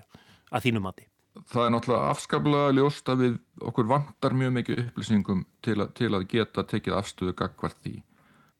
að 0.51 0.67
þínum 0.67 0.85
mati? 0.85 1.07
Það 1.51 1.65
er 1.65 1.73
náttúrulega 1.73 2.11
afskaplega 2.13 2.75
ljóst 2.77 3.09
að 3.11 3.23
við 3.23 3.39
okkur 3.71 3.89
vantar 3.89 4.35
mjög 4.37 4.53
mikið 4.59 4.83
upplýsingum 4.85 5.41
til 5.65 5.79
að, 5.81 5.89
til 5.97 6.11
að 6.13 6.27
geta 6.31 6.63
tekið 6.69 6.99
afstöðu 6.99 7.33
gagvart 7.41 7.81
því 7.83 7.97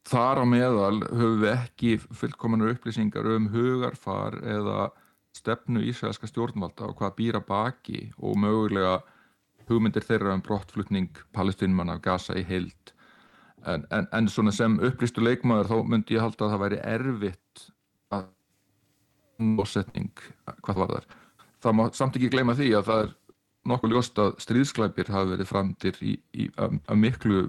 Þar 0.05 0.41
á 0.41 0.45
meðal 0.45 0.99
höfum 1.07 1.39
við 1.41 1.51
ekki 1.55 1.95
fullkomanar 2.13 2.75
upplýsingar 2.75 3.25
um 3.33 3.49
hugarfar 3.53 4.37
eða 4.43 4.91
stefnu 5.35 5.81
ísraelska 5.89 6.29
stjórnvalda 6.29 6.91
og 6.91 6.99
hvað 6.99 7.15
býra 7.17 7.41
baki 7.43 8.11
og 8.21 8.37
mögulega 8.39 8.99
hugmyndir 9.69 10.05
þeirra 10.05 10.35
um 10.37 10.43
brottflutning 10.45 11.09
palestinmann 11.33 11.89
af 11.89 12.03
Gaza 12.05 12.37
í 12.37 12.45
heild. 12.45 12.93
En, 13.65 13.85
en, 13.89 14.07
en 14.13 14.29
svona 14.29 14.53
sem 14.53 14.77
upplýstu 14.77 15.23
leikmaður 15.25 15.71
þá 15.71 15.77
myndi 15.89 16.17
ég 16.19 16.21
halda 16.21 16.45
að 16.45 16.53
það 16.53 16.63
væri 16.67 16.81
erfitt 16.93 17.67
að 18.13 18.27
ósetning 19.59 20.25
hvað 20.61 20.81
var 20.83 20.97
þar. 20.99 21.07
Það 21.65 21.77
má 21.79 21.85
samt 21.97 22.19
ekki 22.19 22.29
gleyma 22.29 22.53
því 22.53 22.73
að 22.77 22.89
það 22.91 23.05
er 23.07 23.13
nokkuð 23.65 23.95
ljóst 23.95 24.21
að 24.21 24.35
stríðsklæpir 24.45 25.09
hafi 25.09 25.33
verið 25.33 25.49
framtir 25.49 25.97
í, 26.05 26.13
í, 26.37 26.51
að, 26.61 26.77
að 26.85 27.01
miklu 27.01 27.39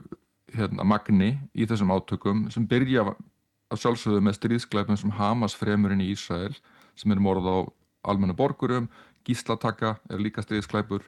hérna, 0.57 0.85
magni 0.85 1.35
í 1.55 1.67
þessum 1.69 1.93
átökum 1.95 2.47
sem 2.55 2.67
byrja 2.69 3.05
að 3.07 3.83
sjálfsögðu 3.83 4.23
með 4.23 4.39
stríðskleipum 4.39 4.99
sem 5.01 5.15
Hamas 5.19 5.57
fremurinn 5.59 6.03
í 6.05 6.11
Ísrael 6.15 6.55
sem 6.97 7.13
er 7.13 7.23
morð 7.23 7.49
á 7.51 7.57
almenna 8.07 8.37
borgurum, 8.37 8.89
gíslataka 9.27 9.97
er 10.11 10.23
líka 10.23 10.45
stríðskleipur 10.45 11.07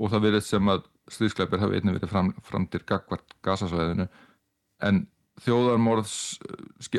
og 0.00 0.10
það 0.10 0.28
verið 0.28 0.46
sem 0.46 0.70
að 0.72 0.86
stríðskleipur 1.12 1.60
hafi 1.60 1.78
einnig 1.78 1.98
verið 1.98 2.12
fram, 2.12 2.30
fram 2.42 2.68
til 2.72 2.80
gagvart 2.88 3.36
gasasvæðinu 3.44 4.08
en 4.88 5.04
þjóðarmorðs 5.44 6.14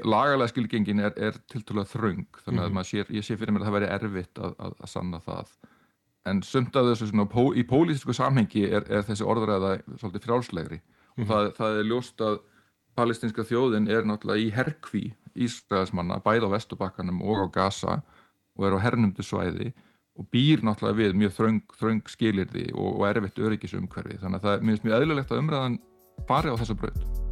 lagalega 0.04 0.52
skilgengin 0.52 1.02
er, 1.08 1.14
er 1.16 1.38
tiltúrulega 1.52 1.92
þröng 1.94 2.26
þannig 2.44 2.64
að 2.66 2.70
mm 2.70 2.78
-hmm. 2.78 2.90
sér, 2.90 3.06
ég 3.10 3.26
sé 3.26 3.38
fyrir 3.38 3.54
mér 3.54 3.64
að 3.64 3.70
það 3.70 3.78
væri 3.78 3.92
erfitt 3.96 4.40
að, 4.40 4.56
að, 4.60 4.74
að 4.80 4.90
sanna 4.92 5.20
það. 5.20 5.54
En 6.26 6.42
sumt 6.44 6.76
af 6.76 6.86
þessu 6.90 7.08
svona, 7.08 7.28
í 7.56 7.64
pólitísku 7.64 8.14
samhengi 8.14 8.66
er, 8.66 8.84
er 8.90 9.06
þessi 9.06 9.24
orðræða 9.24 9.78
svolítið 9.98 10.26
frjálslegri 10.26 10.82
mm 11.16 11.24
-hmm. 11.24 11.30
það, 11.30 11.52
það 11.58 11.80
er 11.80 11.90
ljóst 11.90 12.22
að 12.22 12.40
palestinska 12.96 13.44
þjóðin 13.44 13.90
er 13.92 14.06
náttúrulega 14.08 14.44
í 14.44 14.52
herkví 14.56 15.06
Ísraelsmanna, 15.36 16.22
bæð 16.24 16.48
á 16.48 16.50
Vestubakkanum 16.56 17.22
og 17.22 17.44
á 17.44 17.48
Gaza 17.52 18.02
og 18.56 18.66
er 18.66 18.78
á 18.80 18.80
hernumdu 18.80 19.24
svæði 19.24 19.74
og 20.16 20.30
býr 20.32 20.64
náttúrulega 20.64 20.98
við 21.02 21.20
mjög 21.20 21.36
þröng, 21.36 21.62
þröng 21.76 22.08
skilirði 22.08 22.72
og, 22.74 23.02
og 23.02 23.08
erfitt 23.10 23.40
öryggisumhverfi 23.40 24.22
þannig 24.24 24.40
að 24.40 24.48
það 24.48 24.58
er 24.58 24.66
mjög, 24.70 24.82
mjög 24.84 24.98
eðlulegt 25.02 25.32
að 25.32 25.44
umræðan 25.44 25.80
fari 26.28 26.56
á 26.56 26.60
þessu 26.60 26.80
braut 26.80 27.25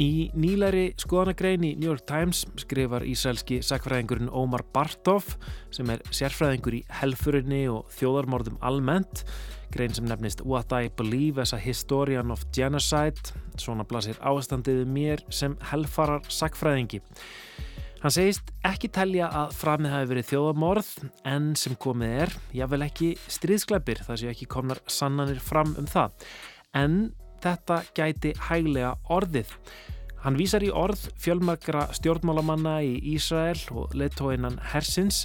Í 0.00 0.30
nýlæri 0.32 0.94
skoðanagrein 1.00 1.64
í 1.68 1.74
New 1.76 1.90
York 1.90 2.06
Times 2.08 2.46
skrifar 2.62 3.04
ísælski 3.04 3.58
sakfræðingurinn 3.60 4.32
Ómar 4.32 4.64
Bartov 4.72 5.34
sem 5.74 5.90
er 5.92 6.00
sérfræðingur 6.08 6.78
í 6.78 6.84
helfurinni 7.02 7.66
og 7.68 7.90
þjóðarmorðum 7.98 8.56
almennt 8.64 9.26
grein 9.74 9.92
sem 9.94 10.08
nefnist 10.08 10.40
What 10.42 10.72
I 10.72 10.88
Believe 10.96 11.44
as 11.44 11.52
a 11.52 11.60
Historian 11.60 12.32
of 12.32 12.46
Genocide. 12.56 13.36
Svona 13.60 13.84
blasir 13.84 14.16
ástandiðu 14.24 14.88
mér 14.88 15.22
sem 15.28 15.58
helfarar 15.70 16.24
sakfræðingi 16.32 17.02
Hann 18.00 18.12
segist 18.14 18.46
ekki 18.64 18.88
telja 18.88 19.26
að 19.28 19.50
framið 19.60 19.92
hafi 19.92 20.06
verið 20.14 20.28
þjóðamorð 20.30 20.86
en 21.28 21.50
sem 21.60 21.74
komið 21.76 22.14
er, 22.22 22.30
jável 22.56 22.80
ekki 22.86 23.10
stríðskleipir 23.28 24.00
þar 24.06 24.20
séu 24.22 24.30
ekki 24.32 24.48
komnar 24.48 24.80
sannanir 24.88 25.42
fram 25.44 25.74
um 25.76 25.88
það. 25.90 26.14
En 26.80 26.94
þetta 27.42 27.80
gæti 27.96 28.34
hæglega 28.48 28.94
orðið. 29.10 29.56
Hann 30.20 30.36
vísar 30.36 30.60
í 30.60 30.68
orð 30.76 31.06
fjölmarkra 31.16 31.86
stjórnmálamanna 31.96 32.74
í 32.84 32.98
Ísrael 33.14 33.60
og 33.72 33.94
leittóinan 33.96 34.58
Hersins 34.74 35.22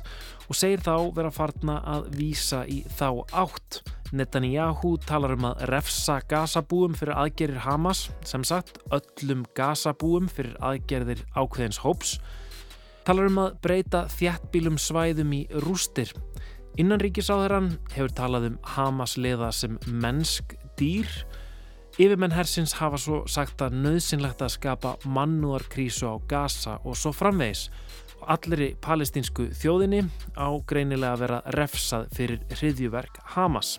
og 0.47 0.55
segir 0.55 0.79
þá 0.85 1.11
vera 1.17 1.31
farna 1.35 1.81
að 1.97 2.07
vísa 2.15 2.61
í 2.63 2.79
þá 2.95 3.09
átt. 3.35 3.81
Netanyahu 4.15 4.93
talar 5.03 5.33
um 5.35 5.49
að 5.49 5.65
refsa 5.67 6.21
gasabúum 6.29 6.95
fyrir 6.95 7.17
aðgerðir 7.19 7.65
Hamas, 7.65 8.05
sem 8.23 8.45
sagt 8.47 8.79
öllum 8.95 9.43
gasabúum 9.57 10.29
fyrir 10.31 10.55
aðgerðir 10.63 11.25
ákveðins 11.35 11.81
hóps. 11.83 12.15
Talar 13.03 13.27
um 13.27 13.41
að 13.43 13.57
breyta 13.65 14.05
þjættbílum 14.15 14.79
svæðum 14.79 15.35
í 15.35 15.41
rústir. 15.65 16.13
Innanríkisáðurann 16.79 17.73
hefur 17.91 18.15
talað 18.15 18.47
um 18.53 18.61
Hamas 18.77 19.17
liða 19.19 19.51
sem 19.55 19.75
mennsk 19.91 20.55
dýr 20.79 21.11
Yfirmenn 21.95 22.33
hersins 22.35 22.73
hafa 22.75 22.97
svo 22.99 23.21
sagt 23.31 23.61
að 23.63 23.77
nöðsynlegt 23.79 24.41
að 24.43 24.49
skapa 24.57 24.89
mannúarkrísu 25.07 26.09
á 26.11 26.19
Gaza 26.27 26.73
og 26.83 26.97
svo 26.99 27.13
framvegis. 27.15 27.69
Allri 28.27 28.73
palestinsku 28.83 29.45
þjóðinni 29.55 30.01
á 30.35 30.51
greinilega 30.67 31.13
að 31.15 31.21
vera 31.23 31.37
refsað 31.55 32.09
fyrir 32.17 32.41
hriðjuverk 32.51 33.21
Hamas. 33.37 33.77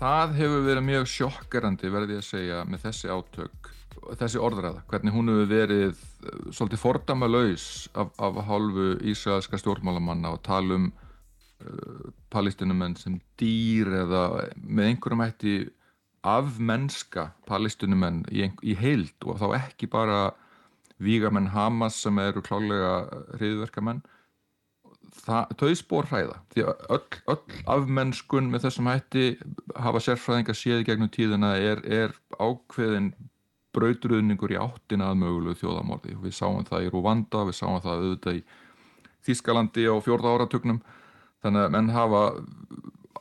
Það 0.00 0.34
hefur 0.40 0.66
verið 0.66 0.86
mjög 0.88 1.08
sjokkerandi 1.14 1.94
verði 1.94 2.18
að 2.18 2.26
segja 2.32 2.64
með 2.66 2.88
þessi 2.88 3.14
átök, 3.14 3.70
þessi 4.18 4.42
orðræða, 4.42 4.82
hvernig 4.90 5.14
hún 5.14 5.30
hefur 5.30 5.48
verið 5.54 5.86
eh, 5.94 6.50
svolítið 6.50 6.82
fordama 6.82 7.30
laus 7.30 7.86
af, 7.94 8.10
af 8.18 8.42
hálfu 8.50 8.90
ísraelska 9.06 9.62
stjórnmálamanna 9.62 10.34
og 10.34 10.42
tala 10.42 10.82
um 10.82 10.90
Uh, 10.90 11.03
palestinumenn 12.34 12.96
sem 12.98 13.18
dýr 13.40 13.90
eða 14.02 14.24
með 14.58 14.90
einhverjum 14.90 15.24
hætti 15.24 15.54
af 16.24 16.56
mennska 16.58 17.28
palestinumenn 17.48 18.24
í, 18.32 18.48
í 18.64 18.74
heild 18.78 19.28
og 19.28 19.38
þá 19.42 19.46
ekki 19.60 19.88
bara 19.92 20.32
vígamenn 21.02 21.52
Hamas 21.52 22.00
sem 22.04 22.18
eru 22.22 22.42
klálega 22.44 22.94
hriðverkamenn 23.38 24.02
þau 25.24 25.70
spór 25.78 26.08
hræða 26.10 26.40
því 26.52 26.64
að 26.68 26.88
öll, 26.96 27.18
öll 27.34 27.60
af 27.76 27.86
mennskun 27.98 28.50
með 28.52 28.66
þessum 28.66 28.90
hætti 28.90 29.26
hafa 29.80 30.02
sérfræðingar 30.02 30.58
séði 30.58 30.88
gegnum 30.88 31.12
tíðina 31.12 31.54
er, 31.60 31.80
er 31.86 32.16
ákveðin 32.40 33.12
brauturöðningur 33.74 34.54
í 34.54 34.60
áttina 34.60 35.10
að 35.10 35.22
mögulegu 35.22 35.60
þjóðamorði 35.62 36.18
við 36.22 36.36
sáum 36.36 36.66
það 36.66 36.86
í 36.86 36.92
Rúvanda, 36.92 37.46
við 37.48 37.58
sáum 37.58 37.80
það 37.82 38.04
auðvitað 38.04 38.38
í 38.38 38.44
Þískalandi 39.24 39.86
á 39.88 39.96
fjórða 40.04 40.34
áratugnum 40.36 40.82
þannig 41.44 41.66
að 41.66 41.76
menn 41.76 41.92
hafa 41.94 42.24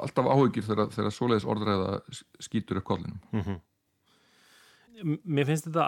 alltaf 0.04 0.32
áhugir 0.32 0.66
þegar, 0.66 0.90
þegar 0.96 1.14
svoleiðis 1.14 1.48
orðræða 1.54 1.94
skýtur 2.42 2.82
upp 2.82 2.90
kollinum 2.90 3.22
Mhm. 3.34 3.62
Mér 5.04 5.48
finnst 5.50 5.66
þetta 5.68 5.88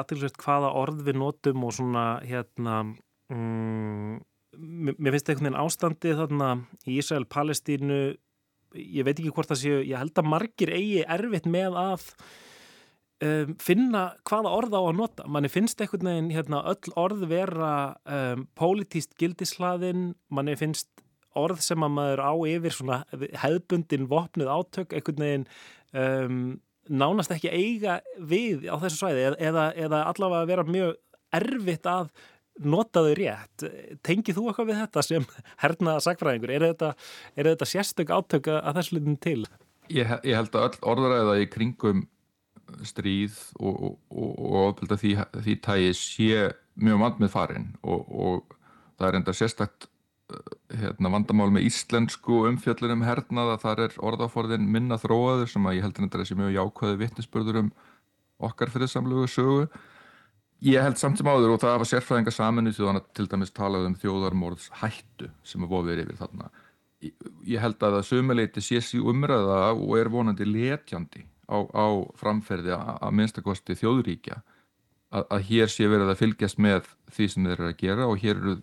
aðtilsvægt 0.00 0.38
hvaða 0.40 0.72
orð 0.74 1.02
við 1.06 1.18
notum 1.20 1.66
og 1.68 1.74
svona 1.76 2.04
hérna 2.24 2.78
mm, 3.30 4.16
mér 4.56 5.14
finnst 5.14 5.28
einhvern 5.28 5.50
veginn 5.50 5.60
ástandi 5.60 6.14
þarna 6.16 6.48
í 6.88 6.96
Ísrael, 6.98 7.26
Palestínu 7.28 7.98
ég 8.74 9.06
veit 9.06 9.18
ekki 9.18 9.32
hvort 9.34 9.50
það 9.52 9.60
séu, 9.60 9.82
ég 9.84 10.00
held 10.00 10.18
að 10.18 10.30
margir 10.32 10.72
eigi 10.74 11.04
erfitt 11.04 11.46
með 11.50 11.78
að 11.78 12.08
um, 13.24 13.54
finna 13.62 14.04
hvaða 14.26 14.54
orð 14.56 14.76
á 14.76 14.82
að 14.82 14.98
nota 14.98 15.28
manni 15.30 15.50
finnst 15.52 15.80
einhvern 15.80 16.10
veginn 16.10 16.32
hérna, 16.34 16.64
öll 16.72 16.96
orð 17.00 17.26
vera 17.30 17.72
um, 18.04 18.46
pólitíst 18.58 19.14
gildislaðin, 19.20 20.12
manni 20.34 20.56
finnst 20.58 20.90
orð 21.38 21.62
sem 21.64 21.86
að 21.86 21.96
maður 21.96 22.22
á 22.24 22.32
yfir 22.50 22.76
svona 22.76 23.00
hefðbundin 23.42 24.06
vopnuð 24.10 24.52
átök 24.52 24.94
einhvern 24.94 25.24
veginn 25.24 25.48
um, 25.94 26.38
nánast 26.88 27.32
ekki 27.34 27.50
eiga 27.52 27.98
við 28.20 28.68
á 28.68 28.76
þessu 28.82 29.00
svæði 29.00 29.26
eða, 29.38 29.70
eða, 29.72 30.04
allavega 30.10 30.48
vera 30.50 30.66
mjög 30.68 30.94
erfitt 31.34 31.88
að 31.90 32.10
nota 32.62 33.02
þau 33.02 33.14
rétt. 33.18 33.64
Tengið 34.06 34.36
þú 34.38 34.48
eitthvað 34.50 34.68
við 34.70 34.80
þetta 34.84 35.02
sem 35.02 35.24
hernaða 35.62 36.02
sagfræðingur? 36.04 36.52
Er 36.54 36.66
þetta, 36.68 36.90
þetta 37.34 37.66
sérstök 37.66 38.12
átök 38.14 38.50
að 38.54 38.76
þessu 38.78 38.98
litin 38.98 39.16
til? 39.24 39.38
Ég, 39.90 40.12
ég 40.24 40.36
held 40.38 40.54
að 40.54 40.68
öll 40.68 40.84
orðræða 40.92 41.38
í 41.42 41.48
kringum 41.50 42.04
stríð 42.86 43.40
og, 43.58 43.74
og, 43.74 43.96
og, 44.10 44.84
og 44.84 44.94
því, 45.00 45.16
því 45.34 45.56
tægi 45.64 45.90
sé 45.98 46.44
mjög 46.80 47.02
vand 47.02 47.20
með 47.22 47.32
farin 47.34 47.66
og, 47.82 48.54
það 48.98 49.08
er 49.08 49.18
enda 49.20 49.34
sérstakt 49.36 49.88
hérna, 50.72 51.10
vandamál 51.12 51.50
með 51.52 51.66
íslensku 51.68 52.44
umfjöllunum 52.48 53.04
hernað 53.04 53.54
að 53.54 53.64
þar 53.64 53.82
er 53.86 53.98
orðaforðin 54.10 54.70
minna 54.76 54.98
þróaður 55.00 55.50
sem 55.52 55.66
að 55.68 55.78
ég 55.78 55.86
heldur 55.86 56.06
enda 56.06 56.20
þessi 56.22 56.38
mjög 56.38 56.54
jákvæði 56.56 57.00
vittnesbörður 57.02 57.60
um 57.64 57.74
okkar 58.44 58.72
fyrir 58.72 58.90
samlugu 58.90 59.28
sögu 59.30 59.66
Ég 60.64 60.80
held 60.80 60.96
samt 60.96 61.18
sem 61.20 61.28
áður 61.28 61.56
og 61.56 61.60
það 61.60 61.74
hafa 61.74 61.86
sérfræðingar 61.90 62.32
saminu 62.32 62.72
þjóðan 62.72 63.00
að 63.00 63.08
til 63.18 63.26
dæmis 63.28 63.52
talað 63.52 63.88
um 63.88 63.96
þjóðarmorðs 64.00 64.70
hættu 64.80 65.28
sem 65.44 65.64
að 65.66 65.74
vofir 65.74 66.00
yfir 66.00 66.16
þarna. 66.16 66.48
Ég, 67.04 67.58
held 67.60 67.82
að 67.84 67.98
það 67.98 68.06
sömuleiti 68.08 68.62
sé 68.64 68.80
sí 68.80 69.00
umræða 69.02 69.58
og 69.74 69.92
er 69.98 70.08
vonandi 70.14 70.46
letjandi 70.48 71.26
á, 71.52 71.58
á 71.68 71.86
framferði 72.16 72.72
að, 72.78 73.10
minnstakosti 73.12 73.76
þjóðríkja 73.76 74.38
að, 74.38 75.26
að 75.26 75.44
hér 75.50 75.74
sé 75.74 75.90
verið 75.90 76.14
að 76.14 76.22
fylgjast 76.22 76.62
með 76.64 76.88
því 77.12 77.28
sem 77.34 77.50
þeir 77.50 77.58
eru 77.58 77.68
að 77.68 77.82
gera 77.82 78.08
og 78.08 78.24
hér 78.24 78.40
eru 78.40 78.56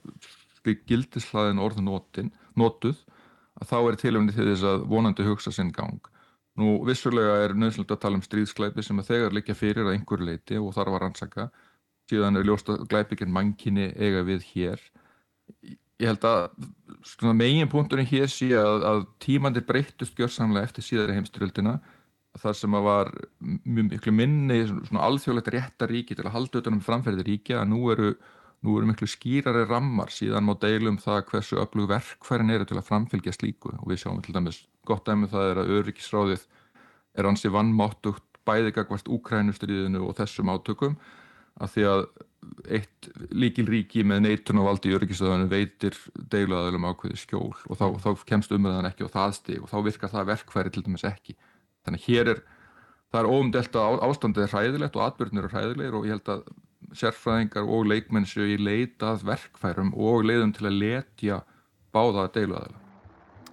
gildislaðin 0.64 1.62
orðu 1.62 1.86
notin, 1.86 2.32
notuð 2.56 3.02
að 3.62 3.70
þá 3.72 3.78
er 3.80 4.00
tilöfni 4.02 4.36
til 4.36 4.48
þess 4.52 4.68
að 4.68 4.88
vonandi 4.92 5.26
hugsa 5.28 5.52
sinn 5.54 5.72
gang. 5.76 6.00
Nú 6.60 6.82
vissulega 6.88 7.38
er 7.46 7.54
nöðslega 7.56 7.96
að 7.96 8.02
tala 8.04 8.20
um 8.20 8.26
stríðskleipi 8.26 8.84
sem 8.84 9.00
að 9.00 9.14
þegar 9.14 9.36
liggja 9.38 9.56
fyrir 9.56 9.88
að 9.88 9.94
einhver 9.96 10.24
leiti 10.28 10.60
og 10.60 10.74
þarf 10.76 10.96
að 10.98 11.04
rannsaka 11.06 11.48
síðan 12.12 12.40
er 12.40 12.48
ljóst 12.48 12.70
að 12.72 12.84
glæpikinn 12.92 13.32
mannkynni 13.32 13.92
eiga 13.96 14.26
við 14.28 14.44
hér 14.52 14.84
ég 16.02 16.10
held 16.10 16.26
að 16.28 17.34
megin 17.38 17.70
punkturinn 17.72 18.10
hér 18.10 18.30
sé 18.32 18.52
að, 18.58 18.86
að 18.88 19.02
tímandir 19.24 19.66
breyttust 19.68 20.18
gjörsamlega 20.18 20.70
eftir 20.70 20.86
síðari 20.86 21.18
heimstyrjöldina 21.18 21.78
þar 22.42 22.58
sem 22.58 22.76
að 22.78 22.86
var 22.88 23.12
mjög 23.40 23.90
miklu 23.90 24.14
minni 24.16 24.62
alþjóðlegt 25.08 25.52
réttaríki 25.56 26.16
til 26.16 26.26
að 26.26 26.36
halda 26.38 26.62
utanum 26.62 26.84
framferði 26.84 27.28
ríkja 27.28 27.60
að 27.62 27.74
nú 27.74 27.82
eru, 27.94 28.14
nú 28.62 28.78
eru 28.78 28.90
miklu 28.90 29.08
skýrari 29.10 29.64
rammar 29.66 30.12
síðan 30.14 30.46
má 30.46 30.54
deilum 30.62 31.00
það 31.02 31.24
hversu 31.32 31.60
öflug 31.62 31.90
verkfærin 31.90 32.54
eru 32.54 32.68
til 32.70 32.78
að 32.78 32.88
framfylgja 32.90 33.34
slíku. 33.34 33.74
Og 33.82 33.88
við 33.90 34.04
sjáum 34.04 34.22
til 34.22 34.36
dæmis 34.38 34.64
gott 34.88 35.08
dæmi 35.08 35.30
það 35.32 35.48
er 35.50 35.62
að 35.62 35.72
öryggisráðið 35.80 36.46
er 37.18 37.30
ansi 37.30 37.52
vannmáttugt 37.54 38.28
bæði 38.48 38.74
gagvart 38.76 39.10
Úkrænustriðinu 39.12 40.04
og 40.06 40.16
þessum 40.18 40.52
átökum 40.54 40.96
að 41.62 41.74
því 41.76 41.88
að 41.90 42.06
eitt 42.74 43.10
líkilríki 43.38 44.04
með 44.08 44.24
neitun 44.26 44.62
og 44.62 44.70
valdi 44.72 44.90
í 44.90 44.96
öryggisöðunum 44.98 45.52
veitir 45.52 45.98
deiluðaðilum 46.34 46.88
ákveði 46.90 47.20
skjól 47.22 47.52
og 47.54 47.78
þá, 47.78 47.86
þá 48.02 48.10
kemst 48.32 48.54
umræðan 48.56 48.90
ekki 48.90 49.06
á 49.06 49.14
það 49.14 49.36
stig 49.38 49.62
og 49.62 49.70
þá 49.70 49.78
virkar 49.86 50.14
það 50.14 50.32
verkfæri 50.32 50.74
til 50.74 50.84
dæmis 50.88 51.06
ekki. 51.06 51.38
Þannig 51.86 52.08
hér 52.08 52.34
er 52.34 52.42
það 53.12 53.22
er 53.22 53.30
óumdelt 53.30 53.78
að 53.78 54.02
ástandið 54.08 54.48
er 54.48 54.54
hræðilegt 54.56 54.98
og 54.98 55.06
atbyrnir 55.06 55.48
er 55.48 55.56
hræðilegir 55.56 55.98
og 55.98 56.08
ég 56.08 56.18
held 56.18 56.34
að 56.34 56.44
sérfræðingar 56.98 57.68
og 57.68 57.88
leikmenn 57.92 58.28
séu 58.30 58.48
í 58.52 58.60
leitað 58.60 59.26
verkfærum 59.28 59.94
og 59.96 60.26
leiðum 60.28 60.54
til 60.58 60.68
að 60.70 60.80
letja 60.84 61.42
báða 61.96 62.28
deiluðaðila 62.36 62.80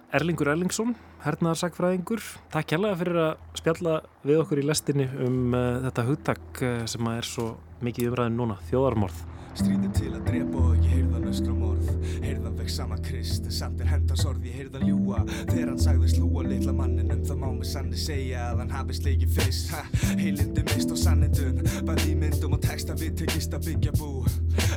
Erlingur 0.09 0.49
Erlingsson, 0.49 0.95
hernaðarsakfræðingur 1.21 2.23
takk 2.53 2.71
kærlega 2.71 2.97
fyrir 3.03 3.19
að 3.27 3.59
spjalla 3.59 3.97
við 4.25 4.39
okkur 4.41 4.61
í 4.63 4.65
lestinni 4.65 5.09
um 5.25 5.53
uh, 5.53 5.81
þetta 5.85 6.07
hugtak 6.07 6.63
uh, 6.63 6.79
sem 6.89 7.11
er 7.13 7.27
svo 7.29 7.51
mikið 7.85 8.09
umræðin 8.09 8.39
núna, 8.39 8.57
þjóðarmorð 8.71 9.21
Stríti 9.59 9.89
til 9.97 10.13
að 10.15 10.21
drepa 10.29 10.61
og 10.69 10.77
ég 10.79 10.91
heyrðan 10.93 11.27
öskra 11.27 11.53
morð. 11.55 11.89
Heyrðan 12.23 12.55
vekk 12.59 12.71
sama 12.71 12.97
krist 13.03 13.47
Samt 13.51 13.81
er 13.83 13.89
hendans 13.91 14.23
orð 14.27 14.45
ég 14.47 14.55
heyrðan 14.59 14.85
ljúa 14.87 15.23
Þegar 15.49 15.71
hann 15.71 15.81
sagði 15.83 16.11
slúa 16.13 16.43
litla 16.47 16.73
manninum 16.75 17.25
Það 17.27 17.41
má 17.41 17.47
með 17.49 17.67
sanni 17.71 17.99
segja 17.99 18.45
að 18.49 18.63
hann 18.63 18.73
hafi 18.73 18.97
sleikið 18.99 19.33
fyrst 19.35 19.73
Heilindi 20.21 20.63
mist 20.69 20.93
og 20.95 21.01
sannindun 21.01 21.59
Bæði 21.89 22.15
myndum 22.21 22.55
og 22.55 22.63
texta 22.63 22.95
við 22.99 23.17
tekist 23.23 23.55
að 23.57 23.67
byggja 23.69 23.95
bú. 23.99 24.11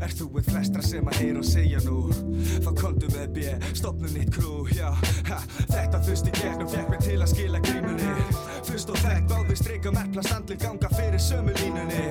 Er 0.03 0.17
þú 0.19 0.29
við 0.37 0.51
flestra 0.51 0.83
sem 0.87 1.13
að 1.13 1.21
heyra 1.23 1.43
og 1.43 1.49
segja 1.49 1.83
nú? 1.87 1.99
Þá 2.65 2.71
komdu 2.81 3.13
með 3.15 3.37
bjö, 3.39 3.55
stopnum 3.79 4.17
nýtt 4.17 4.35
krú 4.35 4.67
Já, 4.75 4.91
ha, 5.31 5.39
þetta 5.71 6.03
fyrst 6.09 6.31
í 6.31 6.35
gegn 6.41 6.67
og 6.67 6.75
fekk 6.75 6.91
mig 6.95 7.07
til 7.07 7.21
að 7.21 7.33
skila 7.35 7.63
grímunni 7.63 8.52
Fyrst 8.73 8.89
og 8.89 9.03
þekk 9.03 9.27
báði 9.29 9.55
strika 9.61 9.91
merkla 9.93 10.23
standli 10.25 10.55
ganga 10.57 10.89
fyrir 10.95 11.21
sömu 11.21 11.53
línunni. 11.59 12.05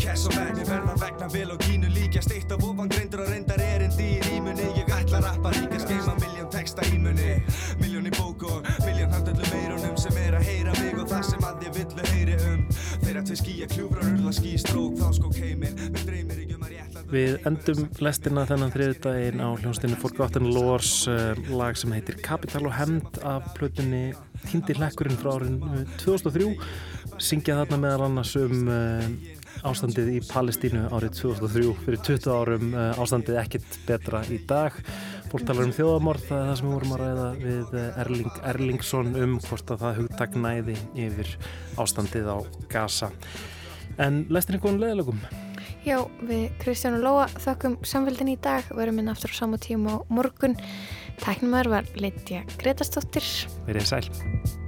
Kess 0.00 0.22
og 0.24 0.32
menni 0.32 0.62
verða 0.64 0.94
vegna 1.02 1.26
vel 1.34 1.50
og 1.52 1.58
kínu 1.60 1.90
líka 1.92 2.22
Steitt 2.24 2.54
af 2.54 2.64
ofan 2.64 2.88
greindur 2.88 3.20
og 3.26 3.28
reyndar 3.28 3.60
erindi 3.60 4.06
í 4.14 4.22
rýmunni 4.24 4.70
Ég 4.78 4.88
ætla 4.96 5.20
að 5.20 5.26
rappa 5.26 5.52
líka 5.58 5.82
skeima 5.82 6.14
miljón 6.22 6.48
texta 6.54 6.88
í 6.88 6.96
munni. 7.04 7.34
Miljón 7.82 8.08
í 8.08 8.14
bók 8.16 8.46
og 8.48 8.64
miljón 8.86 9.12
handöllu 9.12 9.44
meirunum 9.52 10.00
sem 10.00 10.16
er 10.24 10.38
að 10.40 10.48
heyra 10.48 10.72
mig 10.80 10.96
og 10.96 11.12
það 11.12 11.28
sem 11.34 11.44
að 11.50 11.68
ég 11.68 11.76
villu 11.82 12.08
heyri 12.14 12.40
um. 12.48 12.64
Þeirra 13.04 13.26
til 13.28 13.40
skýja 13.42 13.68
kljúfrar 13.74 14.08
urða 14.14 14.32
ský 14.40 14.56
strók 14.64 14.96
þá 14.96 15.08
skók 15.20 15.36
heimir 15.36 15.76
Mér 15.84 16.08
dreymir 16.08 16.40
ekki 16.40 16.45
Við 17.06 17.36
endum 17.46 17.84
lestina 18.02 18.42
þennan 18.48 18.72
þriðdægin 18.74 19.38
á 19.38 19.54
hljónstinu 19.60 19.94
Forgotten 20.00 20.48
Lores 20.50 21.04
uh, 21.06 21.38
lag 21.54 21.78
sem 21.78 21.92
heitir 21.94 22.18
Capital 22.18 22.64
og 22.66 22.74
Hemd 22.74 23.20
af 23.22 23.52
plötunni 23.54 24.08
Tindi 24.42 24.74
hlekkurinn 24.74 25.18
frá 25.20 25.36
árin 25.36 25.60
2003 26.02 26.48
syngja 27.22 27.60
þarna 27.60 27.78
meðal 27.84 28.08
annars 28.08 28.34
um 28.40 28.66
uh, 28.66 29.06
ástandið 29.70 30.10
í 30.16 30.24
Palestínu 30.26 30.82
árið 30.90 31.14
2003 31.20 31.70
fyrir 31.86 32.04
20 32.10 32.34
árum 32.34 32.74
uh, 32.74 32.90
ástandið 32.98 33.40
ekkit 33.44 33.80
betra 33.86 34.24
í 34.26 34.42
dag. 34.50 34.74
Fólk 35.30 35.46
talar 35.46 35.70
um 35.70 35.78
þjóðamorð 35.78 36.26
það 36.26 36.42
er 36.42 36.50
það 36.50 36.58
sem 36.58 36.70
við 36.70 36.76
vorum 36.80 36.98
að 36.98 37.02
ræða 37.04 37.32
við 37.46 37.80
Erling 37.86 38.44
Erlingsson 38.50 39.16
um 39.22 39.40
hvort 39.46 39.74
að 39.76 39.86
það 39.86 39.98
hugtak 40.02 40.38
næði 40.42 40.78
yfir 41.06 41.34
ástandið 41.78 42.34
á 42.34 42.38
Gaza. 42.66 43.14
En 44.02 44.24
lestin 44.26 44.58
er 44.58 44.66
góðan 44.66 44.82
leðilegum 44.82 45.28
Já, 45.86 46.00
við 46.26 46.48
Kristján 46.58 46.96
og 46.98 47.04
Lóa 47.04 47.26
þökkum 47.38 47.76
samfélgin 47.86 48.32
í 48.32 48.36
dag, 48.42 48.66
verum 48.74 48.98
inn 48.98 49.12
aftur 49.12 49.30
á 49.30 49.38
sama 49.38 49.60
tíma 49.62 49.94
á 49.94 49.96
morgun. 50.10 50.58
Tæknumar 51.22 51.70
var 51.70 51.86
Lítja 51.94 52.42
Gretastóttir. 52.58 53.22
verið 53.70 53.86
sæl 53.86 54.65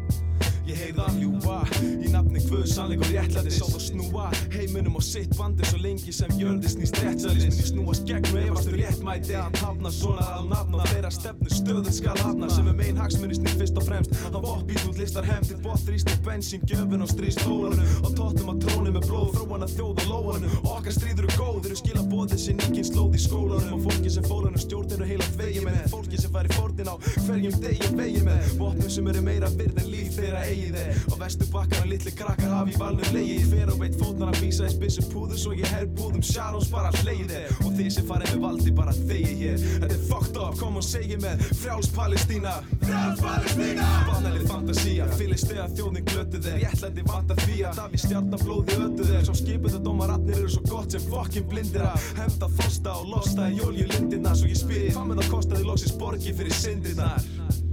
Ég 0.68 0.76
heyrða 0.76 1.06
að 1.08 1.20
ljúa 1.22 1.58
Í 2.04 2.10
nafni 2.12 2.40
hvöð 2.44 2.64
sannleik 2.68 3.00
og 3.00 3.08
réttlæti 3.08 3.52
Sá 3.56 3.62
þá 3.70 3.78
snúa. 3.80 4.26
Heiminum 4.52 4.98
á 4.98 5.02
sitt 5.04 5.32
bandi 5.38 5.64
Svo 5.64 5.78
lengi 5.80 6.12
sem 6.12 6.34
jörði 6.36 6.72
snýst 6.74 6.98
réttlætis 7.00 7.46
Minn 7.46 7.56
ég 7.56 7.68
snúast 7.70 8.04
gegn 8.08 8.28
og 8.34 8.40
efast 8.42 8.68
réttmæti 8.74 9.38
Að 9.40 9.56
hafna 9.62 9.92
svona 9.96 10.26
á 10.28 10.40
nafna 10.44 10.82
og 10.82 10.90
þeirra 10.92 11.12
stefnu 11.14 11.48
Stöðun 11.56 11.96
skal 11.96 12.20
hafna. 12.20 12.50
Sem 12.52 12.68
er 12.68 12.76
megin 12.76 13.00
hagsmunni 13.00 13.38
snýr 13.38 13.56
fyrst 13.62 13.80
og 13.80 13.86
fremst 13.88 14.12
Af 14.28 14.36
oppýt 14.42 14.84
út 14.90 15.00
listar 15.00 15.24
hefndir 15.28 15.62
Bótt 15.64 15.86
þrýstir 15.88 16.20
bensín 16.26 16.68
gjöfun 16.68 17.00
á 17.00 17.08
stríðstólunum 17.14 18.04
Og 18.04 18.12
tóttum 18.18 18.52
að 18.52 18.60
tróni 18.66 18.92
með 18.92 19.08
blóð 19.08 19.32
Þróan 19.38 19.64
að 19.64 19.74
þjóð 19.78 20.04
og 20.04 20.12
lóanum. 20.12 20.58
Og 20.66 20.70
okkar 20.76 20.98
stríður 20.98 21.24
eru 21.24 21.38
góð 21.40 21.70
Eru 21.70 21.80
skila 21.80 22.04
bóðið 22.12 22.44
sér 22.44 22.58
nýkin 22.60 22.88
slóð 22.90 23.16
í 23.16 23.24
skólanum. 23.24 23.72
Og 23.78 23.88
fólki 23.88 24.12
sem 24.12 24.28
fólunum 24.28 24.60
stjórnir 24.60 25.04
og 25.04 25.10
heila 25.12 25.28
þvegið 25.32 25.66
með. 25.68 25.80
Fólki 25.94 26.20
sem 26.20 26.32
fær 26.34 26.48
í 26.48 26.54
fórnin 26.58 26.92
á 26.92 26.94
hverjum 27.24 27.58
degi 27.64 27.90
vegið 27.98 28.28
með. 28.28 28.52
Vopnum 28.60 28.92
sem 28.92 29.10
eru 29.12 29.24
meira 29.24 29.50
virð 29.58 29.82
en 29.82 29.90
líf 29.92 30.16
þeirra 30.18 30.44
eigið 30.58 30.76
þeir 30.78 31.12
Og 31.12 31.20
vestu 31.22 31.48
bakkar 31.52 31.82
að 31.82 31.90
litli 31.92 32.12
krakkar 32.18 32.54
hafi 32.54 32.76
valnum 32.80 33.14
leið 33.14 33.28
Ég 33.28 33.46
fer 33.52 33.72
og 33.72 33.80
veit 33.82 33.96
fótnar 34.00 34.32
að 34.32 34.42
vísa 34.42 34.68
í 34.68 34.72
spissu 34.74 35.04
púður 35.12 35.40
Svo 35.40 35.54
ég 35.56 35.72
herr 35.72 35.86
búðum 35.98 36.24
Sharons 36.24 36.70
bara 36.72 36.92
hleyið 37.00 37.32
þeir 37.34 37.54
Og 37.64 37.76
þið 37.78 37.90
sem 37.94 38.08
farið 38.08 38.34
með 38.34 38.44
valdi 38.44 38.74
bara 38.78 38.94
þegi 38.96 39.34
hér. 39.38 39.62
Þetta 39.82 39.94
er 39.94 40.02
fucked 40.08 40.40
up, 40.42 40.56
kom 40.58 40.78
og 40.78 40.86
segi 40.86 41.18
með 41.20 41.44
Frjáls 41.60 41.90
Palestína. 41.94 42.54
Frjáls 42.84 43.22
Palestína! 43.22 43.88
Banalið 44.08 44.46
fantasía, 44.50 45.08
fyllist 45.18 45.48
þegar 45.50 45.72
þjóðin 45.76 46.08
glötu 46.08 46.42
þeir 46.44 46.58
Réttlændi 46.64 47.06
vanta 47.08 47.38
því 47.44 47.60
að 47.68 47.80
Daví 47.82 48.02
stjarnar 48.02 48.44
blóði 48.44 48.80
ötu 48.86 49.08
þeir 49.08 49.24
Svo 49.28 49.38
skipundadómaratnir 49.42 50.42
eru 50.42 50.52
svo 50.56 50.64
gott 50.68 50.96
sem 50.96 51.06
fokkin 51.08 51.48
blindir 51.50 51.86
að 51.86 52.10
Hemda 52.18 52.50
fosta 52.58 52.98
og 52.98 53.14
losta 53.14 53.48
í 53.52 53.62
olju 53.64 53.88
lindina 53.92 54.34
Svo 54.38 54.50
ég 54.50 54.60
spyr, 54.60 54.90
hvað 54.96 55.10
mun 55.12 55.22
það 55.22 55.32
kostaði 55.36 55.70
loksins 55.70 55.98
borgi 56.00 56.36
fyrir 56.38 56.60
syndirnar? 56.62 57.66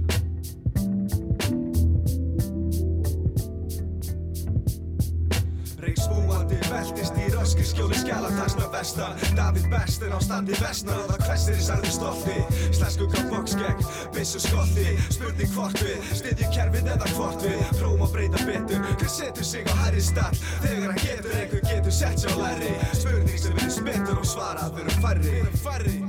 Veltist 6.86 7.16
í 7.18 7.24
röski 7.34 7.64
skjóli 7.66 7.96
skjálatags 7.98 8.54
með 8.54 8.68
vestan. 8.70 9.16
David 9.34 9.64
Best 9.72 10.04
er 10.06 10.12
á 10.14 10.22
standi 10.22 10.54
vestna 10.60 10.94
og 11.00 11.08
það 11.10 11.24
hvessir 11.26 11.58
í 11.58 11.64
særði 11.66 11.90
stolti 11.96 12.36
Sleskuga 12.76 13.24
boxgegg, 13.26 13.82
bissu 14.14 14.42
skolti 14.44 14.94
Spurning 15.10 15.52
hvort 15.56 15.82
við, 15.82 16.14
styðjum 16.20 16.54
kerfið 16.54 16.94
eða 16.94 17.12
hvort 17.16 17.42
við 17.42 17.60
Prófum 17.74 18.06
að 18.06 18.14
breyta 18.14 18.46
betur, 18.46 18.88
hver 19.02 19.14
setur 19.18 19.50
sig 19.50 19.66
á 19.66 19.74
hærri 19.82 20.08
stall 20.12 20.42
Þegar 20.62 20.90
hann 20.92 21.02
getur, 21.02 21.38
einhver 21.42 21.70
getur 21.72 21.98
sett 21.98 22.22
sér 22.22 22.38
á 22.38 22.46
læri. 22.46 22.74
Spurning 22.94 23.46
sem 23.48 23.62
við 23.64 23.78
spytur 23.80 24.20
og 24.22 24.34
svarað 24.36 24.76
verum 24.78 25.00
færri 25.02 26.05